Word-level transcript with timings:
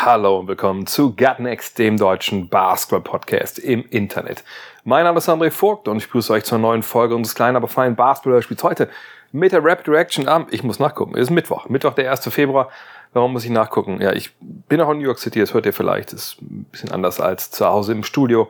Hallo 0.00 0.38
und 0.38 0.46
willkommen 0.46 0.86
zu 0.86 1.16
Gut 1.16 1.40
Next, 1.40 1.76
dem 1.76 1.96
deutschen 1.96 2.48
Basketball-Podcast 2.48 3.58
im 3.58 3.84
Internet. 3.90 4.44
Mein 4.84 5.02
Name 5.02 5.18
ist 5.18 5.28
André 5.28 5.50
Vogt 5.50 5.88
und 5.88 5.96
ich 5.96 6.04
begrüße 6.04 6.32
euch 6.32 6.44
zur 6.44 6.58
neuen 6.58 6.84
Folge 6.84 7.16
unseres 7.16 7.34
kleinen, 7.34 7.56
aber 7.56 7.66
feinen 7.66 7.96
Basketball-Spiels 7.96 8.62
heute 8.62 8.88
mit 9.32 9.50
der 9.50 9.64
Rapid 9.64 9.88
Reaction 9.88 10.28
am, 10.28 10.46
ich 10.52 10.62
muss 10.62 10.78
nachgucken, 10.78 11.14
es 11.16 11.22
ist 11.22 11.30
Mittwoch, 11.30 11.68
Mittwoch, 11.68 11.94
der 11.94 12.12
1. 12.12 12.32
Februar. 12.32 12.70
Warum 13.12 13.32
muss 13.32 13.44
ich 13.44 13.50
nachgucken? 13.50 14.00
Ja, 14.00 14.12
ich 14.12 14.36
bin 14.38 14.80
auch 14.80 14.90
in 14.90 14.98
New 14.98 15.04
York 15.04 15.18
City, 15.18 15.40
das 15.40 15.52
hört 15.52 15.66
ihr 15.66 15.72
vielleicht, 15.72 16.12
das 16.12 16.26
ist 16.26 16.42
ein 16.42 16.66
bisschen 16.70 16.92
anders 16.92 17.20
als 17.20 17.50
zu 17.50 17.66
Hause 17.66 17.90
im 17.90 18.04
Studio 18.04 18.48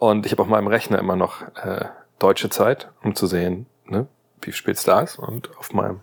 und 0.00 0.26
ich 0.26 0.32
habe 0.32 0.42
auf 0.42 0.48
meinem 0.48 0.66
Rechner 0.66 0.98
immer 0.98 1.14
noch 1.14 1.42
äh, 1.62 1.84
deutsche 2.18 2.50
Zeit, 2.50 2.88
um 3.04 3.14
zu 3.14 3.28
sehen, 3.28 3.66
ne, 3.86 4.08
wie 4.42 4.50
spät 4.50 4.76
es 4.76 4.82
da 4.82 5.02
ist 5.02 5.16
und 5.16 5.56
auf 5.58 5.72
meinem 5.72 6.00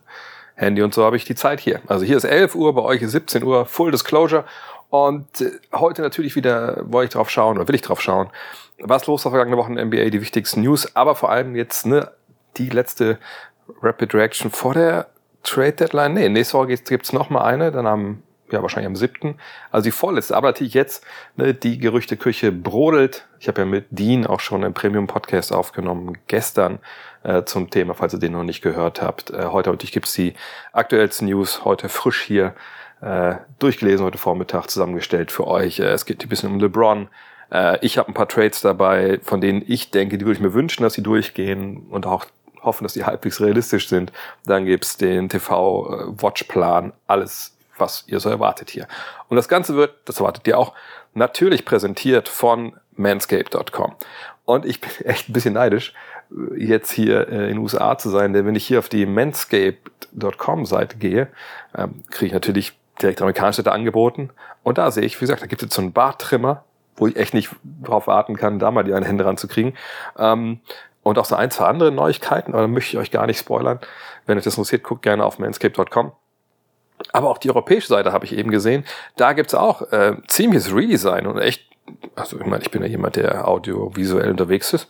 Handy 0.56 0.82
und 0.82 0.94
so 0.94 1.04
habe 1.04 1.18
ich 1.18 1.26
die 1.26 1.36
Zeit 1.36 1.60
hier. 1.60 1.82
Also 1.88 2.06
hier 2.06 2.16
ist 2.16 2.24
11 2.24 2.56
Uhr, 2.56 2.74
bei 2.74 2.82
euch 2.82 3.02
ist 3.02 3.12
17 3.12 3.44
Uhr, 3.44 3.66
Full 3.66 3.92
Disclosure. 3.92 4.46
Und 4.96 5.42
äh, 5.42 5.52
heute 5.74 6.02
natürlich 6.02 6.36
wieder 6.36 6.82
wollte 6.86 7.10
ich 7.10 7.14
drauf 7.14 7.30
schauen 7.30 7.58
oder 7.58 7.68
will 7.68 7.76
ich 7.76 7.82
drauf 7.82 8.02
schauen. 8.02 8.30
Was 8.80 9.08
los 9.08 9.26
war 9.26 9.32
vergangene 9.32 9.58
Woche 9.58 9.70
in 9.70 9.76
der 9.76 9.86
NBA, 9.86 10.10
die 10.10 10.22
wichtigsten 10.22 10.62
News, 10.62 10.96
aber 10.96 11.16
vor 11.16 11.30
allem 11.30 11.56
jetzt 11.56 11.86
ne, 11.86 12.12
die 12.58 12.70
letzte 12.70 13.20
Rapid 13.82 14.14
Reaction 14.14 14.52
vor 14.52 14.74
der 14.74 15.08
Trade 15.44 15.74
Deadline. 15.74 16.14
Nee, 16.14 16.30
nächste 16.30 16.58
Woche 16.58 16.68
gibt 16.68 17.06
es 17.06 17.14
noch 17.14 17.30
mal 17.30 17.44
eine, 17.44 17.72
dann 17.72 17.88
am, 17.88 18.24
ja 18.52 18.62
wahrscheinlich 18.62 18.88
am 18.88 18.96
7. 18.96 19.38
Also 19.72 19.84
die 19.86 19.92
vorletzte, 19.92 20.36
aber 20.36 20.48
natürlich 20.48 20.74
jetzt, 20.74 21.04
ne, 21.36 21.54
die 21.54 21.78
Gerüchteküche 21.78 22.52
brodelt. 22.52 23.28
Ich 23.40 23.48
habe 23.48 23.62
ja 23.62 23.66
mit 23.66 23.88
Dean 23.90 24.26
auch 24.26 24.40
schon 24.40 24.64
einen 24.64 24.74
Premium-Podcast 24.74 25.54
aufgenommen, 25.54 26.18
gestern 26.28 26.80
äh, 27.24 27.44
zum 27.44 27.70
Thema, 27.70 27.96
falls 27.96 28.14
ihr 28.14 28.20
den 28.20 28.32
noch 28.32 28.44
nicht 28.44 28.62
gehört 28.62 29.02
habt. 29.02 29.32
Äh, 29.32 29.48
heute 29.48 29.72
natürlich 29.72 29.92
gibt's 29.92 30.14
die 30.14 30.36
aktuellsten 30.72 31.28
News, 31.28 31.66
heute 31.66 31.90
frisch 31.90 32.22
hier 32.22 32.56
äh, 33.06 33.36
durchgelesen, 33.60 34.04
heute 34.04 34.18
Vormittag 34.18 34.68
zusammengestellt 34.70 35.32
für 35.32 35.46
euch. 35.46 35.80
Äh, 35.80 35.92
es 35.92 36.06
geht 36.06 36.24
ein 36.24 36.30
bisschen 36.30 36.52
um 36.52 36.60
LeBron. 36.60 37.08
Äh, 37.52 37.78
ich 37.86 38.00
habe 38.00 38.10
ein 38.10 38.16
paar 38.16 38.28
Trades 38.28 38.62
dabei, 38.62 39.20
von 39.22 39.42
denen 39.42 39.64
ich 39.66 39.92
denke, 39.92 40.18
die 40.18 40.26
würde 40.26 40.38
ich 40.38 40.42
mir 40.42 40.56
wünschen, 40.56 40.82
dass 40.82 40.96
sie 40.96 41.04
durchgehen 41.04 41.86
und 41.90 42.08
auch 42.08 42.26
hoffen, 42.64 42.84
dass 42.84 42.94
die 42.94 43.06
halbwegs 43.06 43.40
realistisch 43.40 43.88
sind. 43.90 44.12
Dann 44.46 44.66
gibt's 44.66 44.98
den 44.98 45.30
TV-Watchplan, 45.30 46.94
alles, 47.06 47.56
was 47.78 48.06
ihr 48.08 48.20
so 48.20 48.30
erwartet 48.30 48.72
hier. 48.72 48.88
Und 49.30 49.38
das 49.38 49.48
Ganze 49.48 49.76
wird, 49.76 49.94
das 50.06 50.20
erwartet 50.20 50.48
ihr 50.48 50.58
auch, 50.58 50.74
natürlich 51.14 51.64
präsentiert 51.64 52.28
von 52.28 52.74
manscape.com. 52.96 53.96
Und 54.46 54.66
ich 54.66 54.82
bin 54.82 54.90
echt 55.06 55.30
ein 55.30 55.34
bisschen 55.34 55.54
neidisch, 55.54 55.94
jetzt 56.58 56.92
hier 56.92 57.30
äh, 57.30 57.44
in 57.44 57.50
den 57.50 57.58
USA 57.60 58.00
zu 58.00 58.10
sein, 58.10 58.34
denn 58.34 58.48
wenn 58.48 58.56
ich 58.56 58.66
hier 58.66 58.80
auf 58.80 58.90
die 58.90 59.06
manscape.com 59.06 60.66
Seite 60.66 60.98
gehe, 60.98 61.28
ähm, 61.78 62.04
kriege 62.10 62.26
ich 62.26 62.34
natürlich 62.34 62.74
direkt 63.02 63.22
amerikanische 63.22 63.58
Seite 63.58 63.72
angeboten. 63.72 64.30
Und 64.64 64.78
da 64.78 64.92
sehe 64.92 65.04
ich, 65.04 65.16
wie 65.18 65.22
gesagt, 65.22 65.42
da 65.42 65.48
gibt 65.48 65.62
es 65.62 65.74
so 65.74 65.82
einen 65.82 65.94
Barttrimmer, 65.94 66.64
wo 66.96 67.08
ich 67.08 67.16
echt 67.16 67.34
nicht 67.34 67.52
drauf 67.84 68.08
warten 68.08 68.36
kann, 68.38 68.60
da 68.60 68.72
mal 68.72 68.84
die 68.84 68.94
eine 68.94 69.06
Hände 69.06 69.26
ranzukriegen. 69.26 69.74
Ähm, 70.18 70.60
und 71.04 71.20
auch 71.20 71.26
so 71.26 71.36
ein, 71.36 71.52
zwei 71.52 71.66
andere 71.66 71.92
Neuigkeiten, 71.92 72.54
aber 72.54 72.64
da 72.64 72.68
möchte 72.68 72.96
ich 72.96 72.98
euch 72.98 73.12
gar 73.12 73.28
nicht 73.28 73.38
spoilern. 73.38 73.80
Wenn 74.26 74.38
euch 74.38 74.44
das 74.44 74.56
interessiert, 74.56 74.84
guckt 74.84 75.04
gerne 75.04 75.24
auf 75.24 75.38
manscape.com. 75.38 76.12
Aber 77.12 77.30
auch 77.30 77.38
die 77.38 77.50
europäische 77.50 77.88
Seite 77.88 78.12
habe 78.12 78.26
ich 78.26 78.36
eben 78.36 78.50
gesehen. 78.50 78.86
Da 79.16 79.34
gibt's 79.34 79.54
auch 79.54 79.92
äh, 79.92 80.16
ziemliches 80.28 80.74
Redesign 80.74 81.28
und 81.28 81.38
echt, 81.38 81.70
also 82.16 82.40
ich 82.40 82.46
meine, 82.46 82.64
ich 82.64 82.72
bin 82.72 82.82
ja 82.82 82.88
jemand, 82.88 83.18
der 83.18 83.48
audiovisuell 83.48 84.32
unterwegs 84.32 84.74
ist. 84.74 84.88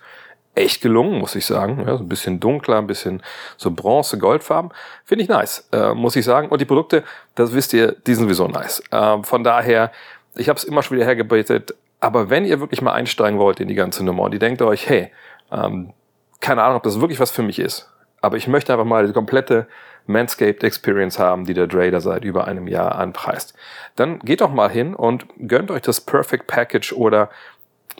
Echt 0.55 0.81
gelungen, 0.81 1.19
muss 1.19 1.35
ich 1.35 1.45
sagen. 1.45 1.83
Ja, 1.85 1.97
so 1.97 2.03
ein 2.03 2.09
bisschen 2.09 2.39
dunkler, 2.39 2.77
ein 2.77 2.87
bisschen 2.87 3.21
so 3.57 3.71
Bronze, 3.71 4.17
Goldfarben. 4.17 4.71
Finde 5.03 5.23
ich 5.23 5.29
nice, 5.29 5.67
äh, 5.71 5.93
muss 5.93 6.15
ich 6.15 6.25
sagen. 6.25 6.49
Und 6.49 6.61
die 6.61 6.65
Produkte, 6.65 7.03
das 7.35 7.53
wisst 7.53 7.73
ihr, 7.73 7.91
die 7.91 8.15
sind 8.15 8.23
sowieso 8.23 8.47
nice. 8.47 8.81
Ähm, 8.91 9.23
von 9.23 9.43
daher, 9.43 9.91
ich 10.35 10.49
habe 10.49 10.57
es 10.57 10.63
immer 10.63 10.81
schon 10.81 10.97
wieder 10.97 11.05
hergebetet. 11.05 11.75
Aber 11.99 12.29
wenn 12.29 12.45
ihr 12.45 12.59
wirklich 12.59 12.81
mal 12.81 12.93
einsteigen 12.93 13.39
wollt 13.39 13.59
in 13.59 13.67
die 13.67 13.75
ganze 13.75 14.03
Nummer 14.03 14.23
und 14.23 14.33
ihr 14.33 14.39
denkt 14.39 14.61
euch, 14.61 14.87
hey, 14.87 15.11
ähm, 15.51 15.93
keine 16.39 16.63
Ahnung, 16.63 16.77
ob 16.77 16.83
das 16.83 16.99
wirklich 16.99 17.19
was 17.19 17.31
für 17.31 17.43
mich 17.43 17.59
ist. 17.59 17.91
Aber 18.21 18.37
ich 18.37 18.47
möchte 18.47 18.73
einfach 18.73 18.85
mal 18.85 19.07
die 19.07 19.13
komplette 19.13 19.67
Manscaped 20.07 20.63
Experience 20.63 21.19
haben, 21.19 21.45
die 21.45 21.53
der 21.53 21.67
Dre 21.67 21.99
seit 21.99 22.23
über 22.23 22.45
einem 22.45 22.67
Jahr 22.67 22.95
anpreist. 22.95 23.53
Dann 23.95 24.19
geht 24.19 24.41
doch 24.41 24.51
mal 24.51 24.69
hin 24.69 24.93
und 24.93 25.25
gönnt 25.39 25.71
euch 25.71 25.81
das 25.81 26.01
Perfect 26.01 26.47
Package 26.47 26.93
oder, 26.93 27.29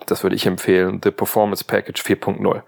das 0.08 0.24
würde 0.24 0.36
ich 0.36 0.46
empfehlen, 0.46 1.02
The 1.04 1.12
Performance 1.12 1.64
Package 1.64 2.02
4.0. 2.02 2.62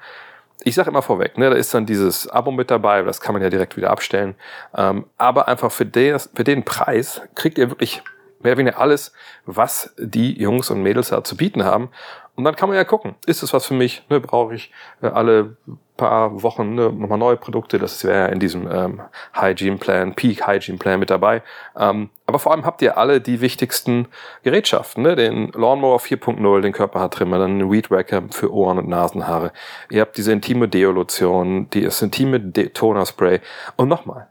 Ich 0.64 0.76
sage 0.76 0.90
immer 0.90 1.02
vorweg, 1.02 1.38
ne, 1.38 1.50
da 1.50 1.56
ist 1.56 1.74
dann 1.74 1.86
dieses 1.86 2.28
Abo 2.28 2.52
mit 2.52 2.72
dabei, 2.72 3.02
das 3.04 3.22
kann 3.22 3.34
man 3.34 3.42
ja 3.42 3.50
direkt 3.50 3.78
wieder 3.78 3.92
abstellen. 3.92 4.36
Ähm, 4.76 5.06
aber 5.18 5.48
einfach 5.48 5.72
für, 5.72 5.86
des, 5.86 6.30
für 6.34 6.44
den 6.44 6.64
Preis 6.66 7.22
kriegt 7.36 7.58
ihr 7.58 7.70
wirklich 7.70 8.02
mehr 8.40 8.54
oder 8.54 8.60
weniger 8.60 8.80
alles, 8.80 9.14
was 9.46 9.94
die 9.98 10.40
Jungs 10.40 10.70
und 10.70 10.82
Mädels 10.84 11.10
da 11.10 11.24
zu 11.24 11.38
bieten 11.38 11.64
haben. 11.64 11.90
Und 12.38 12.44
dann 12.44 12.56
kann 12.56 12.70
man 12.70 12.78
ja 12.78 12.84
gucken, 12.84 13.16
ist 13.25 13.42
es 13.42 13.52
was 13.52 13.66
für 13.66 13.74
mich? 13.74 14.03
Ne, 14.09 14.20
Brauche 14.20 14.53
ich 14.53 14.72
äh, 15.02 15.08
alle 15.08 15.58
paar 15.98 16.44
Wochen 16.44 16.75
ne, 16.75 16.94
nochmal 16.94 17.18
neue 17.18 17.36
Produkte? 17.36 17.80
Das 17.80 18.03
wäre 18.03 18.30
in 18.30 18.40
diesem 18.40 18.70
ähm, 18.72 19.02
Hygiene 19.34 19.78
Plan, 19.78 20.14
Peak 20.14 20.46
Hygiene 20.46 20.78
Plan 20.78 21.00
mit 21.00 21.09
dabei. 21.09 21.42
Ähm, 21.76 22.12
aber 22.28 22.38
vor 22.38 22.52
allem 22.52 22.64
habt 22.64 22.84
ihr 22.84 22.96
alle 23.00 23.22
die 23.22 23.42
wichtigsten 23.42 24.08
Gerätschaften, 24.44 25.02
ne? 25.02 25.16
den 25.16 25.52
Lawnmower 25.53 25.97
4.0, 25.97 26.62
den 26.62 26.74
Körperhaartrimmer, 26.74 27.40
dann 27.40 27.58
den 27.58 27.72
Weed 27.72 27.90
Wacker 27.90 28.22
für 28.30 28.53
Ohren 28.53 28.78
und 28.78 28.88
Nasenhaare. 28.88 29.52
Ihr 29.90 30.02
habt 30.02 30.16
diese 30.16 30.31
intime 30.31 30.68
Deolution, 30.68 31.72
die 31.72 31.81
das 31.81 32.03
intime 32.03 32.40
De 32.40 32.70
Toner 32.70 33.08
Spray. 33.08 33.42
Und 33.78 33.88
nochmal, 33.88 34.28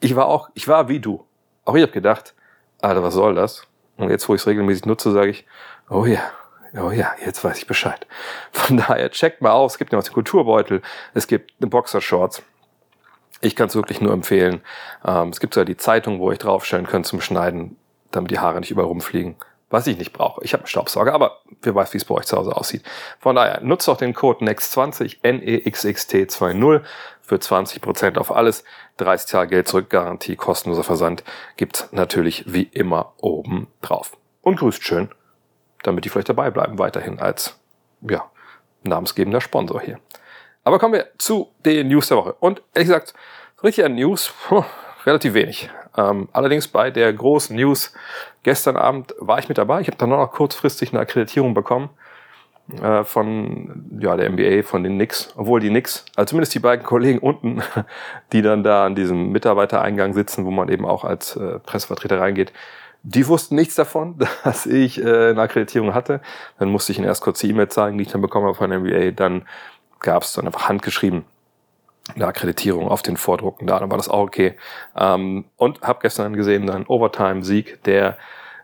ich 0.00 0.16
war 0.16 0.28
auch, 0.28 0.48
ich 0.54 0.66
war 0.66 0.88
wie 0.88 1.00
du. 1.00 1.26
Auch 1.66 1.74
ich 1.74 1.82
habe 1.82 1.92
gedacht, 1.92 2.34
Alter, 2.80 3.02
was 3.02 3.12
soll 3.12 3.34
das? 3.34 3.66
Und 3.98 4.08
jetzt, 4.08 4.26
wo 4.30 4.34
ich 4.34 4.40
es 4.40 4.46
regelmäßig 4.46 4.86
nutze, 4.86 5.12
sage 5.12 5.28
ich, 5.28 5.44
oh 5.90 6.06
ja, 6.06 6.22
oh 6.76 6.90
ja, 6.90 7.12
jetzt 7.24 7.42
weiß 7.44 7.58
ich 7.58 7.66
Bescheid. 7.66 8.06
Von 8.52 8.76
daher 8.78 9.10
checkt 9.10 9.40
mal 9.40 9.52
aus, 9.52 9.72
es 9.72 9.78
gibt 9.78 9.92
ja 9.92 9.98
auch 9.98 10.04
den 10.04 10.12
Kulturbeutel, 10.12 10.82
es 11.14 11.26
gibt 11.26 11.52
eine 11.60 11.68
Boxershorts. 11.68 12.42
Ich 13.40 13.54
kann 13.54 13.68
es 13.68 13.76
wirklich 13.76 14.00
nur 14.00 14.12
empfehlen. 14.12 14.62
Ähm, 15.04 15.28
es 15.28 15.38
gibt 15.38 15.54
sogar 15.54 15.64
die 15.64 15.76
Zeitung, 15.76 16.18
wo 16.18 16.32
ich 16.32 16.38
draufstellen 16.38 16.86
könnt 16.86 17.06
zum 17.06 17.20
Schneiden, 17.20 17.76
damit 18.10 18.30
die 18.32 18.40
Haare 18.40 18.58
nicht 18.58 18.70
überall 18.70 18.88
rumfliegen. 18.88 19.36
Was 19.70 19.86
ich 19.86 19.98
nicht 19.98 20.14
brauche. 20.14 20.42
Ich 20.44 20.54
habe 20.54 20.62
einen 20.62 20.68
Staubsauger, 20.68 21.12
aber 21.12 21.42
wer 21.60 21.74
weiß, 21.74 21.92
wie 21.92 21.98
es 21.98 22.04
bei 22.06 22.14
euch 22.14 22.24
zu 22.24 22.38
Hause 22.38 22.56
aussieht. 22.56 22.82
Von 23.20 23.36
daher, 23.36 23.60
nutzt 23.60 23.86
doch 23.86 23.98
den 23.98 24.14
Code 24.14 24.44
NEXT20, 24.44 25.18
N-E-X-X-T-20 25.22 26.80
für 27.20 27.36
20% 27.36 28.16
auf 28.16 28.34
alles. 28.34 28.64
30 28.96 29.30
Tage 29.30 29.50
Geld 29.50 29.68
zurück, 29.68 29.90
Garantie, 29.90 30.36
kostenloser 30.36 30.84
Versand 30.84 31.22
gibt's 31.58 31.88
natürlich 31.92 32.44
wie 32.46 32.62
immer 32.62 33.12
oben 33.18 33.68
drauf. 33.82 34.16
Und 34.40 34.58
grüßt 34.58 34.82
schön, 34.82 35.10
damit 35.82 36.04
die 36.04 36.08
vielleicht 36.08 36.28
dabei 36.28 36.50
bleiben 36.50 36.78
weiterhin 36.78 37.18
als, 37.18 37.58
ja, 38.02 38.24
namensgebender 38.82 39.40
Sponsor 39.40 39.80
hier. 39.80 39.98
Aber 40.64 40.78
kommen 40.78 40.94
wir 40.94 41.08
zu 41.18 41.50
den 41.64 41.88
News 41.88 42.08
der 42.08 42.16
Woche. 42.16 42.34
Und 42.40 42.62
ehrlich 42.74 42.88
gesagt, 42.88 43.14
richtig 43.62 43.84
an 43.84 43.94
News, 43.94 44.32
puh, 44.48 44.64
relativ 45.06 45.34
wenig. 45.34 45.70
Ähm, 45.96 46.28
allerdings 46.32 46.68
bei 46.68 46.90
der 46.90 47.12
großen 47.12 47.56
News 47.56 47.92
gestern 48.42 48.76
Abend 48.76 49.14
war 49.18 49.38
ich 49.38 49.48
mit 49.48 49.58
dabei. 49.58 49.80
Ich 49.80 49.88
habe 49.88 49.96
dann 49.96 50.10
noch 50.10 50.30
kurzfristig 50.30 50.92
eine 50.92 51.00
Akkreditierung 51.00 51.54
bekommen 51.54 51.90
äh, 52.82 53.02
von 53.04 53.98
ja, 53.98 54.16
der 54.16 54.30
NBA, 54.30 54.62
von 54.62 54.82
den 54.82 54.94
Knicks. 54.94 55.32
Obwohl 55.36 55.60
die 55.60 55.70
Knicks, 55.70 56.04
also 56.14 56.30
zumindest 56.30 56.54
die 56.54 56.60
beiden 56.60 56.84
Kollegen 56.84 57.18
unten, 57.18 57.62
die 58.32 58.42
dann 58.42 58.62
da 58.62 58.84
an 58.84 58.94
diesem 58.94 59.32
Mitarbeitereingang 59.32 60.14
sitzen, 60.14 60.44
wo 60.44 60.50
man 60.50 60.68
eben 60.68 60.84
auch 60.84 61.04
als 61.04 61.36
äh, 61.36 61.58
Pressevertreter 61.60 62.20
reingeht, 62.20 62.52
die 63.02 63.26
wussten 63.26 63.54
nichts 63.54 63.74
davon, 63.74 64.18
dass 64.44 64.66
ich 64.66 65.02
äh, 65.02 65.30
eine 65.30 65.40
Akkreditierung 65.40 65.94
hatte. 65.94 66.20
Dann 66.58 66.70
musste 66.70 66.92
ich 66.92 66.98
ihnen 66.98 67.06
erst 67.06 67.22
kurz 67.22 67.40
die 67.40 67.50
E-Mail 67.50 67.68
zeigen, 67.68 67.98
die 67.98 68.04
ich 68.04 68.10
dann 68.10 68.22
bekommen 68.22 68.46
habe 68.46 68.56
von 68.56 68.70
der 68.70 68.80
NBA. 68.80 69.12
Dann 69.12 69.46
gab 70.00 70.22
es 70.22 70.32
dann 70.32 70.46
einfach 70.46 70.68
handgeschrieben 70.68 71.24
eine 72.14 72.26
Akkreditierung 72.26 72.88
auf 72.88 73.02
den 73.02 73.16
Vordrucken 73.16 73.66
da, 73.66 73.78
dann 73.78 73.90
war 73.90 73.98
das 73.98 74.08
auch 74.08 74.22
okay. 74.22 74.56
Ähm, 74.96 75.44
und 75.56 75.82
habe 75.82 76.00
gestern 76.02 76.34
gesehen, 76.34 76.66
dann 76.66 76.86
Overtime-Sieg 76.86 77.82
der 77.84 78.16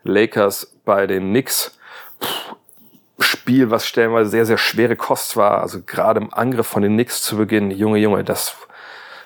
Lakers 0.02 0.74
bei 0.84 1.06
den 1.06 1.30
Knicks. 1.30 1.78
Puh, 2.20 2.56
Spiel, 3.20 3.70
was 3.70 3.86
stellenweise 3.86 4.30
sehr, 4.30 4.46
sehr 4.46 4.58
schwere 4.58 4.96
Kost 4.96 5.36
war. 5.36 5.60
Also 5.60 5.82
gerade 5.82 6.20
im 6.20 6.34
Angriff 6.34 6.66
von 6.66 6.82
den 6.82 6.94
Knicks 6.94 7.22
zu 7.22 7.36
Beginn, 7.36 7.70
Junge, 7.70 7.98
Junge, 7.98 8.24
das, 8.24 8.56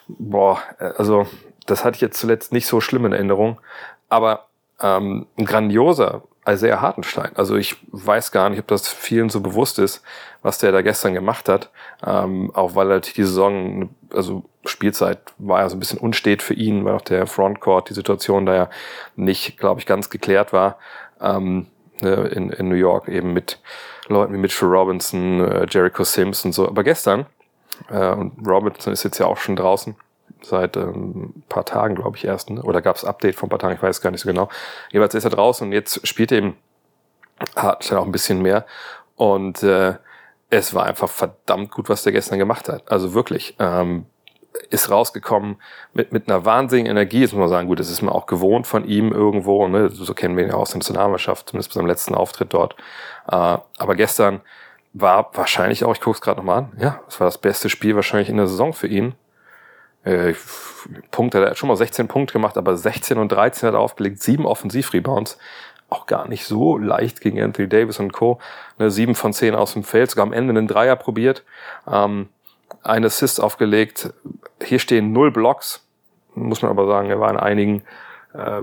boah, 0.09 0.63
also 0.79 1.27
das 1.67 1.85
hatte 1.85 1.97
ich 1.97 2.01
jetzt 2.01 2.19
zuletzt 2.19 2.53
nicht 2.53 2.67
so 2.67 2.81
schlimm 2.81 3.07
in 3.07 3.13
Erinnerung. 3.13 3.61
Aber 4.09 4.48
ähm, 4.81 5.27
ein 5.37 5.45
grandioser 5.45 6.23
Isaiah 6.49 6.81
Hartenstein. 6.81 7.31
Also 7.35 7.57
ich 7.57 7.77
weiß 7.89 8.33
gar 8.33 8.49
nicht, 8.49 8.59
ob 8.59 8.67
das 8.69 8.89
vielen 8.89 9.29
so 9.29 9.41
bewusst 9.41 9.79
ist, 9.79 10.03
was 10.43 10.59
der 10.59 10.73
da 10.73 10.83
gestern 10.83 11.13
gemacht 11.13 11.49
hat. 11.49 11.71
Ähm, 12.07 12.51
auch 12.55 12.75
weil 12.75 12.87
natürlich 12.87 13.15
die 13.15 13.25
Saison, 13.25 13.91
also 14.13 14.45
Spielzeit 14.65 15.19
war 15.39 15.61
ja 15.61 15.69
so 15.69 15.77
ein 15.77 15.81
bisschen 15.81 15.99
unstet 15.99 16.43
für 16.43 16.55
ihn, 16.55 16.85
weil 16.85 16.95
auch 16.95 17.03
der 17.03 17.27
Frontcourt, 17.27 17.91
die 17.91 17.95
Situation 17.95 18.47
da 18.47 18.55
ja 18.55 18.71
nicht, 19.17 19.59
glaube 19.59 19.81
ich, 19.81 19.87
ganz 19.87 20.09
geklärt 20.09 20.53
war. 20.53 20.79
Ähm, 21.21 21.67
ne, 22.01 22.29
in, 22.29 22.51
in 22.51 22.69
New 22.69 22.77
York 22.77 23.09
eben 23.09 23.33
mit 23.33 23.61
Leuten 24.09 24.33
wie 24.33 24.39
Mitchell 24.39 24.69
Robinson, 24.69 25.41
äh, 25.41 25.67
Jericho 25.69 26.05
Sims 26.05 26.45
und 26.45 26.53
so. 26.53 26.67
Aber 26.67 26.83
gestern, 26.83 27.27
äh, 27.91 28.13
und 28.13 28.33
Robinson 28.47 28.93
ist 28.93 29.03
jetzt 29.03 29.19
ja 29.19 29.27
auch 29.27 29.37
schon 29.37 29.57
draußen, 29.57 29.97
seit 30.43 30.77
ähm, 30.77 31.33
ein 31.37 31.45
paar 31.49 31.65
Tagen, 31.65 31.95
glaube 31.97 32.17
ich, 32.17 32.25
erst. 32.25 32.51
Ne? 32.51 32.63
Oder 32.63 32.83
gab 32.83 32.97
es 32.97 33.05
Update 33.05 33.37
von 33.37 33.47
ein 33.47 33.51
paar 33.51 33.59
Tagen, 33.59 33.75
ich 33.75 33.83
weiß 33.83 34.01
gar 34.01 34.11
nicht 34.11 34.21
so 34.21 34.29
genau. 34.29 34.49
Jeweils 34.91 35.15
ist 35.15 35.25
er 35.25 35.31
draußen 35.31 35.67
und 35.67 35.73
jetzt 35.73 36.07
spielt 36.07 36.33
er 36.33 36.39
eben 36.39 36.57
Hartenstein 37.57 37.99
auch 37.99 38.05
ein 38.05 38.13
bisschen 38.13 38.43
mehr. 38.43 38.67
Und 39.17 39.63
äh, 39.63 39.95
es 40.51 40.75
war 40.75 40.85
einfach 40.85 41.09
verdammt 41.09 41.71
gut, 41.71 41.89
was 41.89 42.03
der 42.03 42.13
gestern 42.13 42.39
gemacht 42.39 42.69
hat. 42.69 42.91
Also 42.91 43.15
wirklich. 43.15 43.57
Ähm, 43.59 44.07
ist 44.71 44.91
rausgekommen 44.91 45.57
mit, 45.93 46.13
mit 46.13 46.29
einer 46.29 46.45
wahnsinnigen 46.45 46.91
Energie. 46.91 47.21
Jetzt 47.21 47.33
muss 47.33 47.41
man 47.41 47.49
sagen, 47.49 47.69
gut, 47.69 47.81
das 47.81 47.91
ist 47.91 48.03
mir 48.03 48.13
auch 48.13 48.27
gewohnt 48.27 48.67
von 48.67 48.85
ihm 48.85 49.13
irgendwo. 49.13 49.67
Ne? 49.69 49.91
So 49.91 50.15
kennen 50.15 50.37
wir 50.37 50.45
ihn 50.45 50.51
ja 50.51 50.57
aus 50.57 50.71
der 50.71 50.79
Nationalmannschaft, 50.79 51.51
zumindest 51.51 51.71
bei 51.71 51.75
seinem 51.75 51.87
letzten 51.87 52.15
Auftritt 52.15 52.53
dort. 52.53 52.75
Äh, 53.31 53.35
aber 53.37 53.95
gestern 53.95 54.41
war 54.93 55.31
wahrscheinlich 55.35 55.85
auch, 55.85 55.93
ich 55.93 56.01
gucke 56.01 56.17
es 56.17 56.21
gerade 56.21 56.39
nochmal 56.39 56.59
an, 56.59 56.73
ja, 56.79 57.01
es 57.09 57.21
war 57.21 57.27
das 57.27 57.39
beste 57.39 57.69
Spiel 57.69 57.95
wahrscheinlich 57.95 58.29
in 58.29 58.37
der 58.37 58.47
Saison 58.47 58.73
für 58.73 58.89
ihn. 58.89 59.15
Äh, 60.09 60.35
Punkte, 61.11 61.39
er 61.39 61.51
hat 61.51 61.59
schon 61.59 61.69
mal 61.69 61.77
16 61.77 62.09
Punkte 62.09 62.33
gemacht, 62.33 62.57
aber 62.57 62.77
16 62.77 63.19
und 63.19 63.31
13 63.31 63.69
hat 63.69 63.75
er 63.75 63.81
aufgelegt, 63.81 64.23
sieben 64.23 64.47
Offensivrebounds. 64.47 65.39
Auch 65.91 66.07
gar 66.07 66.29
nicht 66.29 66.45
so 66.45 66.79
leicht 66.79 67.21
gegen 67.21 67.43
Anthony 67.43 67.69
Davis 67.69 67.99
und 67.99 68.13
Co. 68.13 68.39
Ne, 68.79 68.91
sieben 68.91 69.15
von 69.15 69.33
zehn 69.33 69.55
aus 69.55 69.73
dem 69.73 69.85
Feld, 69.85 70.11
sogar 70.11 70.27
am 70.27 70.33
Ende 70.33 70.51
einen 70.51 70.69
Dreier 70.69 70.97
probiert. 70.97 71.45
Ähm, 71.91 72.29
ein 72.83 73.05
Assist 73.05 73.41
aufgelegt. 73.41 74.13
Hier 74.63 74.79
stehen 74.79 75.13
null 75.13 75.31
Blocks. 75.31 75.87
Muss 76.35 76.63
man 76.63 76.71
aber 76.71 76.87
sagen, 76.87 77.11
er 77.11 77.21
war 77.21 77.31
in 77.31 77.39
einigen 77.39 77.83
äh, 78.35 78.63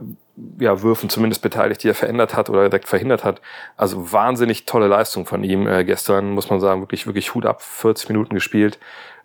ja, 0.60 0.82
Würfen 0.82 1.10
zumindest 1.10 1.42
beteiligt, 1.42 1.84
die 1.84 1.90
er 1.90 1.96
verändert 1.96 2.36
hat 2.36 2.50
oder 2.50 2.70
direkt 2.70 2.88
verhindert 2.88 3.24
hat. 3.24 3.42
Also 3.76 4.12
wahnsinnig 4.12 4.66
tolle 4.66 4.88
Leistung 4.88 5.26
von 5.26 5.44
ihm 5.44 5.68
äh, 5.68 5.84
gestern, 5.84 6.32
muss 6.32 6.50
man 6.50 6.60
sagen. 6.60 6.82
Wirklich, 6.82 7.08
wirklich 7.08 7.34
Hut 7.34 7.46
ab. 7.46 7.62
40 7.62 8.10
Minuten 8.10 8.36
gespielt. 8.36 8.80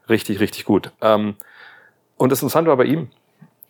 Richtig, 0.09 0.41
richtig 0.41 0.65
gut. 0.65 0.93
Ähm, 1.03 1.37
und 2.21 2.31
das 2.31 2.43
Interessante 2.43 2.69
war 2.69 2.77
bei 2.77 2.85
ihm, 2.85 3.09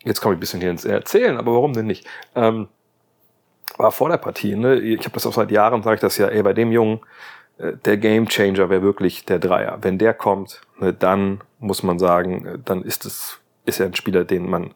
jetzt 0.03 0.19
komme 0.19 0.33
ich 0.33 0.37
ein 0.37 0.41
bisschen 0.41 0.59
hier 0.59 0.71
ins 0.71 0.83
Erzählen, 0.83 1.37
aber 1.37 1.53
warum 1.53 1.71
denn 1.71 1.85
nicht? 1.85 2.05
Ähm, 2.35 2.67
war 3.77 3.93
vor 3.93 4.09
der 4.09 4.17
Partie, 4.17 4.57
ne? 4.57 4.77
ich 4.77 4.99
habe 5.05 5.13
das 5.13 5.25
auch 5.25 5.31
seit 5.31 5.51
Jahren, 5.51 5.83
sage 5.83 5.95
ich 5.95 6.01
das 6.01 6.17
ja, 6.17 6.27
ey, 6.27 6.43
bei 6.43 6.51
dem 6.51 6.73
Jungen, 6.73 6.99
äh, 7.59 7.77
der 7.85 7.95
Game 7.95 8.27
Changer 8.27 8.69
wäre 8.69 8.81
wirklich 8.81 9.23
der 9.23 9.39
Dreier. 9.39 9.77
Wenn 9.83 9.97
der 9.97 10.13
kommt, 10.13 10.59
ne, 10.81 10.91
dann 10.91 11.39
muss 11.59 11.81
man 11.81 11.97
sagen, 11.97 12.45
äh, 12.45 12.59
dann 12.59 12.83
ist 12.83 13.05
es, 13.05 13.39
ist 13.63 13.79
er 13.79 13.85
ein 13.85 13.95
Spieler, 13.95 14.25
den 14.25 14.49
man, 14.49 14.73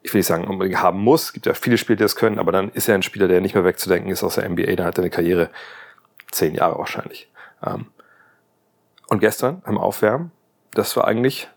ich 0.00 0.14
will 0.14 0.20
nicht 0.20 0.26
sagen, 0.26 0.48
unbedingt 0.48 0.80
haben 0.80 1.00
muss. 1.00 1.24
Es 1.24 1.32
gibt 1.34 1.44
ja 1.44 1.52
viele 1.52 1.76
Spieler, 1.76 1.96
die 1.96 2.04
das 2.04 2.16
können, 2.16 2.38
aber 2.38 2.50
dann 2.50 2.70
ist 2.70 2.88
er 2.88 2.94
ein 2.94 3.02
Spieler, 3.02 3.28
der 3.28 3.42
nicht 3.42 3.54
mehr 3.54 3.66
wegzudenken 3.66 4.10
ist 4.10 4.24
aus 4.24 4.36
der 4.36 4.48
NBA. 4.48 4.74
Da 4.76 4.84
hat 4.84 4.96
er 4.96 5.02
eine 5.02 5.10
Karriere 5.10 5.50
zehn 6.30 6.54
Jahre 6.54 6.78
wahrscheinlich. 6.78 7.30
Ähm, 7.62 7.88
und 9.08 9.18
gestern 9.20 9.60
im 9.66 9.76
Aufwärmen, 9.76 10.32
das 10.72 10.96
war 10.96 11.06
eigentlich 11.06 11.50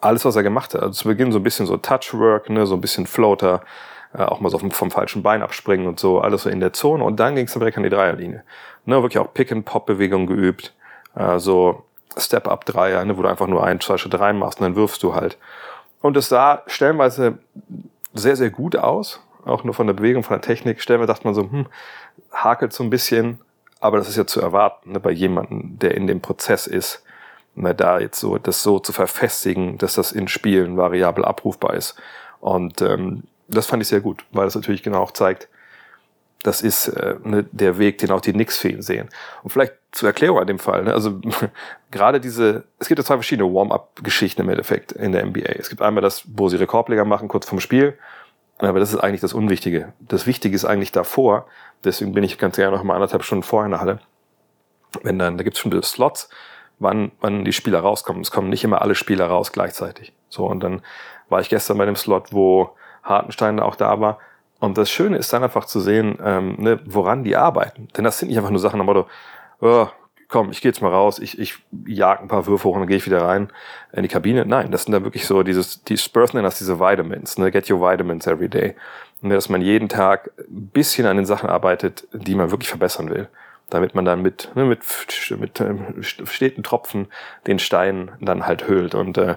alles, 0.00 0.24
was 0.24 0.36
er 0.36 0.42
gemacht 0.42 0.74
hat. 0.74 0.82
Also 0.82 0.92
zu 0.92 1.08
Beginn 1.08 1.32
so 1.32 1.38
ein 1.38 1.42
bisschen 1.42 1.66
so 1.66 1.76
Touchwork, 1.76 2.48
ne, 2.50 2.66
so 2.66 2.74
ein 2.74 2.80
bisschen 2.80 3.06
Floater, 3.06 3.62
äh, 4.14 4.22
auch 4.22 4.40
mal 4.40 4.50
so 4.50 4.58
vom, 4.58 4.70
vom 4.70 4.90
falschen 4.90 5.22
Bein 5.22 5.42
abspringen 5.42 5.86
und 5.86 6.00
so, 6.00 6.20
alles 6.20 6.42
so 6.42 6.50
in 6.50 6.60
der 6.60 6.72
Zone. 6.72 7.04
Und 7.04 7.20
dann 7.20 7.34
ging 7.34 7.46
es 7.46 7.52
direkt 7.52 7.76
an 7.76 7.82
die 7.82 7.90
Dreierlinie. 7.90 8.42
Ne, 8.86 9.02
wirklich 9.02 9.18
auch 9.18 9.32
Pick-and-Pop-Bewegungen 9.32 10.26
geübt, 10.26 10.74
äh, 11.14 11.38
so 11.38 11.84
Step-Up-Dreier, 12.16 13.04
ne, 13.04 13.16
wo 13.16 13.22
du 13.22 13.28
einfach 13.28 13.46
nur 13.46 13.64
ein, 13.64 13.80
zwei 13.80 13.98
Schritte 13.98 14.20
rein 14.20 14.38
machst 14.38 14.60
und 14.60 14.64
dann 14.64 14.76
wirfst 14.76 15.02
du 15.02 15.14
halt. 15.14 15.38
Und 16.00 16.16
es 16.16 16.28
sah 16.28 16.62
stellenweise 16.66 17.38
sehr, 18.14 18.36
sehr 18.36 18.50
gut 18.50 18.76
aus, 18.76 19.20
auch 19.44 19.64
nur 19.64 19.74
von 19.74 19.86
der 19.86 19.94
Bewegung, 19.94 20.22
von 20.22 20.34
der 20.34 20.42
Technik. 20.42 20.80
Stellenweise 20.80 21.12
dachte 21.12 21.26
man 21.26 21.34
so, 21.34 21.42
hm, 21.42 21.66
hakelt 22.32 22.72
so 22.72 22.82
ein 22.82 22.90
bisschen, 22.90 23.38
aber 23.80 23.98
das 23.98 24.08
ist 24.08 24.16
ja 24.16 24.26
zu 24.26 24.40
erwarten 24.40 24.92
ne, 24.92 25.00
bei 25.00 25.10
jemandem, 25.10 25.78
der 25.78 25.94
in 25.94 26.06
dem 26.06 26.20
Prozess 26.20 26.66
ist 26.66 27.04
na, 27.54 27.72
da 27.72 27.98
jetzt 27.98 28.20
so 28.20 28.38
das 28.38 28.62
so 28.62 28.78
zu 28.78 28.92
verfestigen, 28.92 29.78
dass 29.78 29.94
das 29.94 30.12
in 30.12 30.28
Spielen 30.28 30.76
variabel 30.76 31.24
abrufbar 31.24 31.74
ist. 31.74 31.96
Und 32.40 32.80
ähm, 32.80 33.24
das 33.48 33.66
fand 33.66 33.82
ich 33.82 33.88
sehr 33.88 34.00
gut, 34.00 34.24
weil 34.32 34.44
das 34.44 34.54
natürlich 34.54 34.82
genau 34.82 35.02
auch 35.02 35.10
zeigt, 35.10 35.48
das 36.42 36.62
ist 36.62 36.88
äh, 36.88 37.16
ne, 37.22 37.44
der 37.52 37.78
Weg, 37.78 37.98
den 37.98 38.10
auch 38.10 38.20
die 38.20 38.32
Knicks 38.32 38.58
für 38.58 38.68
ihn 38.68 38.82
sehen. 38.82 39.08
Und 39.42 39.50
vielleicht 39.50 39.74
zur 39.92 40.08
Erklärung 40.08 40.38
an 40.38 40.46
dem 40.46 40.58
Fall, 40.58 40.84
ne, 40.84 40.94
also 40.94 41.20
gerade 41.90 42.20
diese, 42.20 42.64
es 42.78 42.88
gibt 42.88 42.98
ja 42.98 43.04
zwei 43.04 43.16
verschiedene 43.16 43.52
Warm-up-Geschichten 43.52 44.42
im 44.42 44.48
Endeffekt 44.48 44.92
in 44.92 45.12
der 45.12 45.26
NBA. 45.26 45.52
Es 45.58 45.68
gibt 45.68 45.82
einmal 45.82 46.02
das, 46.02 46.24
wo 46.26 46.48
sie 46.48 46.56
Rekordleger 46.56 47.04
machen 47.04 47.28
kurz 47.28 47.46
vorm 47.46 47.60
Spiel, 47.60 47.98
aber 48.58 48.80
das 48.80 48.92
ist 48.92 49.00
eigentlich 49.00 49.20
das 49.20 49.34
Unwichtige. 49.34 49.92
Das 50.00 50.26
Wichtige 50.26 50.54
ist 50.54 50.64
eigentlich 50.64 50.92
davor, 50.92 51.46
deswegen 51.84 52.12
bin 52.12 52.24
ich 52.24 52.38
ganz 52.38 52.56
gerne 52.56 52.76
noch 52.76 52.84
mal 52.84 52.94
anderthalb 52.94 53.22
Stunden 53.22 53.42
vorher 53.42 53.66
in 53.66 53.72
der 53.72 53.80
Halle. 53.80 54.00
Wenn 55.02 55.18
dann, 55.18 55.36
da 55.36 55.44
gibt 55.44 55.56
es 55.56 55.60
schon 55.60 55.82
Slots, 55.82 56.30
wann, 56.80 57.12
wann 57.20 57.44
die 57.44 57.52
Spieler 57.52 57.80
rauskommen. 57.80 58.22
Es 58.22 58.32
kommen 58.32 58.48
nicht 58.48 58.64
immer 58.64 58.82
alle 58.82 58.96
Spieler 58.96 59.26
raus 59.26 59.52
gleichzeitig. 59.52 60.12
So, 60.28 60.46
und 60.46 60.60
dann 60.60 60.82
war 61.28 61.40
ich 61.40 61.48
gestern 61.48 61.78
bei 61.78 61.86
dem 61.86 61.96
Slot, 61.96 62.32
wo 62.32 62.70
Hartenstein 63.04 63.60
auch 63.60 63.76
da 63.76 64.00
war. 64.00 64.18
Und 64.58 64.76
das 64.76 64.90
Schöne 64.90 65.16
ist 65.16 65.32
dann 65.32 65.44
einfach 65.44 65.66
zu 65.66 65.80
sehen, 65.80 66.18
ähm, 66.22 66.56
ne, 66.58 66.80
woran 66.84 67.22
die 67.22 67.36
arbeiten. 67.36 67.88
Denn 67.96 68.04
das 68.04 68.18
sind 68.18 68.28
nicht 68.28 68.38
einfach 68.38 68.50
nur 68.50 68.58
Sachen 68.58 68.80
am 68.80 68.86
Motto, 68.86 69.06
oh, 69.60 69.86
komm, 70.28 70.50
ich 70.50 70.60
gehe 70.60 70.70
jetzt 70.70 70.82
mal 70.82 70.90
raus, 70.92 71.18
ich, 71.18 71.38
ich 71.38 71.58
jag 71.86 72.20
ein 72.20 72.28
paar 72.28 72.46
Würfe 72.46 72.68
hoch 72.68 72.74
und 72.74 72.80
dann 72.80 72.88
gehe 72.88 72.96
ich 72.96 73.06
wieder 73.06 73.22
rein 73.22 73.50
in 73.92 74.02
die 74.02 74.08
Kabine. 74.08 74.44
Nein, 74.44 74.70
das 74.70 74.84
sind 74.84 74.92
dann 74.92 75.04
wirklich 75.04 75.26
so 75.26 75.42
dieses, 75.42 75.82
die 75.84 75.96
Spurs 75.96 76.34
nennen 76.34 76.44
das 76.44 76.58
diese 76.58 76.78
Vitamins, 76.78 77.38
ne, 77.38 77.50
get 77.50 77.70
your 77.70 77.80
vitamins 77.80 78.26
every 78.26 78.48
day. 78.48 78.76
Und 79.22 79.30
dass 79.30 79.48
man 79.48 79.60
jeden 79.60 79.88
Tag 79.88 80.30
ein 80.38 80.68
bisschen 80.68 81.06
an 81.06 81.16
den 81.16 81.26
Sachen 81.26 81.48
arbeitet, 81.48 82.06
die 82.12 82.34
man 82.34 82.50
wirklich 82.50 82.68
verbessern 82.68 83.10
will 83.10 83.28
damit 83.70 83.94
man 83.94 84.04
dann 84.04 84.22
mit, 84.22 84.50
ne, 84.54 84.64
mit, 84.64 84.80
mit 85.38 85.60
ähm, 85.60 86.02
steten 86.02 86.62
Tropfen 86.62 87.08
den 87.46 87.58
Stein 87.58 88.10
dann 88.20 88.46
halt 88.46 88.68
höhlt. 88.68 88.94
Und 88.94 89.18
äh, 89.18 89.36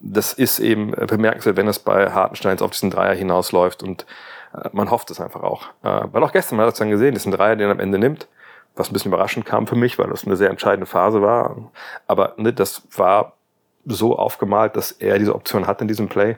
das 0.00 0.32
ist 0.32 0.58
eben 0.58 0.90
bemerkenswert, 0.90 1.56
wenn 1.56 1.68
es 1.68 1.78
bei 1.78 2.10
Hartensteins 2.10 2.62
auf 2.62 2.70
diesen 2.72 2.90
Dreier 2.90 3.14
hinausläuft 3.14 3.82
und 3.82 4.06
äh, 4.54 4.68
man 4.72 4.90
hofft 4.90 5.10
es 5.10 5.20
einfach 5.20 5.42
auch. 5.42 5.68
Äh, 5.82 6.08
weil 6.12 6.22
auch 6.22 6.32
gestern, 6.32 6.56
man 6.56 6.66
hat 6.66 6.74
es 6.74 6.78
dann 6.78 6.90
gesehen, 6.90 7.14
diesen 7.14 7.32
Dreier, 7.32 7.56
den 7.56 7.68
er 7.68 7.72
am 7.72 7.80
Ende 7.80 7.98
nimmt, 7.98 8.28
was 8.76 8.90
ein 8.90 8.92
bisschen 8.92 9.12
überraschend 9.12 9.46
kam 9.46 9.66
für 9.66 9.76
mich, 9.76 9.98
weil 9.98 10.08
das 10.08 10.24
eine 10.24 10.36
sehr 10.36 10.50
entscheidende 10.50 10.86
Phase 10.86 11.22
war. 11.22 11.70
Aber 12.06 12.34
ne, 12.36 12.52
das 12.52 12.82
war 12.96 13.34
so 13.86 14.16
aufgemalt, 14.18 14.76
dass 14.76 14.92
er 14.92 15.18
diese 15.18 15.34
Option 15.34 15.66
hat 15.66 15.80
in 15.80 15.88
diesem 15.88 16.08
Play, 16.08 16.36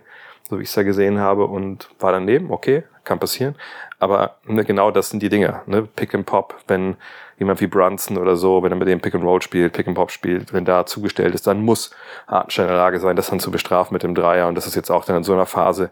so 0.49 0.59
wie 0.59 0.62
ich 0.62 0.68
es 0.68 0.75
ja 0.75 0.82
gesehen 0.82 1.18
habe, 1.18 1.47
und 1.47 1.88
war 1.99 2.12
daneben, 2.12 2.50
okay, 2.50 2.85
kann 3.04 3.18
passieren. 3.18 3.54
Aber 3.98 4.36
ne, 4.44 4.64
genau 4.64 4.90
das 4.90 5.10
sind 5.10 5.22
die 5.22 5.28
Dinge. 5.28 5.62
Ne? 5.66 5.82
Pick 5.82 6.14
and 6.14 6.26
Pop, 6.26 6.54
wenn 6.68 6.96
jemand 7.38 7.60
wie 7.60 7.66
Brunson 7.66 8.18
oder 8.18 8.36
so, 8.36 8.62
wenn 8.62 8.72
er 8.72 8.76
mit 8.76 8.88
dem 8.88 9.00
Pick 9.00 9.14
and 9.14 9.24
Roll 9.24 9.40
spielt, 9.42 9.72
Pick 9.72 9.86
and 9.86 9.96
Pop 9.96 10.10
spielt, 10.10 10.52
wenn 10.52 10.64
da 10.64 10.86
zugestellt 10.86 11.34
ist, 11.34 11.46
dann 11.46 11.62
muss 11.62 11.90
Hartenstein 12.26 12.66
in 12.66 12.72
der 12.72 12.78
Lage 12.78 13.00
sein, 13.00 13.16
das 13.16 13.28
dann 13.28 13.40
zu 13.40 13.50
bestrafen 13.50 13.94
mit 13.94 14.02
dem 14.02 14.14
Dreier. 14.14 14.48
Und 14.48 14.54
das 14.54 14.66
ist 14.66 14.74
jetzt 14.74 14.90
auch 14.90 15.04
dann 15.04 15.16
in 15.16 15.24
so 15.24 15.32
einer 15.32 15.46
Phase, 15.46 15.90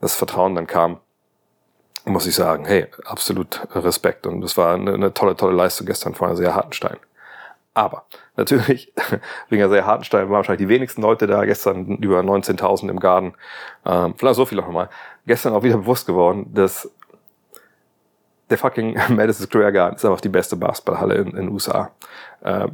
das 0.00 0.14
Vertrauen 0.14 0.54
dann 0.54 0.66
kam, 0.66 0.98
muss 2.04 2.26
ich 2.26 2.34
sagen, 2.34 2.64
hey, 2.64 2.86
absolut 3.04 3.60
Respekt. 3.74 4.26
Und 4.26 4.40
das 4.40 4.56
war 4.56 4.74
eine, 4.74 4.94
eine 4.94 5.12
tolle, 5.12 5.36
tolle 5.36 5.54
Leistung 5.54 5.86
gestern 5.86 6.14
von 6.14 6.34
sehr 6.36 6.54
Hartenstein. 6.54 6.96
Aber 7.74 8.04
natürlich, 8.36 8.92
wegen 9.48 9.68
sehr 9.68 9.86
Hartenstein 9.86 10.22
waren 10.22 10.32
wahrscheinlich 10.32 10.66
die 10.66 10.72
wenigsten 10.72 11.02
Leute 11.02 11.26
da, 11.26 11.44
gestern 11.44 11.96
über 11.98 12.20
19.000 12.20 12.90
im 12.90 13.00
Garten. 13.00 13.34
Ähm, 13.84 14.14
vielleicht 14.16 14.36
so 14.36 14.46
viel 14.46 14.58
noch 14.58 14.68
mal. 14.68 14.88
Gestern 15.26 15.52
auch 15.52 15.62
wieder 15.62 15.76
bewusst 15.76 16.06
geworden, 16.06 16.52
dass 16.52 16.90
der 18.50 18.58
fucking 18.58 18.98
Madison 19.08 19.46
Square 19.46 19.72
Garden 19.72 19.96
ist 19.96 20.04
einfach 20.04 20.20
die 20.20 20.28
beste 20.28 20.56
Basketballhalle 20.56 21.14
in 21.14 21.30
den 21.32 21.48
USA. 21.48 21.90
Äh, 22.42 22.68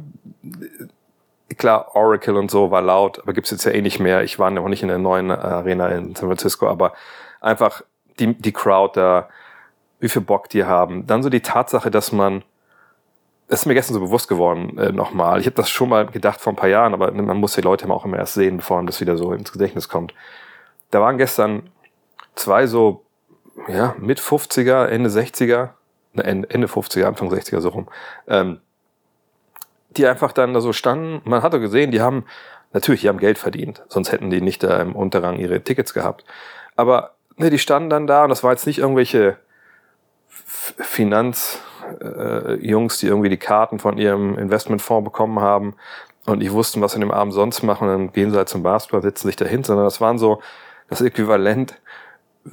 klar, 1.55 1.95
Oracle 1.95 2.35
und 2.37 2.51
so 2.51 2.71
war 2.71 2.81
laut, 2.81 3.19
aber 3.19 3.33
gibt's 3.33 3.51
jetzt 3.51 3.63
ja 3.63 3.71
eh 3.71 3.81
nicht 3.81 3.99
mehr. 3.99 4.23
Ich 4.23 4.39
war 4.39 4.51
noch 4.51 4.67
nicht 4.67 4.81
in 4.81 4.89
der 4.89 4.97
neuen 4.97 5.31
Arena 5.31 5.87
in 5.89 6.15
San 6.15 6.27
Francisco, 6.27 6.67
aber 6.67 6.93
einfach 7.39 7.83
die, 8.19 8.33
die 8.33 8.51
Crowd 8.51 8.99
da, 8.99 9.29
wie 9.99 10.09
viel 10.09 10.21
Bock 10.21 10.49
die 10.49 10.65
haben. 10.65 11.07
Dann 11.07 11.23
so 11.23 11.29
die 11.29 11.41
Tatsache, 11.41 11.89
dass 11.91 12.11
man, 12.11 12.43
das 13.47 13.61
ist 13.61 13.65
mir 13.65 13.73
gestern 13.75 13.93
so 13.93 13.99
bewusst 13.99 14.27
geworden 14.27 14.77
äh, 14.77 14.91
nochmal. 14.91 15.39
Ich 15.39 15.45
habe 15.45 15.55
das 15.55 15.69
schon 15.69 15.89
mal 15.89 16.05
gedacht 16.07 16.41
vor 16.41 16.53
ein 16.53 16.57
paar 16.57 16.69
Jahren, 16.69 16.93
aber 16.93 17.11
man 17.11 17.37
muss 17.37 17.53
die 17.53 17.61
Leute 17.61 17.89
auch 17.89 18.05
immer 18.05 18.17
erst 18.17 18.33
sehen, 18.33 18.57
bevor 18.57 18.77
man 18.77 18.87
das 18.87 18.99
wieder 18.99 19.17
so 19.17 19.31
ins 19.33 19.51
Gedächtnis 19.51 19.87
kommt. 19.87 20.13
Da 20.91 21.01
waren 21.01 21.17
gestern 21.17 21.69
zwei 22.35 22.67
so 22.67 23.06
ja, 23.67 23.95
mit 23.99 24.19
50er, 24.19 24.85
Ende 24.85 25.09
60er, 25.09 25.69
ne, 26.13 26.23
Ende 26.23 26.67
50er, 26.67 27.05
Anfang 27.05 27.29
60er 27.29 27.59
so 27.59 27.69
rum, 27.69 27.87
ähm, 28.27 28.59
die 29.91 30.05
einfach 30.05 30.31
dann 30.31 30.53
da 30.53 30.61
so 30.61 30.73
standen. 30.73 31.21
Man 31.29 31.41
hatte 31.41 31.59
gesehen, 31.59 31.91
die 31.91 32.01
haben, 32.01 32.25
natürlich, 32.73 33.01
die 33.01 33.09
haben 33.09 33.19
Geld 33.19 33.37
verdient, 33.37 33.83
sonst 33.87 34.11
hätten 34.11 34.29
die 34.29 34.41
nicht 34.41 34.63
da 34.63 34.81
im 34.81 34.95
Unterrang 34.95 35.37
ihre 35.37 35.61
Tickets 35.61 35.93
gehabt. 35.93 36.25
Aber 36.75 37.15
ne, 37.37 37.49
die 37.49 37.59
standen 37.59 37.89
dann 37.89 38.07
da 38.07 38.23
und 38.23 38.29
das 38.29 38.43
war 38.43 38.51
jetzt 38.51 38.67
nicht 38.67 38.79
irgendwelche 38.79 39.37
Finanz, 40.27 41.59
äh, 41.99 42.57
die 42.57 43.07
irgendwie 43.07 43.29
die 43.29 43.37
Karten 43.37 43.79
von 43.79 43.97
ihrem 43.97 44.37
Investmentfonds 44.37 45.05
bekommen 45.05 45.39
haben 45.39 45.75
und 46.25 46.39
nicht 46.39 46.51
wussten, 46.51 46.81
was 46.81 46.91
sie 46.91 46.97
an 46.97 47.01
dem 47.01 47.11
Abend 47.11 47.33
sonst 47.33 47.63
machen, 47.63 47.87
und 47.87 47.93
dann 47.93 48.11
gehen 48.11 48.31
sie 48.31 48.37
halt 48.37 48.49
zum 48.49 48.63
Basketball, 48.63 49.01
sitzen 49.01 49.27
sich 49.27 49.37
dahin, 49.37 49.63
sondern 49.63 49.85
das 49.85 50.01
waren 50.01 50.17
so 50.17 50.41
das 50.89 51.01
Äquivalent, 51.01 51.79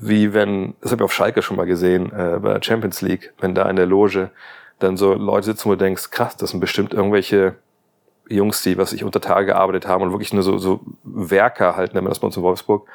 wie 0.00 0.34
wenn, 0.34 0.74
das 0.80 0.92
habe 0.92 1.02
ich 1.02 1.04
auf 1.04 1.12
Schalke 1.12 1.42
schon 1.42 1.56
mal 1.56 1.66
gesehen, 1.66 2.12
äh, 2.12 2.38
bei 2.40 2.54
der 2.54 2.62
Champions 2.62 3.00
League, 3.00 3.32
wenn 3.38 3.54
da 3.54 3.68
in 3.68 3.76
der 3.76 3.86
Loge 3.86 4.30
dann 4.78 4.96
so 4.96 5.14
Leute 5.14 5.46
sitzen, 5.46 5.66
wo 5.66 5.74
du 5.74 5.78
denkst, 5.78 6.10
krass, 6.10 6.36
das 6.36 6.50
sind 6.50 6.60
bestimmt 6.60 6.92
irgendwelche 6.92 7.54
Jungs, 8.28 8.62
die, 8.62 8.78
was 8.78 8.92
ich 8.92 9.04
unter 9.04 9.20
Tage 9.20 9.46
gearbeitet 9.46 9.86
haben 9.86 10.02
und 10.02 10.10
wirklich 10.10 10.32
nur 10.32 10.42
so, 10.42 10.58
so 10.58 10.80
Werker 11.04 11.76
halt, 11.76 11.94
nennen 11.94 12.06
wir 12.06 12.10
das 12.10 12.18
bei 12.18 12.26
uns 12.26 12.36
in 12.36 12.42
Wolfsburg, 12.42 12.86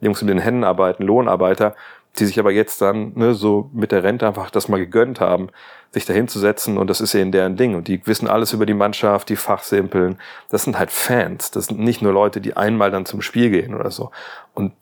Jungs, 0.00 0.22
mit 0.22 0.30
den 0.30 0.38
Händen 0.38 0.64
arbeiten, 0.64 1.02
Lohnarbeiter, 1.02 1.74
die 2.18 2.24
sich 2.24 2.38
aber 2.38 2.50
jetzt 2.50 2.80
dann 2.80 3.12
ne, 3.14 3.34
so 3.34 3.70
mit 3.72 3.92
der 3.92 4.02
Rente 4.02 4.26
einfach 4.26 4.50
das 4.50 4.68
mal 4.68 4.78
gegönnt 4.78 5.20
haben, 5.20 5.48
sich 5.90 6.06
dahin 6.06 6.28
zu 6.28 6.38
setzen 6.38 6.78
und 6.78 6.88
das 6.88 7.00
ist 7.00 7.12
ja 7.12 7.20
in 7.20 7.32
deren 7.32 7.56
Ding 7.56 7.74
und 7.74 7.88
die 7.88 8.06
wissen 8.06 8.28
alles 8.28 8.52
über 8.52 8.66
die 8.66 8.74
Mannschaft, 8.74 9.28
die 9.28 9.36
fachsimpeln. 9.36 10.18
Das 10.48 10.64
sind 10.64 10.78
halt 10.78 10.90
Fans, 10.90 11.50
das 11.50 11.66
sind 11.66 11.80
nicht 11.80 12.02
nur 12.02 12.12
Leute, 12.12 12.40
die 12.40 12.56
einmal 12.56 12.90
dann 12.90 13.06
zum 13.06 13.22
Spiel 13.22 13.50
gehen 13.50 13.74
oder 13.74 13.90
so. 13.90 14.10
Und 14.54 14.72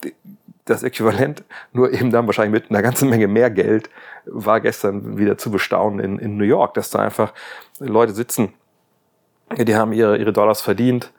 das 0.64 0.82
Äquivalent, 0.82 1.44
nur 1.72 1.92
eben 1.92 2.10
dann 2.10 2.26
wahrscheinlich 2.26 2.62
mit 2.62 2.70
einer 2.70 2.82
ganzen 2.82 3.10
Menge 3.10 3.28
mehr 3.28 3.50
Geld, 3.50 3.90
war 4.24 4.60
gestern 4.60 5.18
wieder 5.18 5.36
zu 5.36 5.50
bestaunen 5.50 6.00
in, 6.00 6.18
in 6.18 6.36
New 6.36 6.44
York, 6.44 6.74
dass 6.74 6.90
da 6.90 7.00
einfach 7.00 7.32
Leute 7.78 8.12
sitzen, 8.12 8.54
die 9.52 9.76
haben 9.76 9.92
ihre, 9.92 10.16
ihre 10.16 10.32
Dollars 10.32 10.62
verdient 10.62 11.12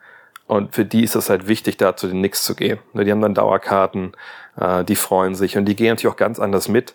und 0.46 0.74
für 0.74 0.84
die 0.84 1.04
ist 1.04 1.14
es 1.14 1.30
halt 1.30 1.48
wichtig, 1.48 1.76
da 1.76 1.96
zu 1.96 2.08
den 2.08 2.18
Knicks 2.18 2.42
zu 2.42 2.54
gehen. 2.54 2.78
Ne, 2.92 3.04
die 3.04 3.10
haben 3.10 3.20
dann 3.20 3.34
Dauerkarten, 3.34 4.12
äh, 4.56 4.84
die 4.84 4.96
freuen 4.96 5.34
sich 5.34 5.56
und 5.56 5.64
die 5.64 5.76
gehen 5.76 5.90
natürlich 5.90 6.12
auch 6.12 6.18
ganz 6.18 6.38
anders 6.38 6.68
mit 6.68 6.94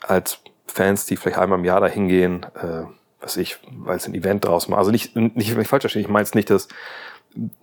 als 0.00 0.40
Fans, 0.66 1.06
die 1.06 1.16
vielleicht 1.16 1.38
einmal 1.38 1.58
im 1.58 1.64
Jahr 1.64 1.80
dahin 1.80 2.08
gehen, 2.08 2.44
äh, 2.54 2.84
was 3.20 3.36
ich, 3.36 3.58
weil 3.70 3.96
es 3.96 4.06
ein 4.06 4.14
Event 4.14 4.44
draus 4.44 4.68
macht. 4.68 4.78
Also 4.78 4.90
nicht, 4.90 5.16
nicht, 5.16 5.56
nicht 5.56 5.68
falsch 5.68 5.82
verstehen, 5.82 6.02
ich 6.02 6.08
meine 6.08 6.24
es 6.24 6.34
nicht, 6.34 6.50
dass 6.50 6.68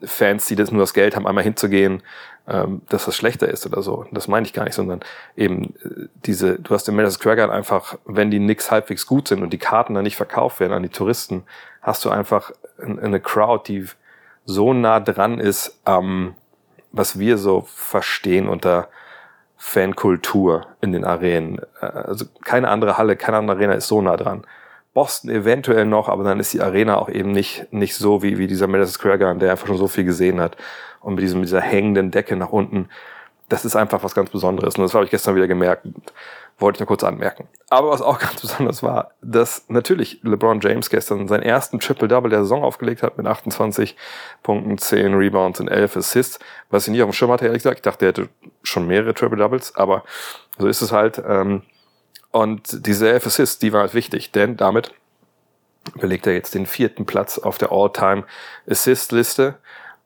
Fans, 0.04 0.48
die 0.48 0.56
das 0.56 0.72
nur 0.72 0.82
das 0.82 0.94
Geld 0.94 1.16
haben, 1.16 1.28
einmal 1.28 1.44
hinzugehen, 1.44 2.04
dass 2.90 3.06
das 3.06 3.16
schlechter 3.16 3.48
ist 3.48 3.66
oder 3.66 3.82
so. 3.82 4.06
Das 4.12 4.28
meine 4.28 4.46
ich 4.46 4.54
gar 4.54 4.64
nicht, 4.64 4.74
sondern 4.74 5.02
eben 5.36 5.76
äh, 5.84 6.08
diese, 6.26 6.60
du 6.60 6.74
hast 6.74 6.90
im 6.90 6.96
Madison 6.96 7.20
Square 7.20 7.36
Garden 7.36 7.54
einfach, 7.54 7.98
wenn 8.06 8.32
die 8.32 8.40
Knicks 8.40 8.72
halbwegs 8.72 9.06
gut 9.06 9.28
sind 9.28 9.44
und 9.44 9.52
die 9.54 9.58
Karten 9.58 9.94
dann 9.94 10.04
nicht 10.04 10.16
verkauft 10.16 10.60
werden 10.60 10.74
an 10.74 10.84
die 10.84 10.90
Touristen, 10.90 11.44
hast 11.82 12.04
du 12.06 12.10
einfach 12.10 12.52
eine 12.80 13.20
Crowd, 13.20 13.72
die 13.72 13.86
so 14.46 14.74
nah 14.74 15.00
dran 15.00 15.40
ist 15.40 15.80
am, 15.86 16.36
was 16.92 17.20
wir 17.20 17.38
so 17.38 17.62
verstehen 17.68 18.48
unter 18.48 18.90
Fankultur 19.58 20.66
in 20.82 20.92
den 20.92 21.06
Arenen. 21.06 21.60
Äh, 21.82 21.86
also 21.86 22.26
keine 22.44 22.70
andere 22.70 22.98
Halle, 22.98 23.16
keine 23.16 23.38
andere 23.38 23.58
Arena 23.58 23.74
ist 23.74 23.88
so 23.88 24.02
nah 24.02 24.18
dran. 24.18 24.44
Boston 24.94 25.30
eventuell 25.30 25.86
noch, 25.86 26.10
aber 26.10 26.24
dann 26.24 26.40
ist 26.40 26.54
die 26.54 26.62
Arena 26.62 26.98
auch 26.98 27.08
eben 27.08 27.32
nicht, 27.32 27.72
nicht 27.72 27.96
so 27.96 28.24
wie, 28.24 28.38
wie 28.38 28.48
dieser 28.48 28.68
Madison 28.68 28.94
Square 28.94 29.20
Garden, 29.20 29.40
der 29.40 29.52
einfach 29.52 29.68
schon 29.68 29.78
so 29.78 29.88
viel 29.88 30.04
gesehen 30.04 30.42
hat. 30.42 30.58
Und 31.02 31.16
mit 31.16 31.24
diesem, 31.24 31.40
mit 31.40 31.50
dieser 31.50 31.62
hängenden 31.62 32.12
Decke 32.12 32.36
nach 32.36 32.50
unten. 32.50 32.90
Das 33.50 33.66
ist 33.66 33.76
einfach 33.76 34.04
was 34.04 34.16
ganz 34.16 34.30
Besonderes. 34.30 34.76
Und 34.76 34.84
das 34.84 34.94
habe 34.94 35.04
ich 35.04 35.12
gestern 35.12 35.36
wieder 35.36 35.48
gemerkt. 35.48 35.86
Wollte 36.58 36.78
ich 36.78 36.80
nur 36.80 36.88
kurz 36.88 37.04
anmerken. 37.04 37.48
Aber 37.70 37.90
was 37.90 38.02
auch 38.02 38.20
ganz 38.20 38.40
besonders 38.40 38.84
war, 38.84 39.12
dass 39.22 39.66
natürlich 39.68 40.22
LeBron 40.24 40.62
James 40.62 40.90
gestern 40.90 41.28
seinen 41.28 41.44
ersten 41.44 41.80
Triple-Double 41.80 42.30
der 42.30 42.42
Saison 42.42 42.64
aufgelegt 42.64 43.04
hat 43.04 43.18
mit 43.18 43.26
28 43.26 43.98
Punkten, 44.44 44.78
10 44.78 45.16
Rebounds 45.16 45.60
und 45.60 45.68
11 45.68 45.98
Assists. 45.98 46.40
Was 46.70 46.88
ich 46.88 46.92
nicht 46.92 47.02
auf 47.02 47.10
dem 47.10 47.14
Schirm 47.14 47.32
hatte, 47.32 47.46
ehrlich 47.46 47.64
gesagt. 47.64 47.80
Ich 47.80 47.84
dachte, 47.84 48.06
er 48.06 48.10
hätte 48.10 48.30
schon 48.64 48.88
mehrere 48.88 49.14
Triple-Doubles, 49.14 49.76
aber 49.76 50.04
so 50.58 50.68
ist 50.68 50.82
es 50.82 50.92
halt. 50.92 51.22
Ähm, 51.28 51.64
und 52.32 52.86
diese 52.88 53.10
11 53.10 53.28
Assists, 53.28 53.60
die 53.60 53.74
waren 53.74 53.82
halt 53.82 53.94
wichtig, 53.94 54.32
denn 54.32 54.56
damit 54.56 54.94
belegt 55.96 56.28
er 56.28 56.34
jetzt 56.34 56.54
den 56.56 56.66
vierten 56.66 57.06
Platz 57.06 57.38
auf 57.38 57.58
der 57.58 57.72
All-Time-Assist-Liste. 57.72 59.56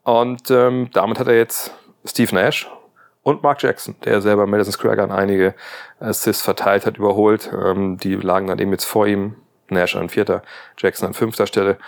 Und 0.06 0.50
ähm, 0.52 0.90
damit 0.94 1.20
hat 1.20 1.28
er 1.28 1.36
jetzt 1.36 1.74
Steve 2.06 2.34
Nash 2.34 2.70
und 3.24 3.42
Mark 3.42 3.64
Jackson, 3.64 3.96
der 4.06 4.22
selber 4.22 4.46
Madison 4.46 4.72
Square 4.72 4.96
Garden 4.96 5.12
einige 5.12 5.56
Assists 6.00 6.44
verteilt 6.44 6.86
hat, 6.86 6.98
überholt. 6.98 7.52
Ähm, 7.52 7.98
die 7.98 8.14
lagen 8.14 8.48
dann 8.48 8.60
eben 8.60 8.72
jetzt 8.72 8.86
vor 8.86 9.08
ihm. 9.08 9.36
Nash 9.68 9.96
an 9.96 10.10
vierter, 10.10 10.44
Jackson 10.78 11.08
an 11.08 11.16
fünfter 11.16 11.48
Stelle. 11.48 11.80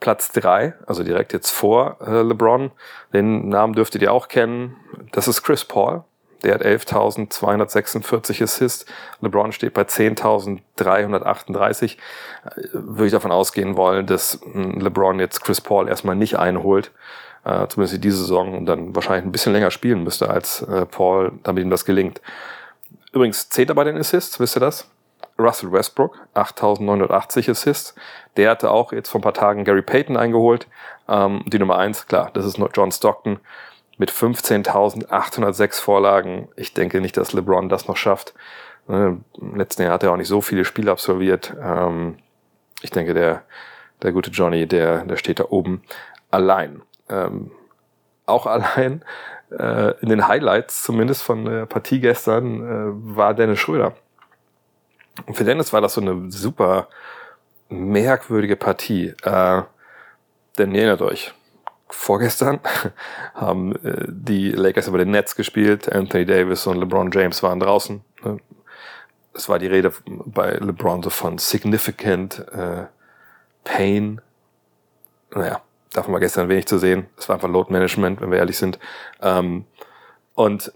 Platz 0.00 0.32
drei, 0.32 0.72
also 0.86 1.02
direkt 1.02 1.34
jetzt 1.34 1.50
vor 1.50 1.98
äh, 2.00 2.22
LeBron. 2.22 2.70
Den 3.12 3.50
Namen 3.50 3.74
dürftet 3.74 4.00
ihr 4.00 4.14
auch 4.14 4.28
kennen. 4.28 4.76
Das 5.12 5.28
ist 5.28 5.42
Chris 5.42 5.66
Paul. 5.66 6.04
Der 6.42 6.54
hat 6.54 6.64
11.246 6.64 8.42
Assists. 8.42 8.86
LeBron 9.20 9.52
steht 9.52 9.74
bei 9.74 9.82
10.338. 9.82 11.98
Würde 12.72 13.06
ich 13.06 13.12
davon 13.12 13.32
ausgehen 13.32 13.76
wollen, 13.76 14.06
dass 14.06 14.40
hm, 14.42 14.80
LeBron 14.80 15.20
jetzt 15.20 15.44
Chris 15.44 15.60
Paul 15.60 15.88
erstmal 15.88 16.16
nicht 16.16 16.38
einholt. 16.38 16.92
Äh, 17.48 17.66
zumindest 17.68 18.04
diese 18.04 18.18
Saison 18.18 18.58
und 18.58 18.66
dann 18.66 18.94
wahrscheinlich 18.94 19.24
ein 19.24 19.32
bisschen 19.32 19.54
länger 19.54 19.70
spielen 19.70 20.04
müsste 20.04 20.28
als 20.28 20.60
äh, 20.62 20.84
Paul, 20.84 21.32
damit 21.44 21.64
ihm 21.64 21.70
das 21.70 21.86
gelingt. 21.86 22.20
Übrigens, 23.12 23.48
zählt 23.48 23.70
er 23.70 23.74
bei 23.74 23.84
den 23.84 23.96
Assists, 23.96 24.38
wisst 24.38 24.56
ihr 24.56 24.60
das? 24.60 24.90
Russell 25.38 25.72
Westbrook, 25.72 26.18
8.980 26.34 27.50
Assists. 27.50 27.94
Der 28.36 28.50
hatte 28.50 28.70
auch 28.70 28.92
jetzt 28.92 29.08
vor 29.08 29.20
ein 29.20 29.22
paar 29.22 29.32
Tagen 29.32 29.64
Gary 29.64 29.80
Payton 29.80 30.18
eingeholt. 30.18 30.66
Ähm, 31.08 31.42
die 31.46 31.58
Nummer 31.58 31.78
eins, 31.78 32.06
klar, 32.06 32.30
das 32.34 32.44
ist 32.44 32.58
nur 32.58 32.70
John 32.74 32.92
Stockton 32.92 33.38
mit 33.96 34.10
15.806 34.10 35.80
Vorlagen. 35.80 36.48
Ich 36.54 36.74
denke 36.74 37.00
nicht, 37.00 37.16
dass 37.16 37.32
LeBron 37.32 37.70
das 37.70 37.88
noch 37.88 37.96
schafft. 37.96 38.34
Äh, 38.90 39.14
Im 39.40 39.56
letzten 39.56 39.82
Jahr 39.82 39.92
hat 39.92 40.02
er 40.02 40.12
auch 40.12 40.16
nicht 40.18 40.28
so 40.28 40.42
viele 40.42 40.66
Spiele 40.66 40.90
absolviert. 40.90 41.56
Ähm, 41.62 42.18
ich 42.82 42.90
denke, 42.90 43.14
der, 43.14 43.42
der 44.02 44.12
gute 44.12 44.30
Johnny, 44.30 44.66
der, 44.66 45.04
der 45.04 45.16
steht 45.16 45.40
da 45.40 45.46
oben 45.48 45.82
allein. 46.30 46.82
Ähm, 47.08 47.50
auch 48.26 48.46
allein 48.46 49.04
äh, 49.50 49.98
in 50.00 50.08
den 50.08 50.28
Highlights, 50.28 50.82
zumindest 50.82 51.22
von 51.22 51.44
der 51.44 51.66
Partie 51.66 52.00
gestern, 52.00 52.62
äh, 52.62 53.16
war 53.16 53.34
Dennis 53.34 53.58
Schröder. 53.58 53.94
Und 55.26 55.36
für 55.36 55.44
Dennis 55.44 55.72
war 55.72 55.80
das 55.80 55.94
so 55.94 56.00
eine 56.00 56.30
super 56.30 56.88
merkwürdige 57.68 58.56
Partie. 58.56 59.14
Äh, 59.22 59.62
denn 60.58 60.74
ihr 60.74 60.82
erinnert 60.82 61.02
euch, 61.02 61.32
vorgestern 61.88 62.60
haben 63.34 63.74
äh, 63.84 64.06
die 64.08 64.50
Lakers 64.50 64.88
über 64.88 64.98
den 64.98 65.10
Netz 65.10 65.34
gespielt. 65.34 65.90
Anthony 65.90 66.24
Davis 66.24 66.66
und 66.66 66.78
LeBron 66.78 67.10
James 67.10 67.42
waren 67.42 67.60
draußen. 67.60 68.02
Ne? 68.24 68.38
Es 69.34 69.48
war 69.48 69.58
die 69.58 69.66
Rede 69.66 69.92
bei 70.06 70.52
LeBron 70.52 71.02
so 71.02 71.10
von 71.10 71.38
significant 71.38 72.44
äh, 72.52 72.86
pain. 73.64 74.20
Naja, 75.30 75.60
davon 75.98 76.12
war 76.12 76.20
gestern 76.20 76.48
wenig 76.48 76.66
zu 76.66 76.78
sehen. 76.78 77.06
Es 77.16 77.28
war 77.28 77.36
einfach 77.36 77.48
Load 77.48 77.72
Management, 77.72 78.20
wenn 78.20 78.30
wir 78.30 78.38
ehrlich 78.38 78.58
sind. 78.58 78.78
Ähm, 79.22 79.64
und 80.34 80.72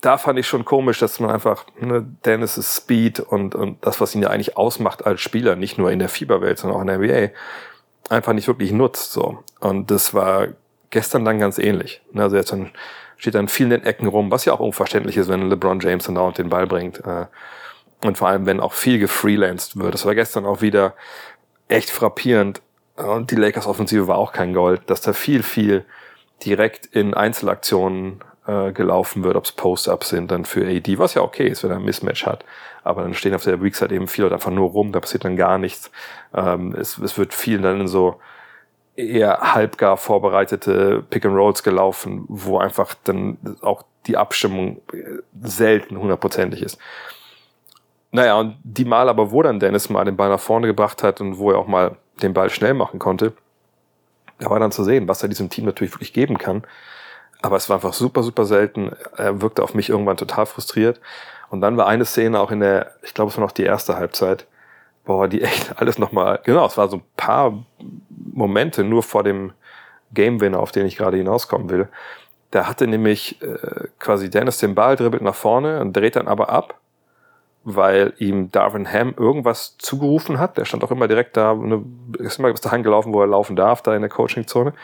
da 0.00 0.18
fand 0.18 0.38
ich 0.38 0.46
schon 0.46 0.64
komisch, 0.64 0.98
dass 0.98 1.18
man 1.20 1.30
einfach 1.30 1.64
ne, 1.78 2.04
Dennis' 2.24 2.76
Speed 2.76 3.20
und, 3.20 3.54
und 3.54 3.84
das, 3.86 4.00
was 4.00 4.14
ihn 4.14 4.22
ja 4.22 4.28
eigentlich 4.28 4.56
ausmacht 4.56 5.06
als 5.06 5.20
Spieler, 5.20 5.56
nicht 5.56 5.78
nur 5.78 5.90
in 5.90 5.98
der 5.98 6.08
Fieberwelt, 6.08 6.58
sondern 6.58 6.76
auch 6.76 6.82
in 6.82 6.88
der 6.88 6.98
NBA, 6.98 7.34
einfach 8.10 8.34
nicht 8.34 8.48
wirklich 8.48 8.72
nutzt. 8.72 9.12
So. 9.12 9.42
Und 9.60 9.90
das 9.90 10.12
war 10.12 10.48
gestern 10.90 11.24
dann 11.24 11.38
ganz 11.38 11.58
ähnlich. 11.58 12.02
Also 12.14 12.36
jetzt 12.36 12.52
dann 12.52 13.48
viel 13.48 13.64
in 13.64 13.70
den 13.70 13.84
Ecken 13.84 14.06
rum, 14.06 14.30
was 14.30 14.44
ja 14.44 14.52
auch 14.52 14.60
unverständlich 14.60 15.16
ist, 15.16 15.28
wenn 15.28 15.48
LeBron 15.48 15.80
James 15.80 16.04
dann 16.04 16.16
dauernd 16.16 16.36
den 16.36 16.50
Ball 16.50 16.66
bringt. 16.66 16.98
Äh, 17.04 17.26
und 18.04 18.18
vor 18.18 18.28
allem, 18.28 18.44
wenn 18.44 18.60
auch 18.60 18.74
viel 18.74 18.98
gefreelanced 18.98 19.78
wird. 19.78 19.94
Das 19.94 20.04
war 20.04 20.14
gestern 20.14 20.44
auch 20.44 20.60
wieder 20.60 20.94
echt 21.68 21.90
frappierend. 21.90 22.60
Und 22.96 23.30
die 23.30 23.36
Lakers 23.36 23.66
Offensive 23.66 24.06
war 24.06 24.18
auch 24.18 24.32
kein 24.32 24.54
Gold, 24.54 24.82
dass 24.86 25.00
da 25.00 25.12
viel, 25.12 25.42
viel 25.42 25.84
direkt 26.44 26.86
in 26.86 27.14
Einzelaktionen 27.14 28.20
äh, 28.46 28.72
gelaufen 28.72 29.24
wird, 29.24 29.36
ob 29.36 29.44
es 29.44 29.52
Post-Ups 29.52 30.10
sind 30.10 30.30
dann 30.30 30.44
für 30.44 30.66
AD, 30.66 30.98
was 30.98 31.14
ja 31.14 31.22
okay 31.22 31.48
ist, 31.48 31.64
wenn 31.64 31.70
er 31.70 31.78
ein 31.78 31.84
Mismatch 31.84 32.26
hat. 32.26 32.44
Aber 32.82 33.02
dann 33.02 33.14
stehen 33.14 33.34
auf 33.34 33.44
der 33.44 33.62
Weakside 33.62 33.94
eben 33.94 34.06
viele 34.06 34.26
Leute 34.26 34.36
einfach 34.36 34.50
nur 34.50 34.70
rum, 34.70 34.92
da 34.92 35.00
passiert 35.00 35.24
dann 35.24 35.36
gar 35.36 35.58
nichts. 35.58 35.90
Ähm, 36.34 36.74
es, 36.78 36.98
es 36.98 37.16
wird 37.18 37.34
viel 37.34 37.60
dann 37.60 37.80
in 37.80 37.88
so 37.88 38.20
eher 38.96 39.54
halbgar 39.54 39.96
vorbereitete 39.96 41.02
Pick 41.10 41.24
and 41.24 41.34
Rolls 41.34 41.62
gelaufen, 41.62 42.24
wo 42.28 42.58
einfach 42.58 42.94
dann 43.04 43.38
auch 43.62 43.82
die 44.06 44.16
Abstimmung 44.16 44.80
selten 45.42 45.98
hundertprozentig 45.98 46.62
ist. 46.62 46.78
Naja, 48.12 48.38
und 48.38 48.56
die 48.62 48.84
Mal 48.84 49.08
aber, 49.08 49.32
wo 49.32 49.42
dann 49.42 49.58
Dennis 49.58 49.88
mal 49.88 50.04
den 50.04 50.16
Ball 50.16 50.28
nach 50.28 50.38
vorne 50.38 50.68
gebracht 50.68 51.02
hat 51.02 51.20
und 51.20 51.38
wo 51.38 51.50
er 51.50 51.58
auch 51.58 51.66
mal 51.66 51.96
den 52.22 52.34
Ball 52.34 52.50
schnell 52.50 52.74
machen 52.74 52.98
konnte, 52.98 53.32
da 54.38 54.50
war 54.50 54.58
dann 54.58 54.72
zu 54.72 54.84
sehen, 54.84 55.08
was 55.08 55.22
er 55.22 55.28
diesem 55.28 55.50
Team 55.50 55.64
natürlich 55.64 55.94
wirklich 55.94 56.12
geben 56.12 56.38
kann. 56.38 56.64
Aber 57.42 57.56
es 57.56 57.68
war 57.68 57.76
einfach 57.76 57.92
super, 57.92 58.22
super 58.22 58.44
selten. 58.44 58.92
Er 59.16 59.42
wirkte 59.42 59.62
auf 59.62 59.74
mich 59.74 59.90
irgendwann 59.90 60.16
total 60.16 60.46
frustriert. 60.46 61.00
Und 61.50 61.60
dann 61.60 61.76
war 61.76 61.86
eine 61.86 62.04
Szene 62.04 62.40
auch 62.40 62.50
in 62.50 62.60
der, 62.60 62.92
ich 63.02 63.14
glaube, 63.14 63.30
es 63.30 63.36
war 63.36 63.44
noch 63.44 63.52
die 63.52 63.64
erste 63.64 63.96
Halbzeit, 63.96 64.46
boah, 65.04 65.28
die 65.28 65.42
echt 65.42 65.76
alles 65.80 65.98
nochmal, 65.98 66.40
genau, 66.42 66.66
es 66.66 66.76
war 66.76 66.88
so 66.88 66.96
ein 66.96 67.04
paar 67.16 67.64
Momente 68.08 68.82
nur 68.82 69.02
vor 69.02 69.22
dem 69.22 69.52
Game 70.12 70.40
Winner, 70.40 70.60
auf 70.60 70.72
den 70.72 70.86
ich 70.86 70.96
gerade 70.96 71.16
hinauskommen 71.16 71.70
will. 71.70 71.88
Da 72.50 72.66
hatte 72.66 72.86
nämlich 72.86 73.42
äh, 73.42 73.88
quasi 73.98 74.30
Dennis 74.30 74.58
den 74.58 74.74
Ball, 74.74 74.96
dribbelt 74.96 75.22
nach 75.22 75.34
vorne 75.34 75.80
und 75.80 75.92
dreht 75.92 76.16
dann 76.16 76.28
aber 76.28 76.48
ab 76.48 76.80
weil 77.64 78.12
ihm 78.18 78.52
Darvin 78.52 78.90
Ham 78.90 79.14
irgendwas 79.16 79.76
zugerufen 79.78 80.38
hat. 80.38 80.58
Der 80.58 80.64
stand 80.64 80.84
auch 80.84 80.90
immer 80.90 81.08
direkt 81.08 81.36
da, 81.36 81.54
ne, 81.54 81.82
ist 82.18 82.38
immer 82.38 82.50
bis 82.50 82.60
dahin 82.60 82.82
gelaufen, 82.82 83.12
wo 83.12 83.20
er 83.20 83.26
laufen 83.26 83.56
darf, 83.56 83.82
da 83.82 83.94
in 83.94 84.02
der 84.02 84.10
Coaching-Zone. 84.10 84.74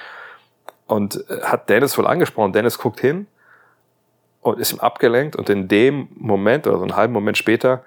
Und 0.86 1.24
äh, 1.28 1.42
hat 1.42 1.68
Dennis 1.68 1.96
wohl 1.98 2.06
angesprochen. 2.06 2.52
Dennis 2.52 2.78
guckt 2.78 3.00
hin 3.00 3.26
und 4.40 4.58
ist 4.58 4.72
ihm 4.72 4.80
abgelenkt 4.80 5.36
und 5.36 5.50
in 5.50 5.68
dem 5.68 6.08
Moment 6.16 6.66
oder 6.66 6.78
so 6.78 6.82
einen 6.82 6.96
halben 6.96 7.12
Moment 7.12 7.36
später 7.36 7.84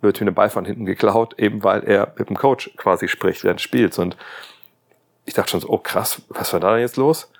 wird 0.00 0.20
ihm 0.20 0.26
der 0.26 0.32
Ball 0.32 0.50
von 0.50 0.64
hinten 0.64 0.86
geklaut, 0.86 1.38
eben 1.38 1.62
weil 1.62 1.84
er 1.84 2.12
mit 2.18 2.28
dem 2.28 2.36
Coach 2.36 2.70
quasi 2.76 3.08
spricht 3.08 3.44
während 3.44 3.60
des 3.60 3.64
Spiels. 3.64 3.98
Und 3.98 4.16
ich 5.26 5.34
dachte 5.34 5.50
schon 5.50 5.60
so, 5.60 5.68
oh 5.68 5.78
krass, 5.78 6.22
was 6.30 6.52
war 6.52 6.60
da 6.60 6.72
denn 6.72 6.80
jetzt 6.80 6.96
los? 6.96 7.30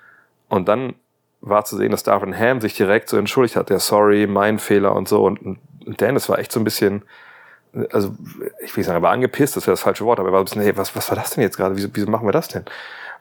Und 0.49 0.69
dann 0.69 0.95
war 1.41 1.65
zu 1.65 1.77
sehen, 1.77 1.91
dass 1.91 2.05
Darvin 2.05 2.39
Ham 2.39 2.61
sich 2.61 2.77
direkt 2.77 3.09
so 3.09 3.17
entschuldigt 3.17 3.57
hat, 3.57 3.71
ja, 3.71 3.81
sorry, 3.81 4.27
mein 4.29 4.59
Fehler 4.59 4.95
und 4.95 5.09
so. 5.09 5.25
Und, 5.25 5.59
und 5.87 6.01
Dennis 6.01 6.29
war 6.29 6.39
echt 6.39 6.53
so 6.53 6.61
ein 6.61 6.65
bisschen, 6.65 7.03
also 7.91 8.15
ich 8.65 8.75
will 8.75 8.81
nicht 8.81 8.87
sagen, 8.87 8.99
er 8.99 9.03
war 9.03 9.13
angepisst, 9.13 9.57
das 9.57 9.67
wäre 9.67 9.73
das 9.73 9.81
falsche 9.81 10.05
Wort, 10.05 10.21
aber 10.21 10.29
er 10.29 10.33
war 10.33 10.41
so 10.41 10.43
ein 10.43 10.45
bisschen, 10.45 10.63
hey, 10.63 10.77
was, 10.77 10.95
was 10.95 11.09
war 11.11 11.17
das 11.17 11.31
denn 11.31 11.43
jetzt 11.43 11.57
gerade? 11.57 11.77
Wieso, 11.77 11.89
wieso 11.93 12.11
machen 12.11 12.27
wir 12.27 12.33
das 12.33 12.49
denn? 12.49 12.65